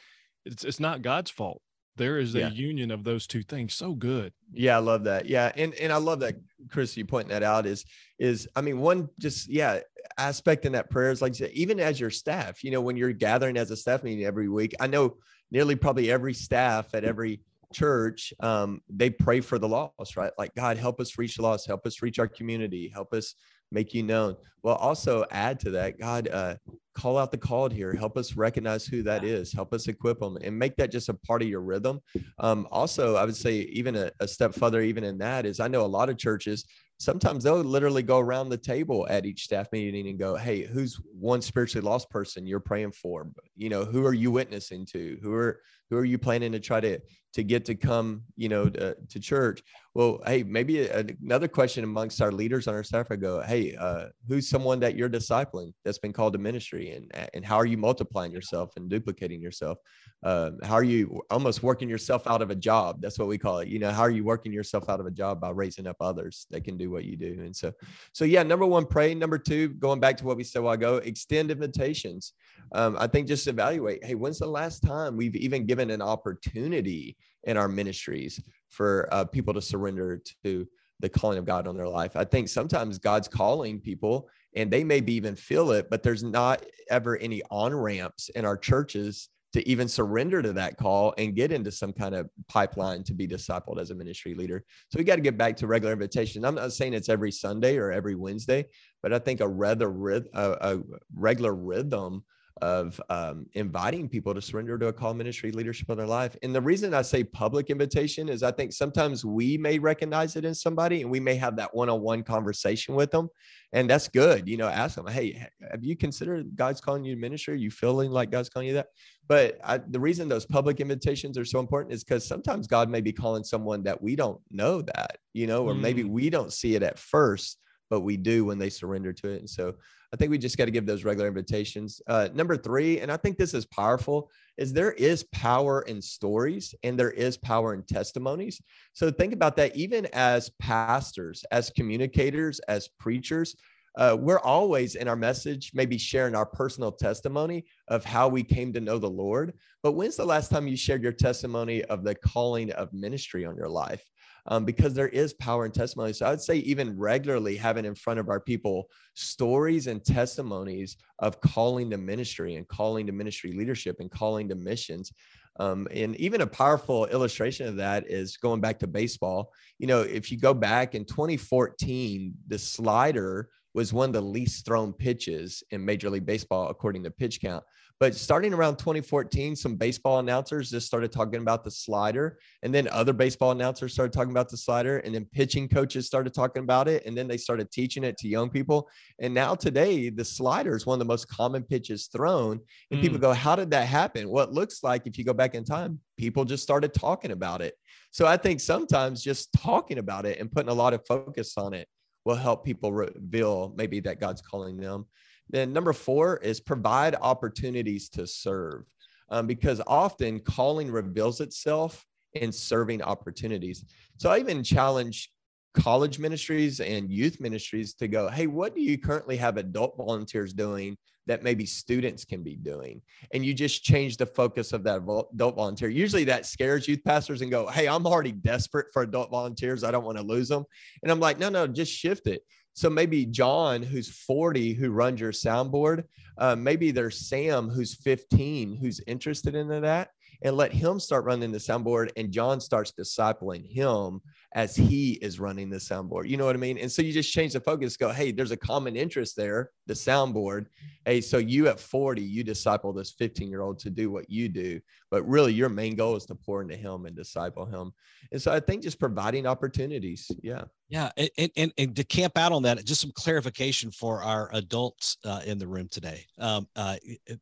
it's, 0.45 0.63
it's 0.63 0.79
not 0.79 1.01
God's 1.01 1.31
fault. 1.31 1.61
There 1.97 2.17
is 2.17 2.35
a 2.35 2.39
yeah. 2.39 2.49
union 2.49 2.91
of 2.91 3.03
those 3.03 3.25
two 3.25 3.41
things. 3.41 3.73
So 3.73 3.93
good. 3.93 4.33
Yeah, 4.51 4.75
I 4.75 4.79
love 4.79 5.05
that. 5.05 5.27
Yeah. 5.27 5.51
And 5.55 5.73
and 5.75 5.93
I 5.93 5.97
love 5.97 6.19
that, 6.19 6.35
Chris, 6.69 6.97
you 6.97 7.05
pointing 7.05 7.29
that 7.29 7.41
out 7.41 7.65
is 7.65 7.85
is 8.19 8.49
I 8.53 8.61
mean, 8.61 8.79
one 8.79 9.07
just 9.17 9.49
yeah, 9.49 9.79
aspect 10.17 10.65
in 10.65 10.73
that 10.73 10.89
prayer 10.89 11.11
is 11.11 11.21
like 11.21 11.31
you 11.31 11.45
said, 11.45 11.51
even 11.53 11.79
as 11.79 11.97
your 11.97 12.09
staff, 12.09 12.65
you 12.65 12.71
know, 12.71 12.81
when 12.81 12.97
you're 12.97 13.13
gathering 13.13 13.55
as 13.55 13.71
a 13.71 13.77
staff 13.77 14.03
meeting 14.03 14.25
every 14.25 14.49
week, 14.49 14.75
I 14.79 14.87
know 14.87 15.15
nearly 15.51 15.75
probably 15.75 16.11
every 16.11 16.33
staff 16.33 16.93
at 16.93 17.05
every 17.05 17.39
church, 17.73 18.33
um, 18.39 18.81
they 18.89 19.09
pray 19.09 19.41
for 19.41 19.59
the 19.59 19.67
lost, 19.67 20.17
right? 20.17 20.31
Like, 20.37 20.53
God, 20.55 20.77
help 20.77 20.99
us 20.99 21.17
reach 21.17 21.35
the 21.35 21.43
lost, 21.43 21.67
help 21.67 21.85
us 21.85 22.01
reach 22.01 22.19
our 22.19 22.27
community, 22.27 22.89
help 22.93 23.13
us 23.13 23.35
make 23.71 23.93
you 23.93 24.03
known. 24.03 24.35
Well, 24.63 24.75
also 24.75 25.25
add 25.31 25.59
to 25.61 25.71
that, 25.71 25.99
God, 25.99 26.27
uh, 26.27 26.55
call 26.95 27.17
out 27.17 27.31
the 27.31 27.37
called 27.37 27.73
here. 27.73 27.93
Help 27.93 28.17
us 28.17 28.35
recognize 28.35 28.85
who 28.85 29.03
that 29.03 29.23
is. 29.23 29.51
Help 29.53 29.73
us 29.73 29.87
equip 29.87 30.19
them 30.19 30.37
and 30.41 30.57
make 30.57 30.75
that 30.77 30.91
just 30.91 31.09
a 31.09 31.13
part 31.13 31.41
of 31.41 31.47
your 31.47 31.61
rhythm. 31.61 31.99
Um, 32.39 32.67
also, 32.71 33.15
I 33.15 33.25
would 33.25 33.35
say 33.35 33.57
even 33.57 33.95
a, 33.95 34.11
a 34.21 34.27
step 34.27 34.55
further, 34.55 34.81
even 34.81 35.03
in 35.03 35.17
that 35.19 35.45
is 35.45 35.59
I 35.59 35.67
know 35.67 35.85
a 35.85 35.87
lot 35.87 36.09
of 36.09 36.17
churches 36.17 36.65
sometimes 36.97 37.43
they'll 37.43 37.57
literally 37.57 38.03
go 38.03 38.19
around 38.19 38.49
the 38.49 38.57
table 38.57 39.05
at 39.09 39.25
each 39.25 39.43
staff 39.43 39.67
meeting 39.71 40.07
and 40.07 40.19
go, 40.19 40.35
Hey, 40.35 40.63
who's 40.63 40.99
one 41.13 41.41
spiritually 41.41 41.85
lost 41.85 42.09
person 42.09 42.47
you're 42.47 42.59
praying 42.59 42.93
for? 42.93 43.29
You 43.55 43.69
know, 43.69 43.85
who 43.85 44.05
are 44.05 44.13
you 44.13 44.31
witnessing 44.31 44.85
to? 44.87 45.17
Who 45.21 45.33
are 45.33 45.61
who 45.89 45.97
are 45.97 46.05
you 46.05 46.17
planning 46.17 46.51
to 46.51 46.59
try 46.59 46.79
to 46.79 46.99
to 47.33 47.43
get 47.43 47.65
to 47.65 47.75
come, 47.75 48.23
you 48.37 48.47
know, 48.47 48.69
to, 48.69 48.95
to 49.09 49.19
church? 49.19 49.61
Well, 49.93 50.21
hey, 50.25 50.41
maybe 50.41 50.87
a, 50.87 51.05
another 51.21 51.47
question 51.49 51.83
amongst 51.83 52.21
our 52.21 52.31
leaders 52.31 52.67
on 52.67 52.73
our 52.73 52.83
staff. 52.83 53.07
I 53.11 53.17
go, 53.17 53.41
Hey, 53.41 53.75
uh, 53.75 54.05
who's 54.27 54.49
someone 54.49 54.79
that 54.79 54.95
you're 54.95 55.09
discipling 55.09 55.73
that's 55.83 55.99
been 55.99 56.13
called 56.13 56.33
to 56.33 56.39
ministry, 56.39 56.91
and 56.91 57.11
and 57.33 57.45
how 57.45 57.57
are 57.57 57.65
you 57.65 57.77
multiplying 57.77 58.31
yourself 58.31 58.71
and 58.77 58.89
duplicating 58.89 59.41
yourself? 59.41 59.77
Um, 60.23 60.57
how 60.63 60.73
are 60.73 60.83
you 60.83 61.21
almost 61.29 61.61
working 61.61 61.87
yourself 61.87 62.25
out 62.25 62.41
of 62.41 62.49
a 62.49 62.55
job? 62.55 63.01
That's 63.01 63.19
what 63.19 63.27
we 63.27 63.37
call 63.37 63.59
it. 63.59 63.67
You 63.67 63.79
know, 63.79 63.91
how 63.91 64.01
are 64.01 64.09
you 64.09 64.23
working 64.23 64.51
yourself 64.51 64.89
out 64.89 64.99
of 64.99 65.05
a 65.05 65.11
job 65.11 65.39
by 65.39 65.51
raising 65.51 65.87
up 65.87 65.97
others 65.99 66.47
that 66.49 66.63
can 66.63 66.77
do 66.77 66.84
what 66.89 67.05
you 67.05 67.17
do? 67.17 67.37
And 67.39 67.55
so, 67.55 67.71
so 68.13 68.25
yeah, 68.25 68.43
number 68.43 68.65
one, 68.65 68.85
pray. 68.85 69.13
Number 69.13 69.37
two, 69.37 69.69
going 69.69 69.99
back 69.99 70.17
to 70.17 70.25
what 70.25 70.37
we 70.37 70.43
said 70.43 70.61
while 70.61 70.73
ago, 70.73 70.97
extend 70.97 71.51
invitations. 71.51 72.33
Um, 72.73 72.95
I 72.99 73.07
think 73.07 73.27
just 73.27 73.47
evaluate. 73.47 74.03
Hey, 74.03 74.15
when's 74.15 74.39
the 74.39 74.47
last 74.47 74.81
time 74.81 75.17
we've 75.17 75.35
even 75.35 75.65
given 75.65 75.89
an 75.89 76.01
opportunity 76.01 77.17
in 77.43 77.57
our 77.57 77.67
ministries 77.67 78.41
for 78.69 79.07
uh, 79.11 79.25
people 79.25 79.53
to 79.53 79.61
surrender 79.61 80.21
to 80.43 80.67
the 80.99 81.09
calling 81.09 81.37
of 81.37 81.45
God 81.45 81.67
on 81.67 81.77
their 81.77 81.87
life? 81.89 82.15
I 82.15 82.23
think 82.23 82.49
sometimes 82.49 82.97
God's 82.97 83.27
calling 83.27 83.79
people 83.79 84.29
and 84.55 84.71
they 84.71 84.83
maybe 84.83 85.13
even 85.13 85.35
feel 85.35 85.71
it, 85.71 85.89
but 85.89 86.01
there's 86.01 86.23
not 86.23 86.63
ever 86.89 87.17
any 87.17 87.41
on 87.51 87.75
ramps 87.75 88.29
in 88.29 88.45
our 88.45 88.57
churches 88.57 89.29
to 89.55 89.65
even 89.69 89.87
surrender 89.87 90.41
to 90.41 90.51
that 90.51 90.75
call 90.75 91.13
and 91.17 91.33
get 91.33 91.49
into 91.49 91.71
some 91.71 91.93
kind 91.93 92.13
of 92.13 92.29
pipeline 92.49 93.05
to 93.05 93.13
be 93.13 93.25
discipled 93.25 93.79
as 93.79 93.89
a 93.89 93.95
ministry 93.95 94.33
leader. 94.33 94.65
So 94.89 94.97
we 94.99 95.05
got 95.05 95.15
to 95.15 95.21
get 95.21 95.37
back 95.37 95.55
to 95.55 95.65
regular 95.65 95.93
invitation. 95.93 96.43
I'm 96.43 96.55
not 96.55 96.73
saying 96.73 96.93
it's 96.93 97.07
every 97.07 97.31
Sunday 97.31 97.77
or 97.77 97.89
every 97.89 98.15
Wednesday, 98.15 98.65
but 99.01 99.13
I 99.13 99.19
think 99.19 99.39
a 99.39 99.47
rather 99.47 99.89
a, 100.11 100.23
a 100.33 100.79
regular 101.15 101.55
rhythm 101.55 102.25
of 102.61 103.01
um, 103.09 103.45
inviting 103.53 104.07
people 104.07 104.33
to 104.33 104.41
surrender 104.41 104.77
to 104.77 104.87
a 104.87 104.93
call 104.93 105.13
ministry 105.13 105.51
leadership 105.51 105.89
of 105.89 105.97
their 105.97 106.07
life. 106.07 106.35
And 106.41 106.55
the 106.55 106.61
reason 106.61 106.93
I 106.93 107.01
say 107.01 107.23
public 107.23 107.69
invitation 107.69 108.29
is 108.29 108.43
I 108.43 108.51
think 108.51 108.71
sometimes 108.71 109.25
we 109.25 109.57
may 109.57 109.77
recognize 109.77 110.35
it 110.35 110.45
in 110.45 110.55
somebody 110.55 111.01
and 111.01 111.11
we 111.11 111.19
may 111.19 111.35
have 111.35 111.57
that 111.57 111.75
one 111.75 111.89
on 111.89 112.01
one 112.01 112.23
conversation 112.23 112.95
with 112.95 113.11
them. 113.11 113.29
And 113.73 113.89
that's 113.89 114.07
good. 114.07 114.47
You 114.47 114.55
know, 114.55 114.67
ask 114.67 114.95
them, 114.95 115.07
hey, 115.07 115.47
have 115.69 115.83
you 115.83 115.97
considered 115.97 116.55
God's 116.55 116.79
calling 116.79 117.03
you 117.03 117.15
to 117.15 117.19
ministry? 117.19 117.55
Are 117.55 117.57
you 117.57 117.71
feeling 117.71 118.09
like 118.09 118.31
God's 118.31 118.49
calling 118.49 118.69
you 118.69 118.75
that? 118.75 118.87
But 119.27 119.59
I, 119.63 119.79
the 119.79 119.99
reason 119.99 120.29
those 120.29 120.45
public 120.45 120.79
invitations 120.79 121.37
are 121.37 121.45
so 121.45 121.59
important 121.59 121.93
is 121.93 122.03
because 122.03 122.25
sometimes 122.25 122.67
God 122.67 122.89
may 122.89 123.01
be 123.01 123.11
calling 123.11 123.43
someone 123.43 123.83
that 123.83 124.01
we 124.01 124.15
don't 124.15 124.39
know 124.49 124.81
that, 124.81 125.17
you 125.33 125.47
know, 125.47 125.67
or 125.67 125.73
mm. 125.73 125.81
maybe 125.81 126.03
we 126.03 126.29
don't 126.29 126.53
see 126.53 126.75
it 126.75 126.83
at 126.83 126.99
first 126.99 127.57
but 127.89 128.01
we 128.01 128.17
do 128.17 128.45
when 128.45 128.57
they 128.57 128.69
surrender 128.69 129.13
to 129.13 129.29
it. 129.29 129.39
And 129.39 129.49
so 129.49 129.75
I 130.15 130.17
think 130.17 130.31
we 130.31 130.37
just 130.37 130.57
got 130.57 130.63
to 130.63 130.71
give 130.71 130.85
those 130.85 131.03
regular 131.03 131.27
invitations. 131.27 132.01
Uh, 132.07 132.29
number 132.33 132.55
three, 132.55 133.01
and 133.01 133.11
I 133.11 133.17
think 133.17 133.37
this 133.37 133.53
is 133.53 133.65
powerful, 133.65 134.31
is 134.57 134.71
there 134.71 134.93
is 134.93 135.25
power 135.33 135.81
in 135.81 136.01
stories 136.01 136.73
and 136.83 136.97
there 136.97 137.11
is 137.11 137.35
power 137.35 137.73
in 137.73 137.83
testimonies. 137.83 138.61
So 138.93 139.11
think 139.11 139.33
about 139.33 139.57
that. 139.57 139.75
Even 139.75 140.07
as 140.13 140.49
pastors, 140.57 141.43
as 141.51 141.69
communicators, 141.69 142.61
as 142.69 142.87
preachers, 142.97 143.57
uh, 143.97 144.15
we're 144.17 144.39
always 144.39 144.95
in 144.95 145.09
our 145.09 145.17
message, 145.17 145.71
maybe 145.73 145.97
sharing 145.97 146.33
our 146.33 146.45
personal 146.45 146.93
testimony 146.93 147.65
of 147.89 148.05
how 148.05 148.29
we 148.29 148.41
came 148.41 148.71
to 148.71 148.79
know 148.79 148.97
the 148.97 149.09
Lord. 149.09 149.51
But 149.83 149.93
when's 149.93 150.15
the 150.15 150.25
last 150.25 150.49
time 150.49 150.65
you 150.65 150.77
shared 150.77 151.03
your 151.03 151.11
testimony 151.11 151.83
of 151.83 152.05
the 152.05 152.15
calling 152.15 152.71
of 152.71 152.93
ministry 152.93 153.45
on 153.45 153.57
your 153.57 153.67
life? 153.67 154.09
Um, 154.47 154.65
because 154.65 154.93
there 154.93 155.07
is 155.07 155.33
power 155.33 155.65
in 155.65 155.71
testimony. 155.71 156.13
So 156.13 156.27
I'd 156.27 156.41
say 156.41 156.57
even 156.57 156.97
regularly 156.97 157.55
having 157.55 157.85
in 157.85 157.95
front 157.95 158.19
of 158.19 158.29
our 158.29 158.39
people 158.39 158.89
stories 159.15 159.87
and 159.87 160.03
testimonies 160.03 160.97
of 161.19 161.41
calling 161.41 161.89
to 161.91 161.97
ministry 161.97 162.55
and 162.55 162.67
calling 162.67 163.07
to 163.07 163.11
ministry 163.11 163.51
leadership 163.53 163.97
and 163.99 164.11
calling 164.11 164.49
to 164.49 164.55
missions. 164.55 165.11
Um, 165.57 165.87
and 165.91 166.15
even 166.17 166.41
a 166.41 166.47
powerful 166.47 167.05
illustration 167.05 167.67
of 167.67 167.77
that 167.77 168.09
is 168.09 168.37
going 168.37 168.59
back 168.59 168.79
to 168.79 168.87
baseball. 168.87 169.53
You 169.79 169.87
know, 169.87 170.01
if 170.01 170.31
you 170.31 170.37
go 170.37 170.53
back 170.53 170.95
in 170.95 171.05
2014, 171.05 172.33
the 172.47 172.59
slider 172.59 173.49
was 173.73 173.93
one 173.93 174.09
of 174.09 174.13
the 174.13 174.21
least 174.21 174.65
thrown 174.65 174.93
pitches 174.93 175.63
in 175.71 175.83
Major 175.83 176.09
League 176.09 176.25
Baseball, 176.25 176.69
according 176.69 177.03
to 177.03 177.11
pitch 177.11 177.41
count. 177.41 177.63
But 177.99 178.13
starting 178.13 178.53
around 178.53 178.75
2014, 178.77 179.55
some 179.55 179.77
baseball 179.77 180.19
announcers 180.19 180.69
just 180.69 180.85
started 180.85 181.13
talking 181.13 181.39
about 181.41 181.63
the 181.63 181.71
slider. 181.71 182.37
And 182.61 182.75
then 182.75 182.89
other 182.89 183.13
baseball 183.13 183.51
announcers 183.51 183.93
started 183.93 184.11
talking 184.11 184.31
about 184.31 184.49
the 184.49 184.57
slider. 184.57 184.97
And 184.99 185.15
then 185.15 185.25
pitching 185.31 185.69
coaches 185.69 186.05
started 186.05 186.33
talking 186.33 186.63
about 186.63 186.89
it. 186.89 187.05
And 187.05 187.17
then 187.17 187.27
they 187.29 187.37
started 187.37 187.71
teaching 187.71 188.03
it 188.03 188.17
to 188.17 188.27
young 188.27 188.49
people. 188.49 188.89
And 189.19 189.33
now 189.33 189.55
today, 189.55 190.09
the 190.09 190.25
slider 190.25 190.75
is 190.75 190.85
one 190.85 190.95
of 190.95 190.99
the 190.99 191.05
most 191.05 191.29
common 191.29 191.63
pitches 191.63 192.07
thrown. 192.07 192.59
And 192.91 192.99
mm. 192.99 193.01
people 193.01 193.17
go, 193.17 193.31
How 193.31 193.55
did 193.55 193.71
that 193.71 193.87
happen? 193.87 194.29
Well, 194.29 194.51
looks 194.51 194.83
like 194.83 195.07
if 195.07 195.17
you 195.17 195.23
go 195.23 195.33
back 195.33 195.55
in 195.55 195.63
time, 195.63 195.99
people 196.17 196.43
just 196.43 196.63
started 196.63 196.93
talking 196.93 197.31
about 197.31 197.61
it. 197.61 197.75
So 198.11 198.25
I 198.25 198.35
think 198.35 198.59
sometimes 198.59 199.23
just 199.23 199.53
talking 199.53 199.99
about 199.99 200.25
it 200.25 200.39
and 200.39 200.51
putting 200.51 200.69
a 200.69 200.73
lot 200.73 200.93
of 200.93 201.05
focus 201.07 201.53
on 201.57 201.73
it 201.73 201.87
will 202.25 202.35
help 202.35 202.65
people 202.65 202.91
reveal 202.91 203.73
maybe 203.77 203.99
that 204.01 204.19
God's 204.19 204.41
calling 204.41 204.77
them. 204.77 205.05
Then 205.49 205.73
number 205.73 205.93
four 205.93 206.37
is 206.37 206.59
provide 206.59 207.15
opportunities 207.15 208.09
to 208.09 208.25
serve, 208.25 208.85
um, 209.29 209.47
because 209.47 209.81
often 209.85 210.39
calling 210.39 210.91
reveals 210.91 211.41
itself 211.41 212.05
in 212.33 212.51
serving 212.51 213.01
opportunities. 213.01 213.85
So 214.17 214.29
I 214.29 214.39
even 214.39 214.63
challenge 214.63 215.31
college 215.73 216.19
ministries 216.19 216.79
and 216.79 217.11
youth 217.11 217.39
ministries 217.39 217.93
to 217.95 218.07
go, 218.07 218.29
hey, 218.29 218.47
what 218.47 218.75
do 218.75 218.81
you 218.81 218.97
currently 218.97 219.37
have 219.37 219.57
adult 219.57 219.97
volunteers 219.97 220.53
doing 220.53 220.97
that 221.27 221.43
maybe 221.43 221.65
students 221.65 222.23
can 222.23 222.43
be 222.43 222.55
doing? 222.55 223.01
And 223.33 223.45
you 223.45 223.53
just 223.53 223.83
change 223.83 224.17
the 224.17 224.25
focus 224.25 224.73
of 224.73 224.83
that 224.83 224.97
adult 224.97 225.55
volunteer. 225.55 225.89
Usually 225.89 226.23
that 226.25 226.45
scares 226.45 226.87
youth 226.87 227.03
pastors 227.03 227.41
and 227.41 227.51
go, 227.51 227.67
hey, 227.67 227.87
I'm 227.87 228.05
already 228.05 228.31
desperate 228.31 228.87
for 228.93 229.01
adult 229.01 229.31
volunteers. 229.31 229.83
I 229.83 229.91
don't 229.91 230.05
want 230.05 230.17
to 230.17 230.23
lose 230.23 230.47
them. 230.47 230.65
And 231.03 231.11
I'm 231.11 231.19
like, 231.19 231.39
no, 231.39 231.49
no, 231.49 231.67
just 231.67 231.91
shift 231.91 232.27
it. 232.27 232.41
So 232.75 232.89
maybe 232.89 233.25
John, 233.25 233.81
who's 233.81 234.09
40, 234.09 234.73
who 234.73 234.91
runs 234.91 235.21
your 235.21 235.31
soundboard, 235.31 236.03
uh, 236.37 236.57
maybe 236.57 236.91
there's 236.91 237.27
Sam, 237.29 237.69
who's 237.69 237.95
15, 237.95 238.75
who's 238.75 238.99
interested 239.07 239.55
in 239.55 239.69
that, 239.69 240.09
and 240.43 240.57
let 240.57 240.73
him 240.73 240.99
start 240.99 241.23
running 241.23 241.53
the 241.53 241.57
soundboard, 241.57 242.11
and 242.17 242.33
John 242.33 242.59
starts 242.59 242.91
discipling 242.91 243.65
him 243.65 244.19
as 244.53 244.75
he 244.75 245.13
is 245.21 245.39
running 245.39 245.69
the 245.69 245.77
soundboard. 245.77 246.27
You 246.27 246.35
know 246.35 246.45
what 246.45 246.55
I 246.55 246.59
mean? 246.59 246.77
And 246.77 246.91
so 246.91 247.01
you 247.01 247.13
just 247.13 247.31
change 247.31 247.53
the 247.53 247.61
focus, 247.61 247.95
go, 247.95 248.09
hey, 248.09 248.33
there's 248.33 248.51
a 248.51 248.57
common 248.57 248.97
interest 248.97 249.37
there, 249.37 249.71
the 249.87 249.93
soundboard. 249.93 250.65
Hey, 251.05 251.21
so 251.21 251.37
you 251.37 251.69
at 251.69 251.79
40, 251.79 252.21
you 252.21 252.43
disciple 252.43 252.91
this 252.91 253.11
15 253.11 253.49
year 253.49 253.61
old 253.61 253.79
to 253.79 253.89
do 253.89 254.11
what 254.11 254.29
you 254.29 254.49
do. 254.49 254.81
But 255.09 255.25
really, 255.25 255.53
your 255.53 255.69
main 255.69 255.95
goal 255.95 256.17
is 256.17 256.25
to 256.25 256.35
pour 256.35 256.61
into 256.61 256.75
him 256.75 257.05
and 257.05 257.15
disciple 257.15 257.65
him. 257.65 257.93
And 258.33 258.41
so 258.41 258.51
I 258.51 258.59
think 258.59 258.83
just 258.83 258.99
providing 258.99 259.47
opportunities. 259.47 260.29
Yeah. 260.43 260.65
Yeah. 260.87 261.09
And, 261.17 261.51
and, 261.57 261.73
and 261.77 261.95
to 261.95 262.03
camp 262.03 262.37
out 262.37 262.51
on 262.51 262.63
that, 262.63 262.83
just 262.85 263.01
some 263.01 263.11
clarification 263.15 263.91
for 263.91 264.21
our 264.21 264.49
adults 264.53 265.17
uh, 265.25 265.41
in 265.45 265.57
the 265.57 265.67
room 265.67 265.87
today. 265.89 266.25
Um, 266.37 266.67
uh, 266.75 266.97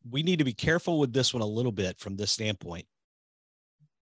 we 0.10 0.24
need 0.24 0.40
to 0.40 0.46
be 0.46 0.54
careful 0.54 1.00
with 1.00 1.12
this 1.12 1.34
one 1.34 1.44
a 1.44 1.48
little 1.48 1.72
bit 1.72 2.00
from 2.00 2.16
this 2.16 2.32
standpoint. 2.32 2.86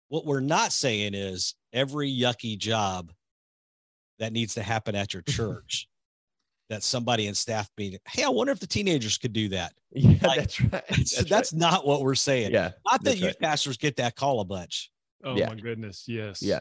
What 0.09 0.27
we're 0.27 0.41
not 0.41 0.73
saying 0.73 1.15
is 1.15 1.55
every 1.73 2.11
yucky 2.11 2.57
job 2.57 3.13
that 4.19 4.33
needs 4.33 4.55
to 4.55 4.63
happen 4.63 4.95
at 4.95 5.13
your 5.13 5.23
church 5.29 5.89
that 6.71 6.83
somebody 6.83 7.27
in 7.27 7.35
staff 7.35 7.69
meeting, 7.77 7.99
hey, 8.09 8.23
I 8.23 8.29
wonder 8.29 8.53
if 8.53 8.61
the 8.61 8.67
teenagers 8.67 9.19
could 9.19 9.33
do 9.33 9.49
that. 9.51 9.73
Yeah, 9.93 10.17
like, 10.27 10.39
that's 10.41 10.61
right. 10.61 10.71
That's, 10.89 10.89
that's, 11.17 11.31
that's 11.31 11.53
right. 11.53 11.61
not 11.61 11.87
what 11.87 12.03
we're 12.03 12.15
saying. 12.15 12.53
Yeah. 12.53 12.71
Not 12.91 13.05
that 13.05 13.17
youth 13.17 13.27
right. 13.27 13.41
pastors 13.41 13.77
get 13.77 13.97
that 13.97 14.17
call 14.17 14.41
a 14.41 14.45
bunch. 14.45 14.91
Oh 15.25 15.37
yeah. 15.37 15.49
my 15.49 15.57
goodness. 15.57 16.05
Yes. 16.07 16.43
Yeah. 16.43 16.61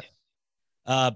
Uh, 0.85 1.11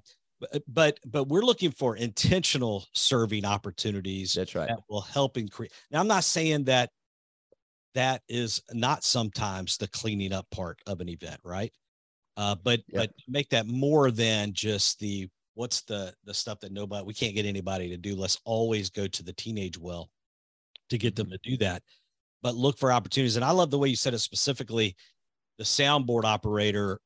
but 0.67 0.99
but 1.05 1.27
we're 1.27 1.41
looking 1.41 1.71
for 1.71 1.95
intentional 1.95 2.85
serving 2.93 3.45
opportunities 3.45 4.33
that's 4.33 4.55
right 4.55 4.69
that 4.69 4.79
will 4.89 5.01
help 5.01 5.37
increase 5.37 5.71
now 5.91 5.99
i'm 5.99 6.07
not 6.07 6.23
saying 6.23 6.63
that 6.63 6.89
that 7.95 8.21
is 8.29 8.61
not 8.73 9.03
sometimes 9.03 9.77
the 9.77 9.87
cleaning 9.87 10.31
up 10.31 10.45
part 10.51 10.79
of 10.85 11.01
an 11.01 11.09
event 11.09 11.39
right 11.43 11.73
uh, 12.37 12.55
but 12.63 12.81
yeah. 12.87 12.99
but 12.99 13.11
make 13.27 13.49
that 13.49 13.65
more 13.65 14.11
than 14.11 14.53
just 14.53 14.99
the 14.99 15.27
what's 15.55 15.81
the 15.81 16.13
the 16.23 16.33
stuff 16.33 16.59
that 16.59 16.71
nobody 16.71 17.03
we 17.03 17.13
can't 17.13 17.33
get 17.35 17.45
anybody 17.45 17.89
to 17.89 17.97
do. 17.97 18.15
Let's 18.15 18.39
always 18.45 18.91
go 18.91 19.07
to 19.07 19.23
the 19.23 19.33
teenage 19.33 19.77
well 19.77 20.09
to 20.89 20.97
get 20.97 21.15
them 21.15 21.27
mm-hmm. 21.27 21.33
to 21.43 21.49
do 21.49 21.57
that. 21.57 21.81
But 22.43 22.55
look 22.55 22.77
for 22.77 22.91
opportunities. 22.91 23.35
And 23.35 23.43
I 23.43 23.51
love 23.51 23.71
the 23.71 23.79
way 23.79 23.89
you 23.89 23.95
said 23.95 24.13
it 24.13 24.19
specifically. 24.19 24.95
The 25.57 25.63
soundboard 25.63 26.23
operator 26.23 26.99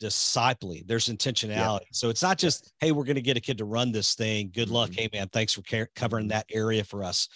discipling. 0.00 0.86
There's 0.86 1.08
intentionality. 1.08 1.80
Yeah. 1.80 1.92
So 1.92 2.08
it's 2.08 2.22
not 2.22 2.38
just, 2.38 2.72
hey, 2.80 2.92
we're 2.92 3.04
going 3.04 3.16
to 3.16 3.22
get 3.22 3.36
a 3.36 3.40
kid 3.40 3.58
to 3.58 3.64
run 3.64 3.92
this 3.92 4.14
thing. 4.14 4.50
Good 4.54 4.70
luck. 4.70 4.90
Mm-hmm. 4.90 5.00
Hey, 5.00 5.08
man, 5.12 5.28
thanks 5.28 5.52
for 5.52 5.62
covering 5.94 6.24
mm-hmm. 6.24 6.28
that 6.30 6.46
area 6.52 6.84
for 6.84 7.04
us. 7.04 7.28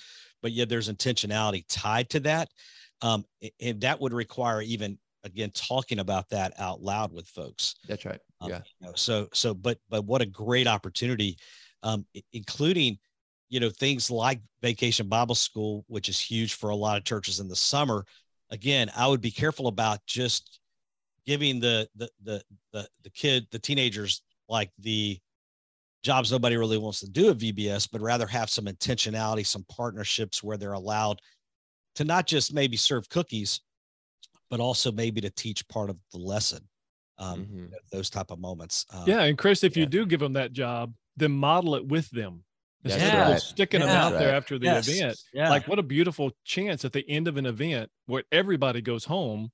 But 0.43 0.53
yeah, 0.53 0.65
there's 0.65 0.91
intentionality 0.91 1.65
tied 1.69 2.11
to 2.11 2.21
that. 2.21 2.49
Um, 3.03 3.25
and 3.61 3.81
that 3.81 4.01
would 4.01 4.13
require 4.13 4.61
even 4.63 4.99
again 5.25 5.51
talking 5.55 5.99
about 5.99 6.29
that 6.31 6.53
out 6.59 6.83
loud 6.83 7.13
with 7.13 7.27
folks 7.29 7.75
that's 7.87 8.05
right 8.05 8.21
um, 8.41 8.51
yeah 8.51 8.61
you 8.81 8.87
know, 8.87 8.93
so 8.95 9.29
so 9.33 9.53
but 9.53 9.79
but 9.89 10.05
what 10.05 10.23
a 10.23 10.27
great 10.27 10.67
opportunity 10.67 11.37
um, 11.83 12.07
including 12.33 12.99
you 13.49 13.61
know 13.61 13.71
things 13.71 14.11
like 14.11 14.41
vacation 14.63 15.09
bible 15.09 15.35
school 15.35 15.85
which 15.89 16.09
is 16.09 16.19
huge 16.19 16.55
for 16.55 16.71
a 16.71 16.77
lot 16.77 16.97
of 16.97 17.05
churches 17.05 17.41
in 17.41 17.49
the 17.49 17.57
summer 17.57 18.05
again 18.51 18.91
i 18.97 19.07
would 19.07 19.21
be 19.21 19.31
careful 19.31 19.67
about 19.67 19.99
just 20.07 20.60
giving 21.27 21.61
the 21.61 21.89
the 21.97 22.09
the 22.25 22.43
the, 22.73 22.89
the 23.05 23.11
kid 23.11 23.47
the 23.51 23.59
teenagers 23.59 24.23
like 24.49 24.71
the 24.79 25.19
jobs 26.03 26.33
nobody 26.33 26.57
really 26.57 26.79
wants 26.79 27.01
to 27.01 27.11
do 27.11 27.31
at 27.31 27.39
vbs 27.39 27.89
but 27.93 28.01
rather 28.01 28.27
have 28.27 28.49
some 28.49 28.65
intentionality 28.65 29.47
some 29.47 29.65
partnerships 29.71 30.43
where 30.43 30.57
they're 30.57 30.73
allowed 30.73 31.21
to 31.95 32.05
not 32.05 32.27
just 32.27 32.55
maybe 32.55 32.77
serve 32.77 33.09
cookies 33.11 33.61
but 34.51 34.61
also 34.61 34.93
maybe 34.93 35.21
to 35.21 35.31
teach 35.31 35.67
part 35.69 35.89
of 35.89 35.97
the 36.13 36.19
lesson. 36.19 36.61
Um, 37.19 37.41
mm-hmm. 37.41 37.65
those 37.93 38.09
type 38.09 38.31
of 38.31 38.39
moments. 38.39 38.87
Um, 38.95 39.05
yeah, 39.07 39.25
and 39.25 39.37
Chris, 39.37 39.63
if 39.63 39.77
yeah. 39.77 39.83
you 39.83 39.87
do 39.87 40.07
give 40.07 40.21
them 40.21 40.33
that 40.33 40.55
job, 40.55 40.95
then 41.19 41.33
model 41.33 41.75
it 41.75 41.87
with 41.87 42.09
them 42.11 42.45
instead 42.83 43.13
yeah. 43.13 43.29
of 43.29 43.41
sticking 43.41 43.81
yeah. 43.81 43.87
them 43.87 43.97
out 43.97 44.13
right. 44.13 44.19
there 44.21 44.35
after 44.35 44.59
the 44.59 44.65
yes. 44.65 44.89
event. 44.89 45.19
Yeah. 45.35 45.51
Like, 45.51 45.69
what 45.69 45.79
a 45.79 45.83
beautiful 45.83 46.31
chance 46.45 46.83
at 46.87 46.95
the 46.95 47.05
end 47.11 47.29
of 47.29 47.37
an 47.37 47.45
event 47.45 47.91
where 48.07 48.25
everybody 48.33 48.81
goes 48.81 49.05
home, 49.05 49.51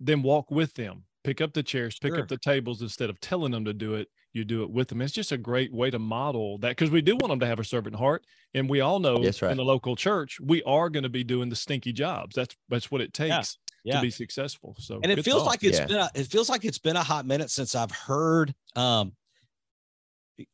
then 0.00 0.22
walk 0.22 0.50
with 0.50 0.74
them, 0.74 1.04
pick 1.24 1.40
up 1.40 1.52
the 1.52 1.62
chairs, 1.62 1.98
pick 1.98 2.12
sure. 2.12 2.20
up 2.20 2.28
the 2.28 2.38
tables 2.38 2.82
instead 2.82 3.10
of 3.10 3.20
telling 3.20 3.52
them 3.52 3.64
to 3.64 3.72
do 3.72 3.94
it. 3.94 4.08
You 4.32 4.44
do 4.44 4.62
it 4.62 4.70
with 4.70 4.88
them. 4.88 5.00
It's 5.00 5.12
just 5.12 5.32
a 5.32 5.38
great 5.38 5.72
way 5.72 5.90
to 5.90 5.98
model 5.98 6.58
that 6.58 6.70
because 6.70 6.90
we 6.90 7.00
do 7.00 7.16
want 7.16 7.30
them 7.30 7.40
to 7.40 7.46
have 7.46 7.58
a 7.58 7.64
servant 7.64 7.96
heart, 7.96 8.24
and 8.54 8.68
we 8.68 8.80
all 8.80 9.00
know 9.00 9.16
right. 9.16 9.42
in 9.42 9.56
the 9.56 9.64
local 9.64 9.96
church 9.96 10.38
we 10.40 10.62
are 10.64 10.90
going 10.90 11.02
to 11.02 11.08
be 11.08 11.24
doing 11.24 11.48
the 11.48 11.56
stinky 11.56 11.92
jobs. 11.92 12.36
That's 12.36 12.54
that's 12.68 12.90
what 12.90 13.00
it 13.00 13.12
takes 13.12 13.58
yeah. 13.84 13.96
to 13.96 14.02
be 14.02 14.10
successful. 14.10 14.76
So 14.78 15.00
and 15.02 15.10
it 15.10 15.24
feels 15.24 15.44
like 15.44 15.64
it's 15.64 15.78
yeah. 15.78 15.86
been 15.86 15.96
a, 15.96 16.10
it 16.14 16.24
feels 16.24 16.48
like 16.48 16.64
it's 16.64 16.78
been 16.78 16.96
a 16.96 17.02
hot 17.02 17.26
minute 17.26 17.50
since 17.50 17.74
I've 17.74 17.90
heard 17.90 18.54
um 18.76 19.12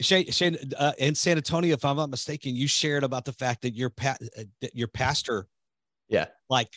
Shane, 0.01 0.31
Shane 0.31 0.57
uh, 0.79 0.93
in 0.99 1.15
San 1.15 1.37
Antonio, 1.37 1.75
if 1.75 1.85
I'm 1.85 1.97
not 1.97 2.09
mistaken, 2.09 2.57
you 2.57 2.67
shared 2.67 3.05
about 3.05 3.25
the 3.25 3.33
fact 3.33 3.63
that 3.63 3.75
your 3.75 3.91
pa- 3.91 4.17
uh, 4.39 4.45
your 4.73 4.89
pastor, 4.89 5.47
yeah, 6.09 6.27
like 6.49 6.71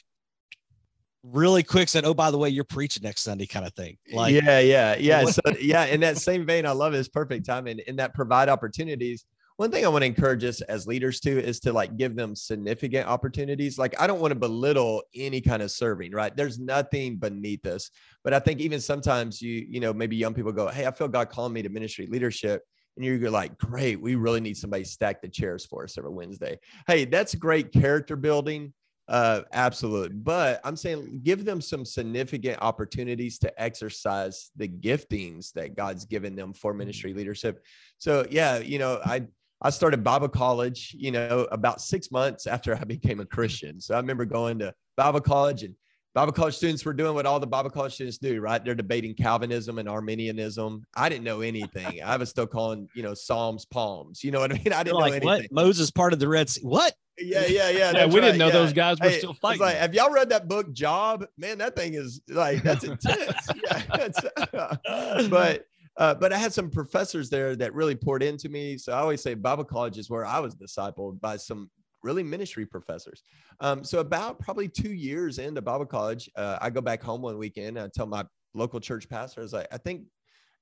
really 1.23 1.63
quick 1.63 1.89
said, 1.89 2.05
"Oh, 2.05 2.13
by 2.13 2.31
the 2.31 2.37
way, 2.37 2.49
you're 2.49 2.63
preaching 2.63 3.03
next 3.03 3.23
Sunday," 3.23 3.45
kind 3.45 3.65
of 3.65 3.73
thing. 3.73 3.97
Like, 4.11 4.33
yeah, 4.33 4.59
yeah, 4.59 4.95
yeah. 4.97 5.25
so, 5.25 5.41
yeah, 5.59 5.85
in 5.85 5.99
that 6.01 6.17
same 6.17 6.45
vein, 6.45 6.65
I 6.65 6.71
love 6.71 6.93
it. 6.93 6.97
It's 6.97 7.09
perfect 7.09 7.45
time, 7.45 7.67
and 7.67 7.79
in 7.81 7.97
that 7.97 8.13
provide 8.13 8.49
opportunities 8.49 9.25
one 9.57 9.71
thing 9.71 9.83
I 9.83 9.87
want 9.87 10.03
to 10.03 10.05
encourage 10.07 10.43
us 10.43 10.61
as 10.61 10.85
leaders 10.85 11.19
to 11.21 11.43
is 11.43 11.59
to 11.61 11.73
like 11.73 11.97
give 11.97 12.15
them 12.15 12.35
significant 12.35 13.07
opportunities. 13.07 13.79
Like 13.79 13.99
I 13.99 14.05
don't 14.05 14.21
want 14.21 14.31
to 14.31 14.39
belittle 14.39 15.01
any 15.15 15.41
kind 15.41 15.63
of 15.63 15.71
serving, 15.71 16.11
right? 16.11 16.35
There's 16.35 16.59
nothing 16.59 17.17
beneath 17.17 17.65
us. 17.65 17.89
But 18.23 18.35
I 18.35 18.39
think 18.39 18.59
even 18.59 18.79
sometimes 18.79 19.41
you, 19.41 19.65
you 19.67 19.79
know, 19.79 19.93
maybe 19.93 20.15
young 20.15 20.35
people 20.35 20.51
go, 20.51 20.67
Hey, 20.67 20.85
I 20.85 20.91
feel 20.91 21.07
God 21.07 21.29
calling 21.29 21.53
me 21.53 21.63
to 21.63 21.69
ministry 21.69 22.05
leadership. 22.05 22.61
And 22.95 23.05
you're 23.05 23.29
like, 23.29 23.57
great, 23.57 24.01
we 24.01 24.15
really 24.15 24.41
need 24.41 24.57
somebody 24.57 24.83
to 24.83 24.89
stack 24.89 25.21
the 25.21 25.27
chairs 25.27 25.65
for 25.65 25.83
us 25.83 25.97
every 25.97 26.11
Wednesday. 26.11 26.57
Hey, 26.87 27.05
that's 27.05 27.35
great 27.35 27.71
character 27.71 28.15
building. 28.15 28.73
Uh, 29.07 29.41
absolutely. 29.53 30.15
But 30.15 30.59
I'm 30.63 30.75
saying 30.75 31.21
give 31.23 31.45
them 31.45 31.61
some 31.61 31.85
significant 31.85 32.61
opportunities 32.61 33.39
to 33.39 33.61
exercise 33.61 34.51
the 34.57 34.67
giftings 34.67 35.53
that 35.53 35.75
God's 35.75 36.05
given 36.05 36.35
them 36.35 36.53
for 36.53 36.73
ministry 36.73 37.13
leadership. 37.13 37.63
So 37.97 38.25
yeah, 38.29 38.57
you 38.57 38.79
know, 38.79 38.99
I 39.05 39.27
I 39.61 39.69
started 39.69 40.03
Bible 40.03 40.29
college, 40.29 40.95
you 40.97 41.11
know, 41.11 41.47
about 41.51 41.81
six 41.81 42.11
months 42.11 42.47
after 42.47 42.75
I 42.75 42.83
became 42.83 43.19
a 43.19 43.25
Christian. 43.25 43.79
So 43.79 43.95
I 43.95 43.99
remember 43.99 44.25
going 44.25 44.59
to 44.59 44.73
Bible 44.97 45.21
college 45.21 45.63
and 45.63 45.73
Bible 46.13 46.33
college 46.33 46.55
students 46.55 46.83
were 46.83 46.93
doing 46.93 47.13
what 47.13 47.27
all 47.27 47.39
the 47.39 47.45
Bible 47.45 47.69
college 47.69 47.93
students 47.93 48.17
do, 48.17 48.41
right? 48.41 48.63
They're 48.65 48.73
debating 48.73 49.13
Calvinism 49.13 49.77
and 49.77 49.87
Arminianism. 49.87 50.83
I 50.95 51.09
didn't 51.09 51.23
know 51.23 51.41
anything. 51.41 52.01
I 52.03 52.17
was 52.17 52.29
still 52.29 52.47
calling, 52.47 52.89
you 52.95 53.03
know, 53.03 53.13
Psalms 53.13 53.65
palms. 53.65 54.23
You 54.23 54.31
know 54.31 54.39
what 54.39 54.51
I 54.51 54.55
mean? 54.55 54.73
I 54.73 54.83
didn't 54.83 54.99
know 54.99 55.05
anything. 55.05 55.27
What? 55.27 55.51
Moses 55.51 55.91
part 55.91 56.13
of 56.13 56.19
the 56.19 56.27
Red 56.27 56.49
Sea. 56.49 56.61
What? 56.63 56.91
Yeah, 57.19 57.45
yeah, 57.47 57.69
yeah. 57.69 57.91
yeah 57.91 58.05
we 58.05 58.15
right. 58.15 58.25
didn't 58.25 58.37
know 58.37 58.47
yeah. 58.47 58.53
those 58.53 58.73
guys 58.73 58.99
were 58.99 59.09
hey, 59.09 59.17
still 59.17 59.33
fighting. 59.33 59.61
Like, 59.61 59.77
have 59.77 59.93
y'all 59.93 60.11
read 60.11 60.29
that 60.29 60.47
book, 60.47 60.71
Job? 60.73 61.25
Man, 61.37 61.57
that 61.57 61.75
thing 61.75 61.95
is 61.95 62.21
like 62.29 62.63
that's 62.63 62.83
intense. 62.83 63.33
yeah, 63.63 63.81
that's, 63.91 64.23
uh, 64.53 65.27
but 65.29 65.65
uh, 65.97 66.13
but 66.13 66.31
I 66.31 66.37
had 66.37 66.53
some 66.53 66.69
professors 66.69 67.29
there 67.29 67.55
that 67.55 67.73
really 67.73 67.95
poured 67.95 68.21
into 68.21 68.49
me. 68.49 68.77
So 68.77 68.93
I 68.93 68.99
always 68.99 69.21
say 69.21 69.33
Bible 69.33 69.63
college 69.63 69.97
is 69.97 70.09
where 70.09 70.25
I 70.25 70.39
was 70.39 70.55
discipled 70.55 71.19
by 71.19 71.37
some 71.37 71.69
really 72.03 72.23
ministry 72.23 72.65
professors. 72.65 73.23
Um, 73.59 73.83
so 73.83 73.99
about 73.99 74.39
probably 74.39 74.67
two 74.67 74.93
years 74.93 75.39
into 75.39 75.61
Bible 75.61 75.87
college, 75.87 76.29
uh, 76.35 76.59
I 76.61 76.69
go 76.69 76.81
back 76.81 77.01
home 77.01 77.23
one 77.23 77.37
weekend. 77.37 77.79
I 77.79 77.87
tell 77.87 78.05
my 78.05 78.23
local 78.53 78.79
church 78.79 79.09
pastor, 79.09 79.41
I 79.41 79.43
was 79.43 79.53
like, 79.53 79.67
I 79.71 79.77
think 79.77 80.03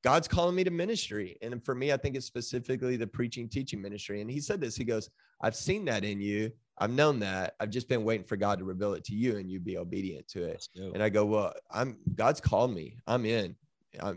God's 0.03 0.27
calling 0.27 0.55
me 0.55 0.63
to 0.63 0.71
ministry. 0.71 1.37
And 1.41 1.63
for 1.65 1.75
me, 1.75 1.91
I 1.91 1.97
think 1.97 2.15
it's 2.15 2.25
specifically 2.25 2.95
the 2.95 3.07
preaching, 3.07 3.49
teaching 3.49 3.81
ministry. 3.81 4.21
And 4.21 4.29
he 4.29 4.39
said 4.39 4.61
this, 4.61 4.75
he 4.75 4.83
goes, 4.83 5.09
I've 5.45 5.55
seen 5.55 5.85
that 5.85 6.03
in 6.03 6.19
you. 6.19 6.51
I've 6.77 6.91
known 6.91 7.19
that. 7.19 7.53
I've 7.59 7.69
just 7.69 7.87
been 7.87 8.03
waiting 8.03 8.25
for 8.25 8.35
God 8.35 8.59
to 8.59 8.65
reveal 8.65 8.93
it 8.93 9.05
to 9.05 9.15
you 9.15 9.37
and 9.37 9.49
you 9.49 9.61
be 9.61 9.77
obedient 9.77 10.27
to 10.29 10.43
it. 10.43 10.67
And 10.93 11.01
I 11.01 11.07
go, 11.07 11.25
well, 11.25 11.53
I'm 11.71 11.97
God's 12.15 12.41
called 12.41 12.73
me. 12.73 12.97
I'm 13.07 13.25
in 13.25 13.55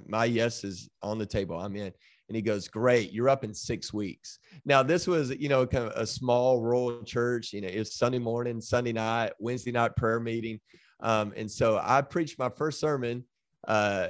my 0.07 0.25
yes 0.25 0.65
is 0.65 0.89
on 1.03 1.19
the 1.19 1.27
table. 1.27 1.59
I'm 1.59 1.77
in. 1.77 1.93
And 2.29 2.37
he 2.37 2.43
goes, 2.43 2.69
Great, 2.69 3.13
you're 3.13 3.29
up 3.29 3.45
in 3.45 3.55
six 3.55 3.93
weeks. 3.93 4.39
Now, 4.65 4.83
this 4.83 5.07
was, 5.07 5.31
you 5.31 5.49
know, 5.49 5.67
kind 5.67 5.85
of 5.87 5.93
a 5.97 6.07
small 6.07 6.61
rural 6.61 7.03
church. 7.03 7.53
You 7.53 7.63
know, 7.63 7.69
it 7.69 7.79
was 7.79 7.95
Sunday 7.95 8.19
morning, 8.19 8.61
Sunday 8.61 8.93
night, 8.93 9.33
Wednesday 9.39 9.73
night 9.73 9.97
prayer 9.97 10.21
meeting. 10.21 10.61
Um, 11.01 11.33
and 11.37 11.51
so 11.51 11.81
I 11.83 12.03
preached 12.03 12.39
my 12.39 12.51
first 12.51 12.81
sermon 12.81 13.25
uh, 13.67 14.09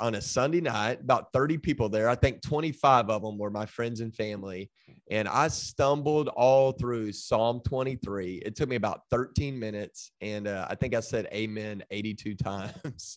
on 0.00 0.14
a 0.14 0.20
Sunday 0.20 0.60
night, 0.60 1.00
about 1.00 1.32
30 1.32 1.58
people 1.58 1.88
there. 1.88 2.08
I 2.08 2.14
think 2.14 2.42
25 2.42 3.10
of 3.10 3.22
them 3.22 3.38
were 3.38 3.50
my 3.50 3.66
friends 3.66 4.00
and 4.00 4.14
family. 4.14 4.70
And 5.10 5.26
I 5.26 5.48
stumbled 5.48 6.28
all 6.28 6.72
through 6.72 7.12
Psalm 7.12 7.60
23. 7.66 8.42
It 8.44 8.56
took 8.56 8.68
me 8.68 8.76
about 8.76 9.02
13 9.10 9.58
minutes. 9.58 10.12
And 10.20 10.46
uh, 10.46 10.66
I 10.68 10.74
think 10.74 10.94
I 10.94 11.00
said 11.00 11.28
amen 11.32 11.82
82 11.90 12.34
times, 12.36 13.16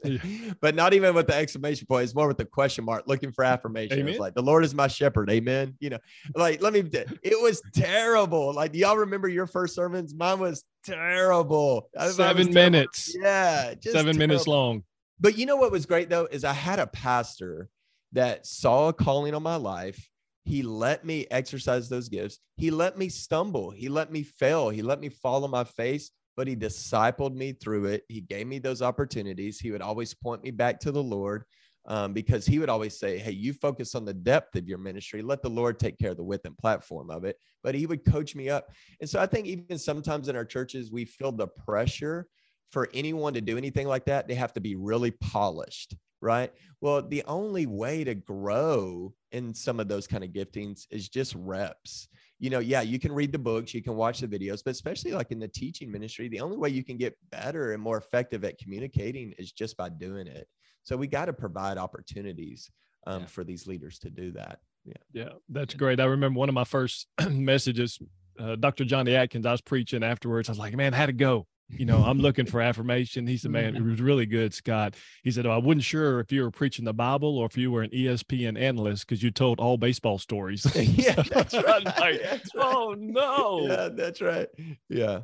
but 0.62 0.76
not 0.76 0.94
even 0.94 1.14
with 1.14 1.28
the 1.28 1.36
exclamation 1.36 1.88
point. 1.88 2.06
It's 2.06 2.16
more 2.16 2.28
with 2.28 2.38
the 2.38 2.46
question 2.46 2.86
mark, 2.86 3.04
looking 3.08 3.32
for 3.32 3.44
affirmation. 3.44 4.00
Amen. 4.00 4.08
It 4.08 4.12
was 4.12 4.20
like, 4.20 4.36
the 4.36 4.42
Lord 4.42 4.64
is 4.64 4.74
my 4.74 4.88
shepherd. 4.88 5.30
Amen. 5.30 5.76
You 5.80 5.92
know, 5.92 6.00
like, 6.36 6.62
let 6.62 6.74
me, 6.74 6.84
it 7.24 7.42
was 7.42 7.62
terrible. 7.74 8.54
Like, 8.54 8.72
do 8.72 8.80
y'all 8.80 8.98
remember 8.98 9.28
your 9.28 9.48
first 9.48 9.76
sermons? 9.76 10.14
Mine 10.14 10.40
was 10.40 10.64
terrible. 10.84 11.90
Seven 11.98 12.38
was 12.38 12.50
minutes. 12.50 13.14
Terrible. 13.14 13.30
Yeah. 13.30 13.74
Seven 13.82 13.94
terrible. 13.94 14.18
minutes 14.18 14.48
long. 14.48 14.84
But 15.22 15.38
you 15.38 15.46
know 15.46 15.56
what 15.56 15.72
was 15.72 15.86
great 15.86 16.10
though 16.10 16.28
is 16.32 16.44
I 16.44 16.54
had 16.54 16.80
a 16.80 16.88
pastor 16.88 17.70
that 18.12 18.48
saw 18.48 18.90
a 18.90 18.94
calling 18.94 19.36
on 19.36 19.44
my 19.44 19.56
life. 19.56 20.10
He 20.44 20.64
let 20.64 21.06
me 21.06 21.28
exercise 21.30 21.88
those 21.88 22.10
gifts. 22.10 22.40
He 22.58 22.72
let 22.72 22.98
me 22.98 23.08
stumble. 23.08 23.70
He 23.70 23.88
let 23.88 24.12
me 24.12 24.24
fail. 24.24 24.70
He 24.70 24.82
let 24.82 25.00
me 25.00 25.10
fall 25.10 25.44
on 25.44 25.52
my 25.52 25.64
face, 25.64 26.10
but 26.36 26.48
he 26.48 26.56
discipled 26.56 27.36
me 27.36 27.54
through 27.54 27.86
it. 27.86 28.04
He 28.10 28.22
gave 28.22 28.48
me 28.48 28.58
those 28.58 28.82
opportunities. 28.82 29.60
He 29.60 29.70
would 29.70 29.84
always 29.84 30.16
point 30.16 30.44
me 30.44 30.50
back 30.50 30.80
to 30.80 30.92
the 30.92 31.04
Lord 31.04 31.44
um, 31.86 32.14
because 32.14 32.48
he 32.48 32.58
would 32.58 32.70
always 32.70 32.98
say, 32.98 33.20
Hey, 33.20 33.32
you 33.32 33.54
focus 33.54 33.94
on 33.94 34.06
the 34.06 34.16
depth 34.16 34.56
of 34.56 34.68
your 34.68 34.80
ministry. 34.80 35.22
Let 35.22 35.44
the 35.44 35.50
Lord 35.50 35.80
take 35.80 36.00
care 36.00 36.12
of 36.12 36.18
the 36.18 36.24
width 36.24 36.46
and 36.46 36.58
platform 36.58 37.12
of 37.12 37.26
it. 37.26 37.38
But 37.64 37.76
he 37.76 37.86
would 37.86 38.04
coach 38.04 38.36
me 38.36 38.50
up. 38.50 38.70
And 39.00 39.10
so 39.10 39.20
I 39.20 39.28
think 39.28 39.46
even 39.46 39.78
sometimes 39.78 40.28
in 40.28 40.36
our 40.36 40.46
churches, 40.46 40.92
we 40.92 41.06
feel 41.06 41.32
the 41.32 41.48
pressure 41.48 42.28
for 42.72 42.90
anyone 42.94 43.34
to 43.34 43.42
do 43.42 43.58
anything 43.58 43.88
like 43.88 44.06
that. 44.06 44.28
They 44.28 44.36
have 44.36 44.54
to 44.54 44.62
be 44.62 44.76
really 44.76 45.12
polished, 45.12 45.96
right? 46.22 46.52
Well, 46.80 47.02
the 47.02 47.24
only 47.26 47.66
way 47.66 48.04
to 48.04 48.16
grow 48.16 49.14
in 49.32 49.54
some 49.54 49.80
of 49.80 49.88
those 49.88 50.08
kind 50.08 50.24
of 50.24 50.32
giftings 50.32 50.86
is 50.90 51.10
just 51.10 51.36
reps. 51.36 52.08
You 52.40 52.50
know, 52.50 52.60
yeah, 52.60 52.82
you 52.82 52.98
can 52.98 53.12
read 53.12 53.32
the 53.32 53.40
books, 53.40 53.74
you 53.74 53.84
can 53.84 53.96
watch 53.96 54.20
the 54.20 54.28
videos, 54.28 54.64
but 54.64 54.72
especially 54.72 55.12
like 55.12 55.32
in 55.32 55.40
the 55.40 55.48
teaching 55.48 55.92
ministry, 55.92 56.28
the 56.28 56.40
only 56.40 56.58
way 56.58 56.70
you 56.70 56.84
can 56.84 56.98
get 56.98 57.18
better 57.32 57.74
and 57.74 57.84
more 57.84 57.98
effective 57.98 58.44
at 58.44 58.58
communicating 58.58 59.34
is 59.38 59.52
just 59.52 59.78
by 59.78 59.90
doing 59.90 60.28
it. 60.28 60.48
So 60.84 60.98
we 60.98 61.08
got 61.08 61.26
to 61.26 61.34
provide 61.34 61.78
opportunities 61.78 62.72
um, 63.06 63.22
yeah. 63.22 63.28
for 63.28 63.44
these 63.44 63.68
leaders 63.68 64.00
to 64.00 64.10
do 64.10 64.32
that. 64.32 64.60
Yeah. 64.86 64.94
Yeah, 65.14 65.30
that's 65.50 65.76
great. 65.76 66.00
I 66.00 66.06
remember 66.06 66.40
one 66.40 66.50
of 66.50 66.56
my 66.56 66.64
first 66.64 67.08
messages, 67.30 68.00
uh, 68.40 68.56
Dr. 68.56 68.86
Johnny 68.86 69.16
Atkins, 69.16 69.46
I 69.46 69.52
was 69.52 69.62
preaching 69.62 70.04
afterwards. 70.04 70.50
I 70.50 70.54
was 70.54 70.60
like, 70.60 70.76
man, 70.76 70.94
how'd 70.94 71.10
it 71.10 71.18
go? 71.18 71.46
You 71.78 71.86
know, 71.86 71.98
I'm 71.98 72.20
looking 72.20 72.46
for 72.46 72.62
affirmation. 72.62 73.28
He 73.28 73.38
said, 73.38 73.52
man, 73.52 73.76
it 73.76 73.84
was 73.84 74.02
really 74.02 74.26
good, 74.26 74.54
Scott. 74.54 74.96
He 75.24 75.32
said, 75.32 75.46
oh, 75.46 75.52
I 75.52 75.58
wasn't 75.58 75.84
sure 75.84 76.20
if 76.20 76.32
you 76.32 76.44
were 76.44 76.52
preaching 76.52 76.86
the 76.86 76.94
Bible 76.94 77.38
or 77.38 77.46
if 77.46 77.58
you 77.58 77.72
were 77.72 77.84
an 77.84 77.90
ESPN 77.92 78.60
analyst 78.60 79.08
because 79.08 79.24
you 79.24 79.32
told 79.32 79.60
all 79.60 79.78
baseball 79.78 80.18
stories. 80.18 80.66
yeah, 80.76 81.16
that's 81.30 81.54
right. 81.54 81.86
like, 81.86 82.22
that's 82.22 82.56
right. 82.56 82.76
Oh, 82.76 82.96
no. 82.98 83.68
Yeah, 83.68 83.90
that's 83.92 84.22
right. 84.22 84.48
Yeah. 84.90 85.22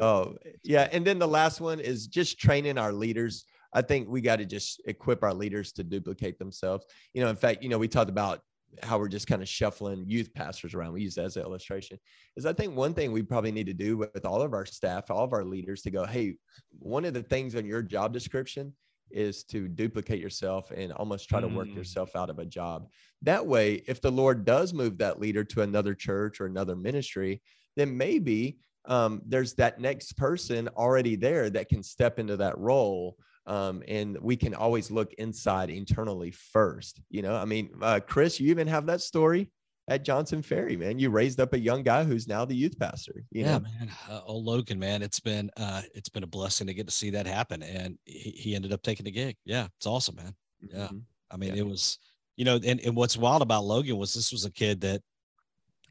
Oh, 0.00 0.36
yeah. 0.62 0.88
And 0.92 1.04
then 1.04 1.18
the 1.18 1.28
last 1.28 1.60
one 1.60 1.80
is 1.80 2.06
just 2.06 2.38
training 2.38 2.78
our 2.78 2.92
leaders 2.92 3.44
I 3.72 3.82
think 3.82 4.08
we 4.08 4.20
got 4.20 4.36
to 4.36 4.44
just 4.44 4.82
equip 4.84 5.22
our 5.22 5.32
leaders 5.32 5.72
to 5.72 5.84
duplicate 5.84 6.38
themselves. 6.38 6.84
You 7.14 7.22
know, 7.22 7.30
in 7.30 7.36
fact, 7.36 7.62
you 7.62 7.68
know, 7.68 7.78
we 7.78 7.88
talked 7.88 8.10
about 8.10 8.40
how 8.82 8.98
we're 8.98 9.08
just 9.08 9.26
kind 9.26 9.42
of 9.42 9.48
shuffling 9.48 10.04
youth 10.06 10.32
pastors 10.34 10.74
around. 10.74 10.92
We 10.92 11.02
use 11.02 11.14
that 11.16 11.26
as 11.26 11.36
an 11.36 11.42
illustration. 11.42 11.98
Is 12.36 12.46
I 12.46 12.52
think 12.52 12.74
one 12.74 12.94
thing 12.94 13.12
we 13.12 13.22
probably 13.22 13.52
need 13.52 13.66
to 13.66 13.74
do 13.74 13.96
with 13.96 14.24
all 14.24 14.42
of 14.42 14.54
our 14.54 14.66
staff, 14.66 15.10
all 15.10 15.24
of 15.24 15.32
our 15.32 15.44
leaders, 15.44 15.82
to 15.82 15.90
go, 15.90 16.04
hey, 16.06 16.36
one 16.78 17.04
of 17.04 17.14
the 17.14 17.22
things 17.22 17.54
on 17.54 17.66
your 17.66 17.82
job 17.82 18.12
description 18.12 18.72
is 19.10 19.44
to 19.44 19.68
duplicate 19.68 20.20
yourself 20.20 20.70
and 20.70 20.92
almost 20.92 21.28
try 21.28 21.40
to 21.40 21.48
work 21.48 21.68
mm. 21.68 21.76
yourself 21.76 22.16
out 22.16 22.30
of 22.30 22.38
a 22.38 22.46
job. 22.46 22.88
That 23.20 23.46
way, 23.46 23.82
if 23.86 24.00
the 24.00 24.10
Lord 24.10 24.44
does 24.44 24.72
move 24.72 24.98
that 24.98 25.20
leader 25.20 25.44
to 25.44 25.62
another 25.62 25.94
church 25.94 26.40
or 26.40 26.46
another 26.46 26.74
ministry, 26.74 27.42
then 27.76 27.96
maybe 27.96 28.58
um, 28.86 29.22
there's 29.26 29.54
that 29.54 29.80
next 29.80 30.14
person 30.14 30.68
already 30.68 31.14
there 31.16 31.50
that 31.50 31.68
can 31.68 31.82
step 31.82 32.18
into 32.18 32.36
that 32.38 32.58
role 32.58 33.16
um, 33.46 33.82
and 33.88 34.18
we 34.20 34.36
can 34.36 34.54
always 34.54 34.90
look 34.90 35.12
inside 35.14 35.70
internally 35.70 36.30
first. 36.30 37.00
You 37.10 37.22
know, 37.22 37.34
I 37.34 37.44
mean, 37.44 37.70
uh, 37.80 38.00
Chris, 38.06 38.38
you 38.38 38.50
even 38.50 38.66
have 38.68 38.86
that 38.86 39.00
story 39.00 39.50
at 39.88 40.04
Johnson 40.04 40.42
Ferry, 40.42 40.76
man. 40.76 40.98
You 40.98 41.10
raised 41.10 41.40
up 41.40 41.52
a 41.52 41.58
young 41.58 41.82
guy 41.82 42.04
who's 42.04 42.28
now 42.28 42.44
the 42.44 42.54
youth 42.54 42.78
pastor. 42.78 43.24
yeah, 43.30 43.58
know? 43.58 43.60
man. 43.60 43.90
Uh, 44.08 44.20
oh, 44.26 44.36
Logan, 44.36 44.78
man, 44.78 45.02
it's 45.02 45.20
been 45.20 45.50
uh, 45.56 45.82
it's 45.94 46.08
been 46.08 46.22
a 46.22 46.28
blessing 46.28 46.66
to 46.68 46.74
get 46.74 46.86
to 46.86 46.92
see 46.92 47.10
that 47.10 47.26
happen, 47.26 47.62
and 47.62 47.98
he, 48.04 48.30
he 48.30 48.54
ended 48.54 48.72
up 48.72 48.82
taking 48.82 49.04
the 49.04 49.10
gig. 49.10 49.36
Yeah, 49.44 49.66
it's 49.76 49.86
awesome, 49.86 50.16
man. 50.16 50.34
Yeah, 50.60 50.84
mm-hmm. 50.84 50.98
I 51.30 51.36
mean, 51.36 51.54
yeah. 51.54 51.62
it 51.62 51.66
was, 51.66 51.98
you 52.36 52.44
know, 52.44 52.60
and, 52.64 52.80
and 52.80 52.94
what's 52.94 53.16
wild 53.16 53.42
about 53.42 53.64
Logan 53.64 53.96
was 53.96 54.14
this 54.14 54.30
was 54.30 54.44
a 54.44 54.52
kid 54.52 54.82
that 54.82 55.02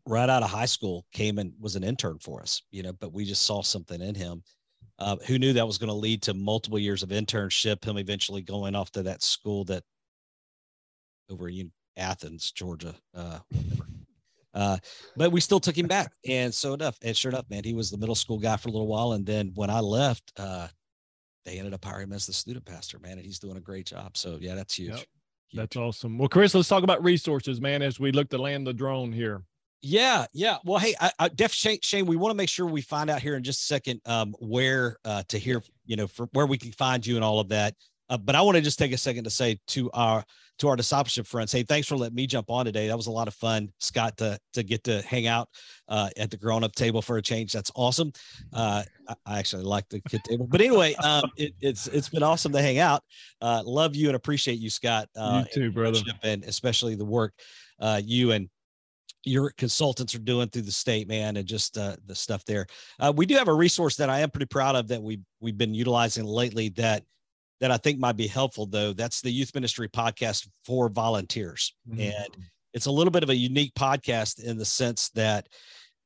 right 0.07 0.29
out 0.29 0.43
of 0.43 0.49
high 0.49 0.65
school 0.65 1.05
came 1.11 1.37
and 1.37 1.53
was 1.59 1.75
an 1.75 1.83
intern 1.83 2.17
for 2.19 2.41
us, 2.41 2.61
you 2.71 2.83
know, 2.83 2.93
but 2.93 3.13
we 3.13 3.25
just 3.25 3.43
saw 3.43 3.61
something 3.61 4.01
in 4.01 4.15
him 4.15 4.41
uh, 5.01 5.15
who 5.25 5.39
knew 5.39 5.53
that 5.53 5.65
was 5.65 5.77
going 5.77 5.89
to 5.89 5.93
lead 5.93 6.21
to 6.23 6.33
multiple 6.33 6.79
years 6.79 7.01
of 7.01 7.09
internship? 7.09 7.83
Him 7.83 7.97
eventually 7.97 8.41
going 8.41 8.75
off 8.75 8.91
to 8.91 9.03
that 9.03 9.23
school 9.23 9.65
that 9.65 9.83
over 11.29 11.49
in 11.49 11.71
Athens, 11.97 12.51
Georgia, 12.51 12.93
uh, 13.15 13.39
uh, 14.53 14.77
but 15.15 15.31
we 15.31 15.41
still 15.41 15.59
took 15.59 15.77
him 15.77 15.87
back, 15.87 16.11
and 16.27 16.53
so 16.53 16.73
enough, 16.73 16.97
and 17.01 17.15
sure 17.15 17.31
enough, 17.31 17.49
man, 17.49 17.63
he 17.63 17.73
was 17.73 17.89
the 17.89 17.97
middle 17.97 18.15
school 18.15 18.37
guy 18.37 18.57
for 18.57 18.69
a 18.69 18.71
little 18.71 18.87
while, 18.87 19.13
and 19.13 19.25
then 19.25 19.51
when 19.55 19.69
I 19.69 19.79
left, 19.79 20.31
uh, 20.37 20.67
they 21.45 21.57
ended 21.57 21.73
up 21.73 21.83
hiring 21.83 22.09
him 22.09 22.13
as 22.13 22.27
the 22.27 22.33
student 22.33 22.65
pastor, 22.65 22.99
man, 22.99 23.13
and 23.13 23.25
he's 23.25 23.39
doing 23.39 23.57
a 23.57 23.61
great 23.61 23.87
job. 23.87 24.17
So 24.17 24.37
yeah, 24.39 24.55
that's 24.55 24.75
huge. 24.75 24.89
Yep. 24.89 24.97
huge. 24.97 25.07
That's 25.53 25.75
awesome. 25.77 26.17
Well, 26.17 26.29
Chris, 26.29 26.53
let's 26.53 26.69
talk 26.69 26.83
about 26.83 27.03
resources, 27.03 27.59
man, 27.59 27.81
as 27.81 27.99
we 27.99 28.11
look 28.11 28.29
to 28.29 28.37
land 28.37 28.67
the 28.67 28.73
drone 28.73 29.11
here. 29.11 29.41
Yeah, 29.81 30.25
yeah. 30.33 30.57
Well, 30.63 30.79
hey, 30.79 30.93
I, 30.99 31.11
I 31.17 31.27
Def 31.29 31.53
Shane, 31.53 31.79
Shane, 31.81 32.05
we 32.05 32.15
want 32.15 32.31
to 32.31 32.37
make 32.37 32.49
sure 32.49 32.65
we 32.65 32.81
find 32.81 33.09
out 33.09 33.21
here 33.21 33.35
in 33.35 33.43
just 33.43 33.61
a 33.61 33.65
second 33.65 34.01
um, 34.05 34.35
where 34.39 34.97
uh, 35.05 35.23
to 35.29 35.39
hear, 35.39 35.63
you 35.85 35.95
know, 35.95 36.07
for 36.07 36.27
where 36.33 36.45
we 36.45 36.57
can 36.57 36.71
find 36.71 37.05
you 37.05 37.15
and 37.15 37.23
all 37.23 37.39
of 37.39 37.49
that. 37.49 37.73
Uh, 38.09 38.17
but 38.17 38.35
I 38.35 38.41
want 38.41 38.57
to 38.57 38.61
just 38.61 38.77
take 38.77 38.91
a 38.91 38.97
second 38.97 39.23
to 39.23 39.29
say 39.29 39.57
to 39.67 39.89
our 39.93 40.23
to 40.59 40.67
our 40.67 40.75
discipleship 40.75 41.25
friends, 41.25 41.51
hey, 41.51 41.63
thanks 41.63 41.87
for 41.87 41.95
letting 41.95 42.15
me 42.15 42.27
jump 42.27 42.51
on 42.51 42.65
today. 42.65 42.87
That 42.87 42.97
was 42.97 43.07
a 43.07 43.11
lot 43.11 43.27
of 43.27 43.33
fun, 43.33 43.71
Scott, 43.79 44.17
to 44.17 44.37
to 44.53 44.63
get 44.63 44.83
to 44.83 45.01
hang 45.03 45.27
out 45.27 45.47
uh, 45.87 46.09
at 46.17 46.29
the 46.29 46.37
grown 46.37 46.63
up 46.63 46.73
table 46.73 47.01
for 47.01 47.17
a 47.17 47.21
change. 47.21 47.53
That's 47.53 47.71
awesome. 47.73 48.11
Uh, 48.53 48.83
I, 49.07 49.15
I, 49.25 49.39
actually 49.39 49.63
like 49.63 49.87
the 49.89 50.01
kid 50.01 50.23
table, 50.25 50.45
but 50.45 50.61
anyway, 50.61 50.93
um, 50.95 51.23
it, 51.37 51.53
it's 51.61 51.87
it's 51.87 52.09
been 52.09 52.21
awesome 52.21 52.51
to 52.51 52.61
hang 52.61 52.79
out. 52.79 53.01
Uh, 53.41 53.63
love 53.65 53.95
you 53.95 54.07
and 54.07 54.15
appreciate 54.15 54.59
you, 54.59 54.69
Scott. 54.69 55.07
Uh, 55.15 55.45
you 55.47 55.53
too, 55.53 55.71
brother, 55.71 56.01
and 56.21 56.43
especially 56.43 56.95
the 56.95 57.05
work 57.05 57.33
uh, 57.79 58.01
you 58.03 58.31
and 58.31 58.49
your 59.23 59.51
consultants 59.51 60.15
are 60.15 60.19
doing 60.19 60.49
through 60.49 60.63
the 60.63 60.71
state, 60.71 61.07
man, 61.07 61.37
and 61.37 61.47
just 61.47 61.77
uh, 61.77 61.95
the 62.05 62.15
stuff 62.15 62.43
there. 62.45 62.65
Uh, 62.99 63.13
we 63.15 63.25
do 63.25 63.35
have 63.35 63.47
a 63.47 63.53
resource 63.53 63.95
that 63.97 64.09
I 64.09 64.19
am 64.19 64.31
pretty 64.31 64.47
proud 64.47 64.75
of 64.75 64.87
that 64.87 65.01
we 65.01 65.19
we've 65.39 65.57
been 65.57 65.73
utilizing 65.73 66.25
lately 66.25 66.69
that 66.69 67.03
that 67.59 67.71
I 67.71 67.77
think 67.77 67.99
might 67.99 68.17
be 68.17 68.27
helpful 68.27 68.65
though. 68.65 68.93
That's 68.93 69.21
the 69.21 69.31
youth 69.31 69.53
ministry 69.53 69.87
podcast 69.87 70.47
for 70.65 70.89
volunteers, 70.89 71.75
mm-hmm. 71.87 72.01
and 72.01 72.37
it's 72.73 72.87
a 72.87 72.91
little 72.91 73.11
bit 73.11 73.23
of 73.23 73.29
a 73.29 73.35
unique 73.35 73.73
podcast 73.75 74.43
in 74.43 74.57
the 74.57 74.65
sense 74.65 75.09
that 75.09 75.47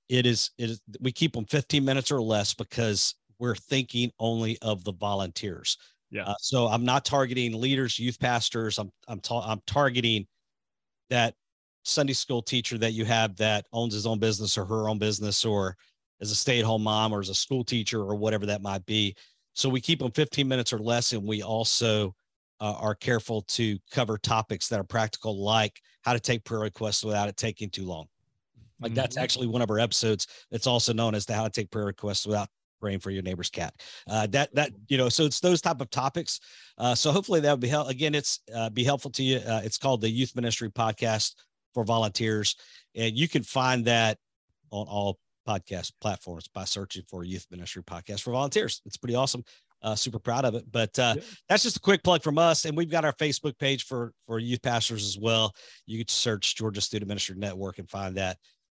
it 0.09 0.25
is 0.25 0.51
it 0.57 0.71
is 0.71 0.81
we 0.99 1.11
keep 1.11 1.33
them 1.33 1.45
15 1.45 1.83
minutes 1.83 2.11
or 2.11 2.21
less 2.21 2.53
because 2.53 3.15
we're 3.39 3.55
thinking 3.55 4.11
only 4.19 4.57
of 4.61 4.83
the 4.83 4.93
volunteers. 4.93 5.77
Yeah. 6.11 6.25
Uh, 6.25 6.35
so 6.39 6.67
I'm 6.67 6.85
not 6.85 7.05
targeting 7.05 7.59
leaders, 7.59 7.99
youth 7.99 8.19
pastors. 8.19 8.77
I'm 8.77 8.91
I'm 9.07 9.19
ta- 9.19 9.49
I'm 9.49 9.61
targeting 9.65 10.27
that 11.09 11.35
Sunday 11.85 12.13
school 12.13 12.41
teacher 12.41 12.77
that 12.79 12.93
you 12.93 13.05
have 13.05 13.35
that 13.37 13.65
owns 13.71 13.93
his 13.93 14.05
own 14.05 14.19
business 14.19 14.57
or 14.57 14.65
her 14.65 14.89
own 14.89 14.97
business 14.97 15.45
or 15.45 15.77
as 16.21 16.31
a 16.31 16.35
stay-at-home 16.35 16.83
mom 16.83 17.13
or 17.13 17.19
as 17.19 17.29
a 17.29 17.35
school 17.35 17.63
teacher 17.63 18.01
or 18.01 18.15
whatever 18.15 18.45
that 18.45 18.61
might 18.61 18.85
be. 18.85 19.15
So 19.53 19.69
we 19.69 19.79
keep 19.79 19.99
them 19.99 20.11
15 20.11 20.47
minutes 20.47 20.73
or 20.73 20.79
less, 20.79 21.13
and 21.13 21.25
we 21.25 21.41
also 21.41 22.13
uh, 22.59 22.73
are 22.73 22.95
careful 22.95 23.43
to 23.43 23.77
cover 23.91 24.17
topics 24.17 24.67
that 24.67 24.79
are 24.79 24.85
practical, 24.85 25.41
like 25.43 25.79
how 26.01 26.13
to 26.13 26.19
take 26.19 26.43
prayer 26.43 26.61
requests 26.61 27.03
without 27.03 27.29
it 27.29 27.37
taking 27.37 27.69
too 27.69 27.85
long. 27.85 28.07
Like 28.81 28.91
mm-hmm. 28.91 28.95
that's 28.95 29.17
actually 29.17 29.47
one 29.47 29.61
of 29.61 29.69
our 29.69 29.79
episodes. 29.79 30.27
That's 30.51 30.67
also 30.67 30.91
known 30.91 31.15
as 31.15 31.25
the 31.25 31.33
how 31.33 31.43
to 31.43 31.49
take 31.49 31.71
prayer 31.71 31.85
requests 31.85 32.25
without 32.25 32.49
praying 32.81 32.99
for 32.99 33.11
your 33.11 33.23
neighbor's 33.23 33.49
cat. 33.49 33.73
Uh, 34.09 34.27
that 34.27 34.53
that 34.55 34.71
you 34.87 34.97
know, 34.97 35.07
so 35.07 35.23
it's 35.23 35.39
those 35.39 35.61
type 35.61 35.79
of 35.79 35.89
topics. 35.89 36.39
Uh, 36.77 36.95
so 36.95 37.11
hopefully 37.11 37.39
that 37.39 37.51
would 37.51 37.61
be 37.61 37.67
help. 37.67 37.89
Again, 37.89 38.13
it's 38.13 38.41
uh, 38.53 38.69
be 38.69 38.83
helpful 38.83 39.11
to 39.11 39.23
you. 39.23 39.37
Uh, 39.37 39.61
it's 39.63 39.77
called 39.77 40.01
the 40.01 40.09
Youth 40.09 40.35
Ministry 40.35 40.69
Podcast 40.69 41.35
for 41.75 41.83
volunteers. 41.83 42.55
And 42.95 43.15
you 43.15 43.27
can 43.27 43.43
find 43.43 43.85
that 43.85 44.17
on 44.71 44.87
all 44.87 45.19
podcast 45.47 45.91
platforms 46.01 46.47
by 46.47 46.63
searching 46.63 47.03
for 47.07 47.23
Youth 47.23 47.45
Ministry 47.51 47.83
Podcast 47.83 48.21
for 48.21 48.31
Volunteers. 48.31 48.81
It's 48.85 48.97
pretty 48.97 49.13
awesome. 49.13 49.43
Uh, 49.83 49.93
super 49.93 50.17
proud 50.17 50.45
of 50.45 50.55
it. 50.55 50.63
But 50.71 50.97
uh, 50.97 51.13
yeah. 51.17 51.23
that's 51.47 51.61
just 51.61 51.77
a 51.77 51.81
quick 51.81 52.03
plug 52.03 52.23
from 52.23 52.39
us. 52.39 52.65
And 52.65 52.75
we've 52.75 52.89
got 52.89 53.05
our 53.05 53.13
Facebook 53.13 53.59
page 53.59 53.85
for 53.85 54.13
for 54.25 54.39
youth 54.39 54.63
pastors 54.63 55.05
as 55.05 55.19
well. 55.19 55.53
You 55.85 55.99
can 55.99 56.07
search 56.07 56.55
Georgia 56.55 56.81
Student 56.81 57.09
Ministry 57.09 57.35
Network 57.37 57.77
and 57.77 57.87
find 57.87 58.17
that. 58.17 58.37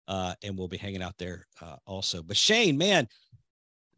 Uh, 0.08 0.34
and 0.44 0.58
we'll 0.58 0.68
be 0.68 0.78
hanging 0.78 1.04
out 1.04 1.18
there 1.18 1.46
uh, 1.62 1.76
also. 1.86 2.24
But 2.24 2.38
Shane, 2.38 2.78
man, 2.78 3.08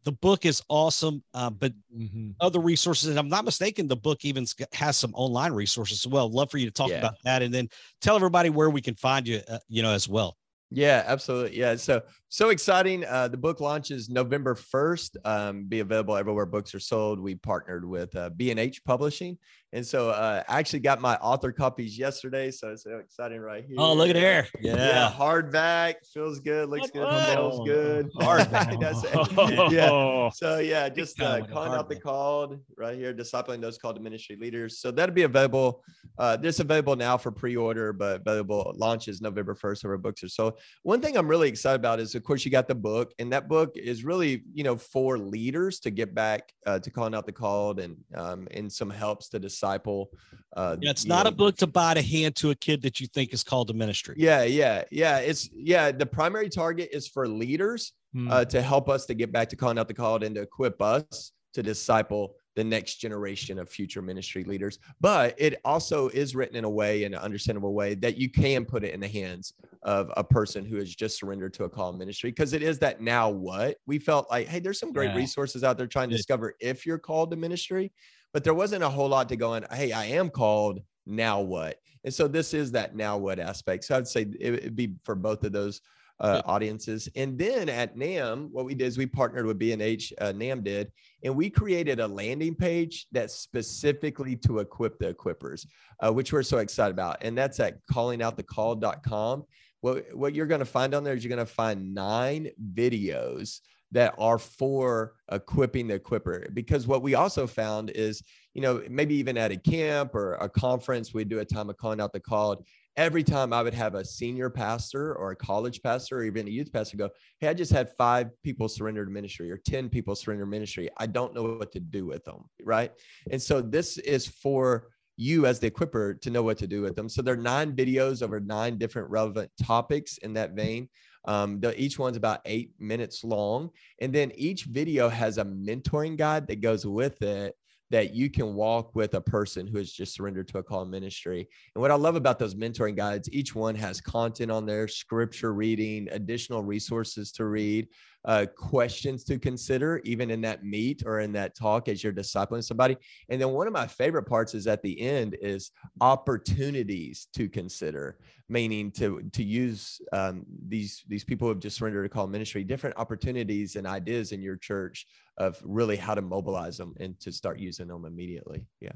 the 0.08 0.12
book 0.12 0.46
is 0.46 0.62
awesome, 0.70 1.22
uh, 1.34 1.50
but 1.50 1.74
mm-hmm. 1.94 2.30
other 2.40 2.60
resources, 2.60 3.10
and 3.10 3.18
I'm 3.18 3.28
not 3.28 3.44
mistaken, 3.44 3.86
the 3.86 3.94
book 3.94 4.24
even 4.24 4.46
has 4.72 4.96
some 4.96 5.12
online 5.14 5.52
resources 5.52 6.06
as 6.06 6.10
well. 6.10 6.30
Love 6.30 6.50
for 6.50 6.56
you 6.56 6.64
to 6.64 6.72
talk 6.72 6.88
yeah. 6.88 6.96
about 6.96 7.16
that, 7.24 7.42
and 7.42 7.52
then 7.52 7.68
tell 8.00 8.16
everybody 8.16 8.48
where 8.48 8.70
we 8.70 8.80
can 8.80 8.94
find 8.94 9.28
you, 9.28 9.42
uh, 9.50 9.58
you 9.68 9.82
know, 9.82 9.92
as 9.92 10.08
well. 10.08 10.38
Yeah, 10.70 11.04
absolutely. 11.06 11.58
Yeah, 11.58 11.76
so 11.76 12.00
so 12.30 12.50
exciting. 12.50 13.06
Uh, 13.06 13.28
the 13.28 13.38
book 13.38 13.58
launches 13.60 14.10
November 14.10 14.54
first. 14.54 15.16
Um, 15.24 15.64
be 15.64 15.80
available 15.80 16.14
everywhere 16.14 16.44
books 16.44 16.74
are 16.74 16.80
sold. 16.80 17.18
We 17.18 17.36
partnered 17.36 17.88
with 17.88 18.14
uh, 18.14 18.28
B 18.30 18.50
and 18.50 18.60
H 18.60 18.84
Publishing, 18.84 19.38
And 19.72 19.84
so 19.84 20.10
uh, 20.10 20.42
I 20.46 20.58
actually 20.58 20.80
got 20.80 21.00
my 21.00 21.16
author 21.16 21.52
copies 21.52 21.98
yesterday. 21.98 22.50
So 22.50 22.68
it's 22.68 22.84
so 22.84 22.98
exciting 22.98 23.40
right 23.40 23.64
here. 23.64 23.76
Oh, 23.78 23.94
look 23.94 24.10
at 24.10 24.14
there. 24.14 24.46
Yeah. 24.60 24.76
yeah 24.76 25.10
hardback. 25.10 25.94
Feels 26.12 26.38
good. 26.40 26.68
Looks 26.68 26.90
good. 26.90 27.08
Smells 27.08 27.66
good. 27.66 28.10
Hardback. 28.20 28.78
yeah. 29.72 30.28
So 30.34 30.58
yeah, 30.58 30.90
just 30.90 31.20
uh, 31.22 31.46
calling 31.46 31.72
out 31.72 31.88
the 31.88 31.96
called 31.96 32.58
right 32.76 32.96
here, 32.96 33.14
discipling 33.14 33.62
those 33.62 33.78
called 33.78 33.96
to 33.96 34.02
ministry 34.02 34.36
leaders. 34.38 34.80
So 34.80 34.90
that'll 34.90 35.14
be 35.14 35.22
available. 35.22 35.82
Uh, 36.18 36.36
this 36.36 36.60
available 36.60 36.96
now 36.96 37.16
for 37.16 37.30
pre-order, 37.30 37.92
but 37.92 38.20
available 38.20 38.74
launches 38.76 39.22
November 39.22 39.54
1st 39.54 39.84
over 39.86 39.96
bookstore. 39.96 40.28
So 40.28 40.56
one 40.82 41.00
thing 41.00 41.16
I'm 41.16 41.28
really 41.28 41.48
excited 41.48 41.76
about 41.76 42.00
is 42.00 42.14
of 42.18 42.24
course 42.24 42.44
you 42.44 42.50
got 42.50 42.68
the 42.68 42.74
book 42.74 43.14
and 43.18 43.32
that 43.32 43.48
book 43.48 43.76
is 43.76 44.04
really, 44.04 44.42
you 44.52 44.64
know, 44.64 44.76
for 44.76 45.18
leaders 45.18 45.80
to 45.80 45.90
get 45.90 46.14
back 46.14 46.52
uh, 46.66 46.78
to 46.80 46.90
calling 46.90 47.14
out 47.14 47.24
the 47.24 47.32
called 47.32 47.80
and 47.80 47.96
um, 48.14 48.48
and 48.50 48.70
some 48.70 48.90
helps 48.90 49.28
to 49.30 49.38
disciple. 49.38 50.10
Uh, 50.56 50.76
yeah, 50.80 50.90
it's 50.90 51.06
not 51.06 51.24
know, 51.24 51.30
a 51.30 51.32
book 51.32 51.56
to 51.56 51.66
buy 51.66 51.94
to 51.94 52.02
hand 52.02 52.36
to 52.36 52.50
a 52.50 52.54
kid 52.54 52.82
that 52.82 53.00
you 53.00 53.06
think 53.06 53.32
is 53.32 53.42
called 53.42 53.68
to 53.68 53.74
ministry. 53.74 54.16
Yeah, 54.18 54.42
yeah, 54.42 54.84
yeah. 54.90 55.18
It's 55.18 55.48
yeah. 55.52 55.92
The 55.92 56.06
primary 56.06 56.50
target 56.50 56.90
is 56.92 57.08
for 57.08 57.26
leaders 57.26 57.92
hmm. 58.12 58.30
uh, 58.30 58.44
to 58.46 58.60
help 58.60 58.88
us 58.88 59.06
to 59.06 59.14
get 59.14 59.32
back 59.32 59.48
to 59.50 59.56
calling 59.56 59.78
out 59.78 59.88
the 59.88 59.94
called 59.94 60.24
and 60.24 60.34
to 60.34 60.42
equip 60.42 60.82
us 60.82 61.32
to 61.54 61.62
disciple 61.62 62.34
the 62.58 62.64
next 62.64 62.96
generation 62.96 63.56
of 63.60 63.68
future 63.68 64.02
ministry 64.02 64.42
leaders. 64.42 64.80
But 65.00 65.36
it 65.38 65.60
also 65.64 66.08
is 66.08 66.34
written 66.34 66.56
in 66.56 66.64
a 66.64 66.70
way, 66.70 67.04
in 67.04 67.14
an 67.14 67.20
understandable 67.20 67.72
way, 67.72 67.94
that 67.94 68.16
you 68.16 68.28
can 68.28 68.64
put 68.64 68.82
it 68.82 68.92
in 68.92 68.98
the 68.98 69.06
hands 69.06 69.54
of 69.84 70.10
a 70.16 70.24
person 70.24 70.64
who 70.64 70.76
has 70.76 70.92
just 70.92 71.16
surrendered 71.18 71.54
to 71.54 71.64
a 71.64 71.68
call 71.68 71.92
ministry. 71.92 72.30
Because 72.30 72.52
it 72.52 72.62
is 72.62 72.80
that 72.80 73.00
now 73.00 73.30
what 73.30 73.76
we 73.86 74.00
felt 74.00 74.28
like, 74.28 74.48
hey, 74.48 74.58
there's 74.58 74.80
some 74.80 74.92
great 74.92 75.10
yeah. 75.10 75.16
resources 75.16 75.62
out 75.62 75.78
there 75.78 75.86
trying 75.86 76.10
to 76.10 76.16
discover 76.16 76.56
if 76.60 76.84
you're 76.84 76.98
called 76.98 77.30
to 77.30 77.36
ministry 77.36 77.92
but 78.32 78.44
there 78.44 78.54
wasn't 78.54 78.84
a 78.84 78.88
whole 78.88 79.08
lot 79.08 79.28
to 79.28 79.36
go 79.36 79.54
in. 79.54 79.64
Hey, 79.72 79.92
I 79.92 80.06
am 80.06 80.30
called. 80.30 80.80
Now 81.06 81.40
what? 81.40 81.78
And 82.04 82.12
so 82.12 82.28
this 82.28 82.54
is 82.54 82.72
that 82.72 82.94
now 82.94 83.16
what 83.16 83.38
aspect. 83.38 83.84
So 83.84 83.96
I'd 83.96 84.06
say 84.06 84.26
it 84.38 84.62
would 84.62 84.76
be 84.76 84.94
for 85.04 85.14
both 85.14 85.44
of 85.44 85.52
those 85.52 85.80
uh, 86.20 86.42
audiences. 86.44 87.08
And 87.14 87.38
then 87.38 87.68
at 87.68 87.96
NAMB, 87.96 88.50
what 88.50 88.64
we 88.64 88.74
did 88.74 88.86
is 88.86 88.98
we 88.98 89.06
partnered 89.06 89.46
with 89.46 89.58
B&H, 89.58 90.12
uh, 90.20 90.32
NAMB 90.32 90.64
did, 90.64 90.92
and 91.24 91.34
we 91.34 91.50
created 91.50 92.00
a 92.00 92.08
landing 92.08 92.54
page 92.54 93.06
that's 93.12 93.34
specifically 93.34 94.36
to 94.36 94.58
equip 94.58 94.98
the 94.98 95.12
equippers, 95.12 95.66
uh, 96.00 96.12
which 96.12 96.32
we're 96.32 96.42
so 96.42 96.58
excited 96.58 96.92
about. 96.92 97.18
And 97.22 97.36
that's 97.36 97.60
at 97.60 97.78
callingoutthecalled.com. 97.90 99.44
What, 99.80 100.06
what 100.12 100.34
you're 100.34 100.46
going 100.46 100.58
to 100.58 100.64
find 100.64 100.94
on 100.94 101.04
there 101.04 101.14
is 101.14 101.24
you're 101.24 101.34
going 101.34 101.46
to 101.46 101.52
find 101.52 101.94
nine 101.94 102.50
videos 102.74 103.60
that 103.92 104.14
are 104.18 104.38
for 104.38 105.14
equipping 105.32 105.86
the 105.86 105.94
equipper. 105.94 106.46
Because 106.52 106.86
what 106.86 107.02
we 107.02 107.14
also 107.14 107.46
found 107.46 107.90
is, 107.90 108.22
you 108.54 108.60
know, 108.60 108.82
maybe 108.90 109.14
even 109.14 109.38
at 109.38 109.52
a 109.52 109.56
camp 109.56 110.14
or 110.14 110.34
a 110.34 110.48
conference, 110.48 111.14
we 111.14 111.24
do 111.24 111.38
a 111.38 111.44
time 111.44 111.70
of 111.70 111.76
calling 111.76 112.00
out 112.00 112.12
the 112.12 112.20
called. 112.20 112.66
Every 112.98 113.22
time 113.22 113.52
I 113.52 113.62
would 113.62 113.74
have 113.74 113.94
a 113.94 114.04
senior 114.04 114.50
pastor 114.50 115.14
or 115.14 115.30
a 115.30 115.36
college 115.36 115.80
pastor 115.84 116.18
or 116.18 116.24
even 116.24 116.48
a 116.48 116.50
youth 116.50 116.72
pastor 116.72 116.96
go, 116.96 117.10
Hey, 117.38 117.46
I 117.46 117.54
just 117.54 117.70
had 117.70 117.92
five 117.96 118.30
people 118.42 118.68
surrender 118.68 119.04
to 119.04 119.10
ministry 119.10 119.52
or 119.52 119.56
10 119.56 119.88
people 119.88 120.16
surrender 120.16 120.44
ministry. 120.46 120.90
I 120.96 121.06
don't 121.06 121.32
know 121.32 121.44
what 121.44 121.70
to 121.72 121.80
do 121.80 122.06
with 122.06 122.24
them. 122.24 122.46
Right. 122.60 122.90
And 123.30 123.40
so 123.40 123.62
this 123.62 123.98
is 123.98 124.26
for 124.26 124.88
you 125.16 125.46
as 125.46 125.60
the 125.60 125.70
equiper 125.70 126.20
to 126.22 126.30
know 126.30 126.42
what 126.42 126.58
to 126.58 126.66
do 126.66 126.82
with 126.82 126.96
them. 126.96 127.08
So 127.08 127.22
there 127.22 127.34
are 127.34 127.36
nine 127.36 127.76
videos 127.76 128.20
over 128.20 128.40
nine 128.40 128.78
different 128.78 129.08
relevant 129.10 129.52
topics 129.62 130.18
in 130.18 130.32
that 130.34 130.54
vein. 130.54 130.88
Um, 131.24 131.60
the, 131.60 131.80
each 131.80 132.00
one's 132.00 132.16
about 132.16 132.40
eight 132.46 132.72
minutes 132.80 133.22
long. 133.22 133.70
And 134.00 134.12
then 134.12 134.32
each 134.34 134.64
video 134.64 135.08
has 135.08 135.38
a 135.38 135.44
mentoring 135.44 136.16
guide 136.16 136.48
that 136.48 136.60
goes 136.60 136.84
with 136.84 137.22
it 137.22 137.54
that 137.90 138.14
you 138.14 138.28
can 138.30 138.54
walk 138.54 138.94
with 138.94 139.14
a 139.14 139.20
person 139.20 139.66
who 139.66 139.78
has 139.78 139.90
just 139.90 140.14
surrendered 140.14 140.48
to 140.48 140.58
a 140.58 140.62
call 140.62 140.84
ministry. 140.84 141.48
And 141.74 141.80
what 141.80 141.90
I 141.90 141.94
love 141.94 142.16
about 142.16 142.38
those 142.38 142.54
mentoring 142.54 142.96
guides, 142.96 143.30
each 143.32 143.54
one 143.54 143.74
has 143.76 144.00
content 144.00 144.50
on 144.50 144.66
there, 144.66 144.88
scripture 144.88 145.54
reading, 145.54 146.08
additional 146.10 146.62
resources 146.62 147.32
to 147.32 147.46
read, 147.46 147.88
uh, 148.28 148.44
questions 148.54 149.24
to 149.24 149.38
consider, 149.38 150.02
even 150.04 150.30
in 150.30 150.42
that 150.42 150.62
meet 150.62 151.02
or 151.06 151.20
in 151.20 151.32
that 151.32 151.56
talk 151.56 151.88
as 151.88 152.04
you're 152.04 152.12
discipling 152.12 152.62
somebody. 152.62 152.94
And 153.30 153.40
then 153.40 153.52
one 153.52 153.66
of 153.66 153.72
my 153.72 153.86
favorite 153.86 154.24
parts 154.24 154.54
is 154.54 154.66
at 154.66 154.82
the 154.82 155.00
end 155.00 155.34
is 155.40 155.70
opportunities 156.02 157.28
to 157.32 157.48
consider, 157.48 158.18
meaning 158.50 158.90
to 158.92 159.22
to 159.32 159.42
use 159.42 159.98
um, 160.12 160.44
these 160.68 161.04
these 161.08 161.24
people 161.24 161.46
who 161.46 161.54
have 161.54 161.58
just 161.58 161.78
surrendered 161.78 162.04
to 162.04 162.14
call 162.14 162.26
ministry, 162.26 162.64
different 162.64 162.98
opportunities 162.98 163.76
and 163.76 163.86
ideas 163.86 164.32
in 164.32 164.42
your 164.42 164.56
church 164.56 165.06
of 165.38 165.58
really 165.64 165.96
how 165.96 166.14
to 166.14 166.20
mobilize 166.20 166.76
them 166.76 166.94
and 167.00 167.18
to 167.20 167.32
start 167.32 167.58
using 167.58 167.88
them 167.88 168.04
immediately. 168.04 168.66
Yeah. 168.80 168.92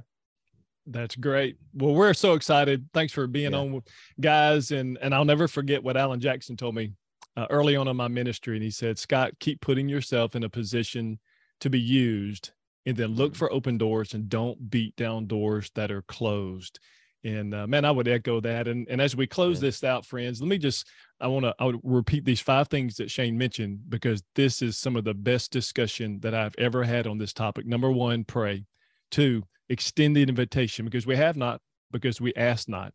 That's 0.87 1.15
great. 1.15 1.57
Well, 1.75 1.95
we're 1.95 2.13
so 2.13 2.35
excited. 2.35 2.87
Thanks 2.93 3.13
for 3.13 3.27
being 3.27 3.53
yeah. 3.53 3.59
on, 3.59 3.83
guys. 4.21 4.73
And 4.73 4.99
and 5.01 5.15
I'll 5.15 5.25
never 5.25 5.49
forget 5.49 5.83
what 5.83 5.97
Alan 5.97 6.21
Jackson 6.21 6.57
told 6.57 6.75
me 6.75 6.93
uh, 7.37 7.47
early 7.51 7.77
on 7.77 7.89
in 7.89 7.97
my 7.97 8.09
ministry, 8.09 8.57
and 8.57 8.63
he 8.63 8.71
said, 8.71 8.99
"Scott, 8.99 9.33
keep 9.41 9.61
putting 9.61 9.89
yourself 9.89 10.35
in 10.35 10.45
a 10.45 10.49
position 10.49 11.19
to 11.61 11.71
be 11.71 11.81
used, 11.81 12.53
and 12.87 12.97
then 12.97 13.15
look 13.15 13.33
mm-hmm. 13.33 13.39
for 13.39 13.53
open 13.53 13.79
doors 13.79 14.15
and 14.15 14.29
don't 14.29 14.71
beat 14.71 14.95
down 14.97 15.27
doors 15.27 15.71
that 15.75 15.91
are 15.91 16.03
closed." 16.03 16.79
And 17.25 17.55
uh, 17.55 17.67
man, 17.69 17.85
I 17.85 17.91
would 17.91 18.09
echo 18.09 18.41
that. 18.41 18.67
And 18.67 18.87
and 18.89 19.01
as 19.01 19.15
we 19.15 19.27
close 19.27 19.59
yeah. 19.59 19.69
this 19.69 19.85
out, 19.85 20.05
friends, 20.05 20.41
let 20.41 20.49
me 20.49 20.59
just 20.59 20.89
I 21.21 21.29
want 21.29 21.45
to 21.45 21.55
I 21.59 21.67
would 21.67 21.81
repeat 21.83 22.25
these 22.25 22.41
five 22.41 22.69
things 22.69 22.97
that 22.97 23.11
Shane 23.11 23.39
mentioned 23.39 23.81
because 23.89 24.23
this 24.35 24.61
is 24.61 24.77
some 24.77 24.97
of 24.97 25.05
the 25.05 25.15
best 25.15 25.53
discussion 25.53 26.19
that 26.21 26.35
I've 26.35 26.55
ever 26.59 26.83
had 26.83 27.07
on 27.07 27.19
this 27.19 27.33
topic. 27.33 27.67
Number 27.67 27.91
one, 27.91 28.25
pray. 28.25 28.65
Two, 29.11 29.45
extend 29.69 30.17
the 30.17 30.23
invitation 30.23 30.85
because 30.85 31.07
we 31.07 31.17
have 31.17 31.37
not 31.37 31.61
because 31.93 32.21
we 32.21 32.35
ask 32.35 32.69
not. 32.69 32.93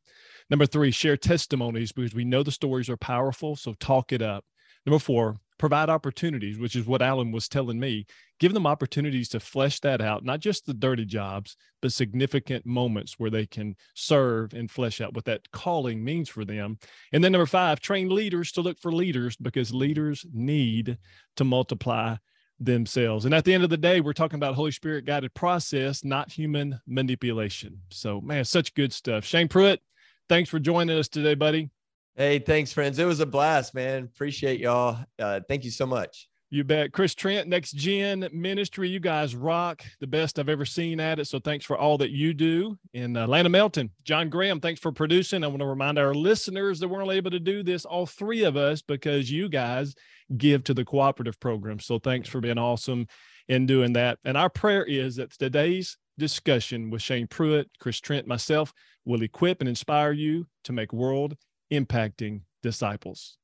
Number 0.49 0.65
three, 0.65 0.91
share 0.91 1.17
testimonies 1.17 1.91
because 1.91 2.15
we 2.15 2.25
know 2.25 2.43
the 2.43 2.51
stories 2.51 2.89
are 2.89 2.97
powerful. 2.97 3.55
So 3.55 3.73
talk 3.79 4.11
it 4.11 4.21
up. 4.21 4.45
Number 4.85 4.99
four, 4.99 5.35
provide 5.57 5.89
opportunities, 5.89 6.57
which 6.57 6.75
is 6.75 6.85
what 6.85 7.01
Alan 7.01 7.31
was 7.31 7.49
telling 7.49 7.79
me. 7.79 8.05
Give 8.39 8.53
them 8.53 8.67
opportunities 8.67 9.27
to 9.29 9.39
flesh 9.39 9.79
that 9.81 9.99
out, 9.99 10.23
not 10.23 10.39
just 10.39 10.65
the 10.65 10.73
dirty 10.73 11.03
jobs, 11.03 11.57
but 11.81 11.91
significant 11.91 12.65
moments 12.65 13.15
where 13.17 13.29
they 13.29 13.45
can 13.45 13.75
serve 13.95 14.53
and 14.53 14.71
flesh 14.71 15.01
out 15.01 15.13
what 15.13 15.25
that 15.25 15.51
calling 15.51 16.03
means 16.03 16.29
for 16.29 16.45
them. 16.45 16.77
And 17.11 17.23
then 17.23 17.31
number 17.31 17.47
five, 17.47 17.79
train 17.79 18.09
leaders 18.09 18.51
to 18.53 18.61
look 18.61 18.79
for 18.79 18.91
leaders 18.91 19.35
because 19.35 19.73
leaders 19.73 20.25
need 20.31 20.97
to 21.35 21.43
multiply 21.43 22.15
themselves. 22.59 23.25
And 23.25 23.33
at 23.33 23.43
the 23.43 23.53
end 23.53 23.63
of 23.63 23.69
the 23.69 23.77
day, 23.77 23.99
we're 23.99 24.13
talking 24.13 24.37
about 24.37 24.55
Holy 24.55 24.71
Spirit 24.71 25.05
guided 25.05 25.33
process, 25.33 26.03
not 26.03 26.31
human 26.31 26.79
manipulation. 26.87 27.81
So, 27.89 28.21
man, 28.21 28.45
such 28.45 28.73
good 28.73 28.93
stuff. 28.93 29.25
Shane 29.25 29.47
Pruitt, 29.47 29.81
thanks 30.29 30.49
for 30.49 30.59
joining 30.59 30.97
us 30.97 31.07
today, 31.07 31.35
buddy. 31.35 31.69
Hey, 32.15 32.39
thanks, 32.39 32.73
friends. 32.73 32.97
It 32.97 33.05
was 33.05 33.19
a 33.19 33.25
blast, 33.25 33.75
man. 33.75 34.05
Appreciate 34.05 34.59
y'all. 34.59 34.97
Uh, 35.19 35.39
thank 35.47 35.63
you 35.63 35.71
so 35.71 35.85
much. 35.85 36.27
You 36.49 36.63
bet. 36.63 36.93
Chris 36.93 37.13
Trent, 37.13 37.49
Next 37.49 37.73
Gen 37.73 38.27
Ministry. 38.31 38.87
You 38.89 39.01
guys 39.01 39.35
rock 39.35 39.83
the 39.99 40.07
best 40.07 40.39
I've 40.39 40.47
ever 40.47 40.63
seen 40.65 40.99
at 40.99 41.19
it. 41.19 41.27
So 41.27 41.39
thanks 41.39 41.65
for 41.65 41.77
all 41.77 41.97
that 41.97 42.11
you 42.11 42.33
do. 42.33 42.77
And 42.93 43.17
uh, 43.17 43.27
Lana 43.27 43.49
Melton, 43.49 43.91
John 44.03 44.29
Graham, 44.29 44.61
thanks 44.61 44.79
for 44.79 44.93
producing. 44.93 45.43
I 45.43 45.47
want 45.47 45.59
to 45.59 45.65
remind 45.65 45.99
our 45.99 46.13
listeners 46.13 46.79
that 46.79 46.87
weren't 46.87 47.11
able 47.11 47.31
to 47.31 47.39
do 47.39 47.63
this, 47.63 47.83
all 47.83 48.05
three 48.05 48.43
of 48.45 48.55
us, 48.55 48.81
because 48.81 49.29
you 49.29 49.49
guys 49.49 49.93
give 50.37 50.63
to 50.63 50.73
the 50.73 50.85
cooperative 50.85 51.37
program. 51.39 51.79
So 51.79 51.99
thanks 51.99 52.29
for 52.29 52.39
being 52.39 52.57
awesome 52.57 53.07
in 53.49 53.65
doing 53.65 53.93
that. 53.93 54.17
And 54.23 54.37
our 54.37 54.49
prayer 54.49 54.85
is 54.85 55.17
that 55.17 55.31
today's 55.37 55.97
discussion 56.17 56.89
with 56.89 57.01
Shane 57.01 57.27
Pruitt, 57.27 57.69
Chris 57.79 57.99
Trent, 57.99 58.27
myself 58.27 58.73
will 59.05 59.21
equip 59.21 59.61
and 59.61 59.69
inspire 59.69 60.11
you 60.11 60.47
to 60.63 60.73
make 60.73 60.91
world 60.93 61.35
impacting 61.71 62.41
disciples. 62.61 63.37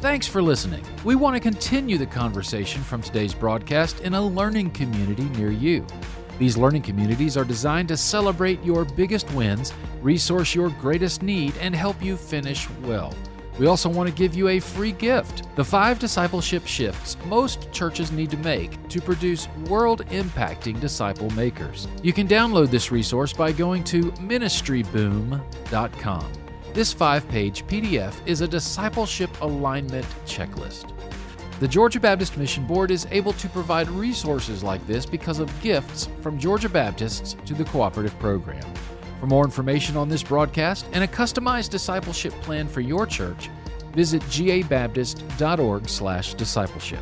Thanks 0.00 0.26
for 0.26 0.42
listening. 0.42 0.84
We 1.04 1.14
want 1.14 1.36
to 1.36 1.40
continue 1.40 1.98
the 1.98 2.06
conversation 2.06 2.82
from 2.82 3.02
today's 3.02 3.34
broadcast 3.34 4.00
in 4.00 4.14
a 4.14 4.20
learning 4.20 4.72
community 4.72 5.24
near 5.30 5.50
you. 5.50 5.86
These 6.38 6.58
learning 6.58 6.82
communities 6.82 7.36
are 7.36 7.44
designed 7.44 7.88
to 7.88 7.96
celebrate 7.96 8.62
your 8.62 8.84
biggest 8.84 9.30
wins, 9.32 9.72
resource 10.02 10.54
your 10.54 10.68
greatest 10.68 11.22
need, 11.22 11.56
and 11.58 11.74
help 11.74 12.02
you 12.02 12.16
finish 12.16 12.68
well. 12.82 13.14
We 13.58 13.66
also 13.66 13.88
want 13.88 14.08
to 14.08 14.14
give 14.14 14.34
you 14.34 14.48
a 14.48 14.60
free 14.60 14.92
gift 14.92 15.44
the 15.56 15.64
five 15.64 15.98
discipleship 15.98 16.66
shifts 16.66 17.16
most 17.24 17.72
churches 17.72 18.12
need 18.12 18.30
to 18.30 18.36
make 18.36 18.86
to 18.88 19.00
produce 19.00 19.48
world 19.68 20.04
impacting 20.08 20.78
disciple 20.80 21.30
makers. 21.30 21.88
You 22.02 22.12
can 22.12 22.28
download 22.28 22.70
this 22.70 22.92
resource 22.92 23.32
by 23.32 23.52
going 23.52 23.84
to 23.84 24.12
ministryboom.com. 24.12 26.32
This 26.74 26.92
five 26.92 27.26
page 27.28 27.66
PDF 27.66 28.14
is 28.26 28.42
a 28.42 28.48
discipleship 28.48 29.30
alignment 29.40 30.04
checklist. 30.26 30.92
The 31.58 31.66
Georgia 31.66 31.98
Baptist 31.98 32.36
Mission 32.36 32.66
Board 32.66 32.90
is 32.90 33.06
able 33.10 33.32
to 33.32 33.48
provide 33.48 33.88
resources 33.88 34.62
like 34.62 34.86
this 34.86 35.06
because 35.06 35.38
of 35.38 35.50
gifts 35.62 36.06
from 36.20 36.38
Georgia 36.38 36.68
Baptists 36.68 37.34
to 37.46 37.54
the 37.54 37.64
cooperative 37.64 38.18
program. 38.18 38.62
For 39.20 39.26
more 39.26 39.44
information 39.44 39.96
on 39.96 40.08
this 40.08 40.22
broadcast 40.22 40.86
and 40.92 41.02
a 41.02 41.08
customized 41.08 41.70
discipleship 41.70 42.32
plan 42.42 42.68
for 42.68 42.80
your 42.80 43.06
church, 43.06 43.50
visit 43.92 44.22
gabaptist.org/discipleship. 44.22 47.00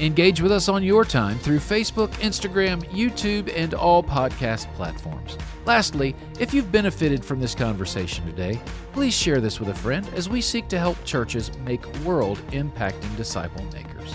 Engage 0.00 0.40
with 0.40 0.50
us 0.50 0.68
on 0.68 0.82
your 0.82 1.04
time 1.04 1.38
through 1.38 1.58
Facebook, 1.58 2.08
Instagram, 2.14 2.82
YouTube, 2.90 3.52
and 3.54 3.74
all 3.74 4.02
podcast 4.02 4.66
platforms. 4.74 5.38
Lastly, 5.64 6.16
if 6.40 6.52
you've 6.52 6.72
benefited 6.72 7.24
from 7.24 7.38
this 7.38 7.54
conversation 7.54 8.26
today, 8.26 8.60
please 8.92 9.14
share 9.14 9.40
this 9.40 9.60
with 9.60 9.68
a 9.68 9.74
friend 9.74 10.08
as 10.16 10.28
we 10.28 10.40
seek 10.40 10.66
to 10.68 10.78
help 10.78 11.02
churches 11.04 11.56
make 11.58 11.86
world 11.98 12.38
impacting 12.48 13.16
disciple 13.16 13.64
makers. 13.72 14.12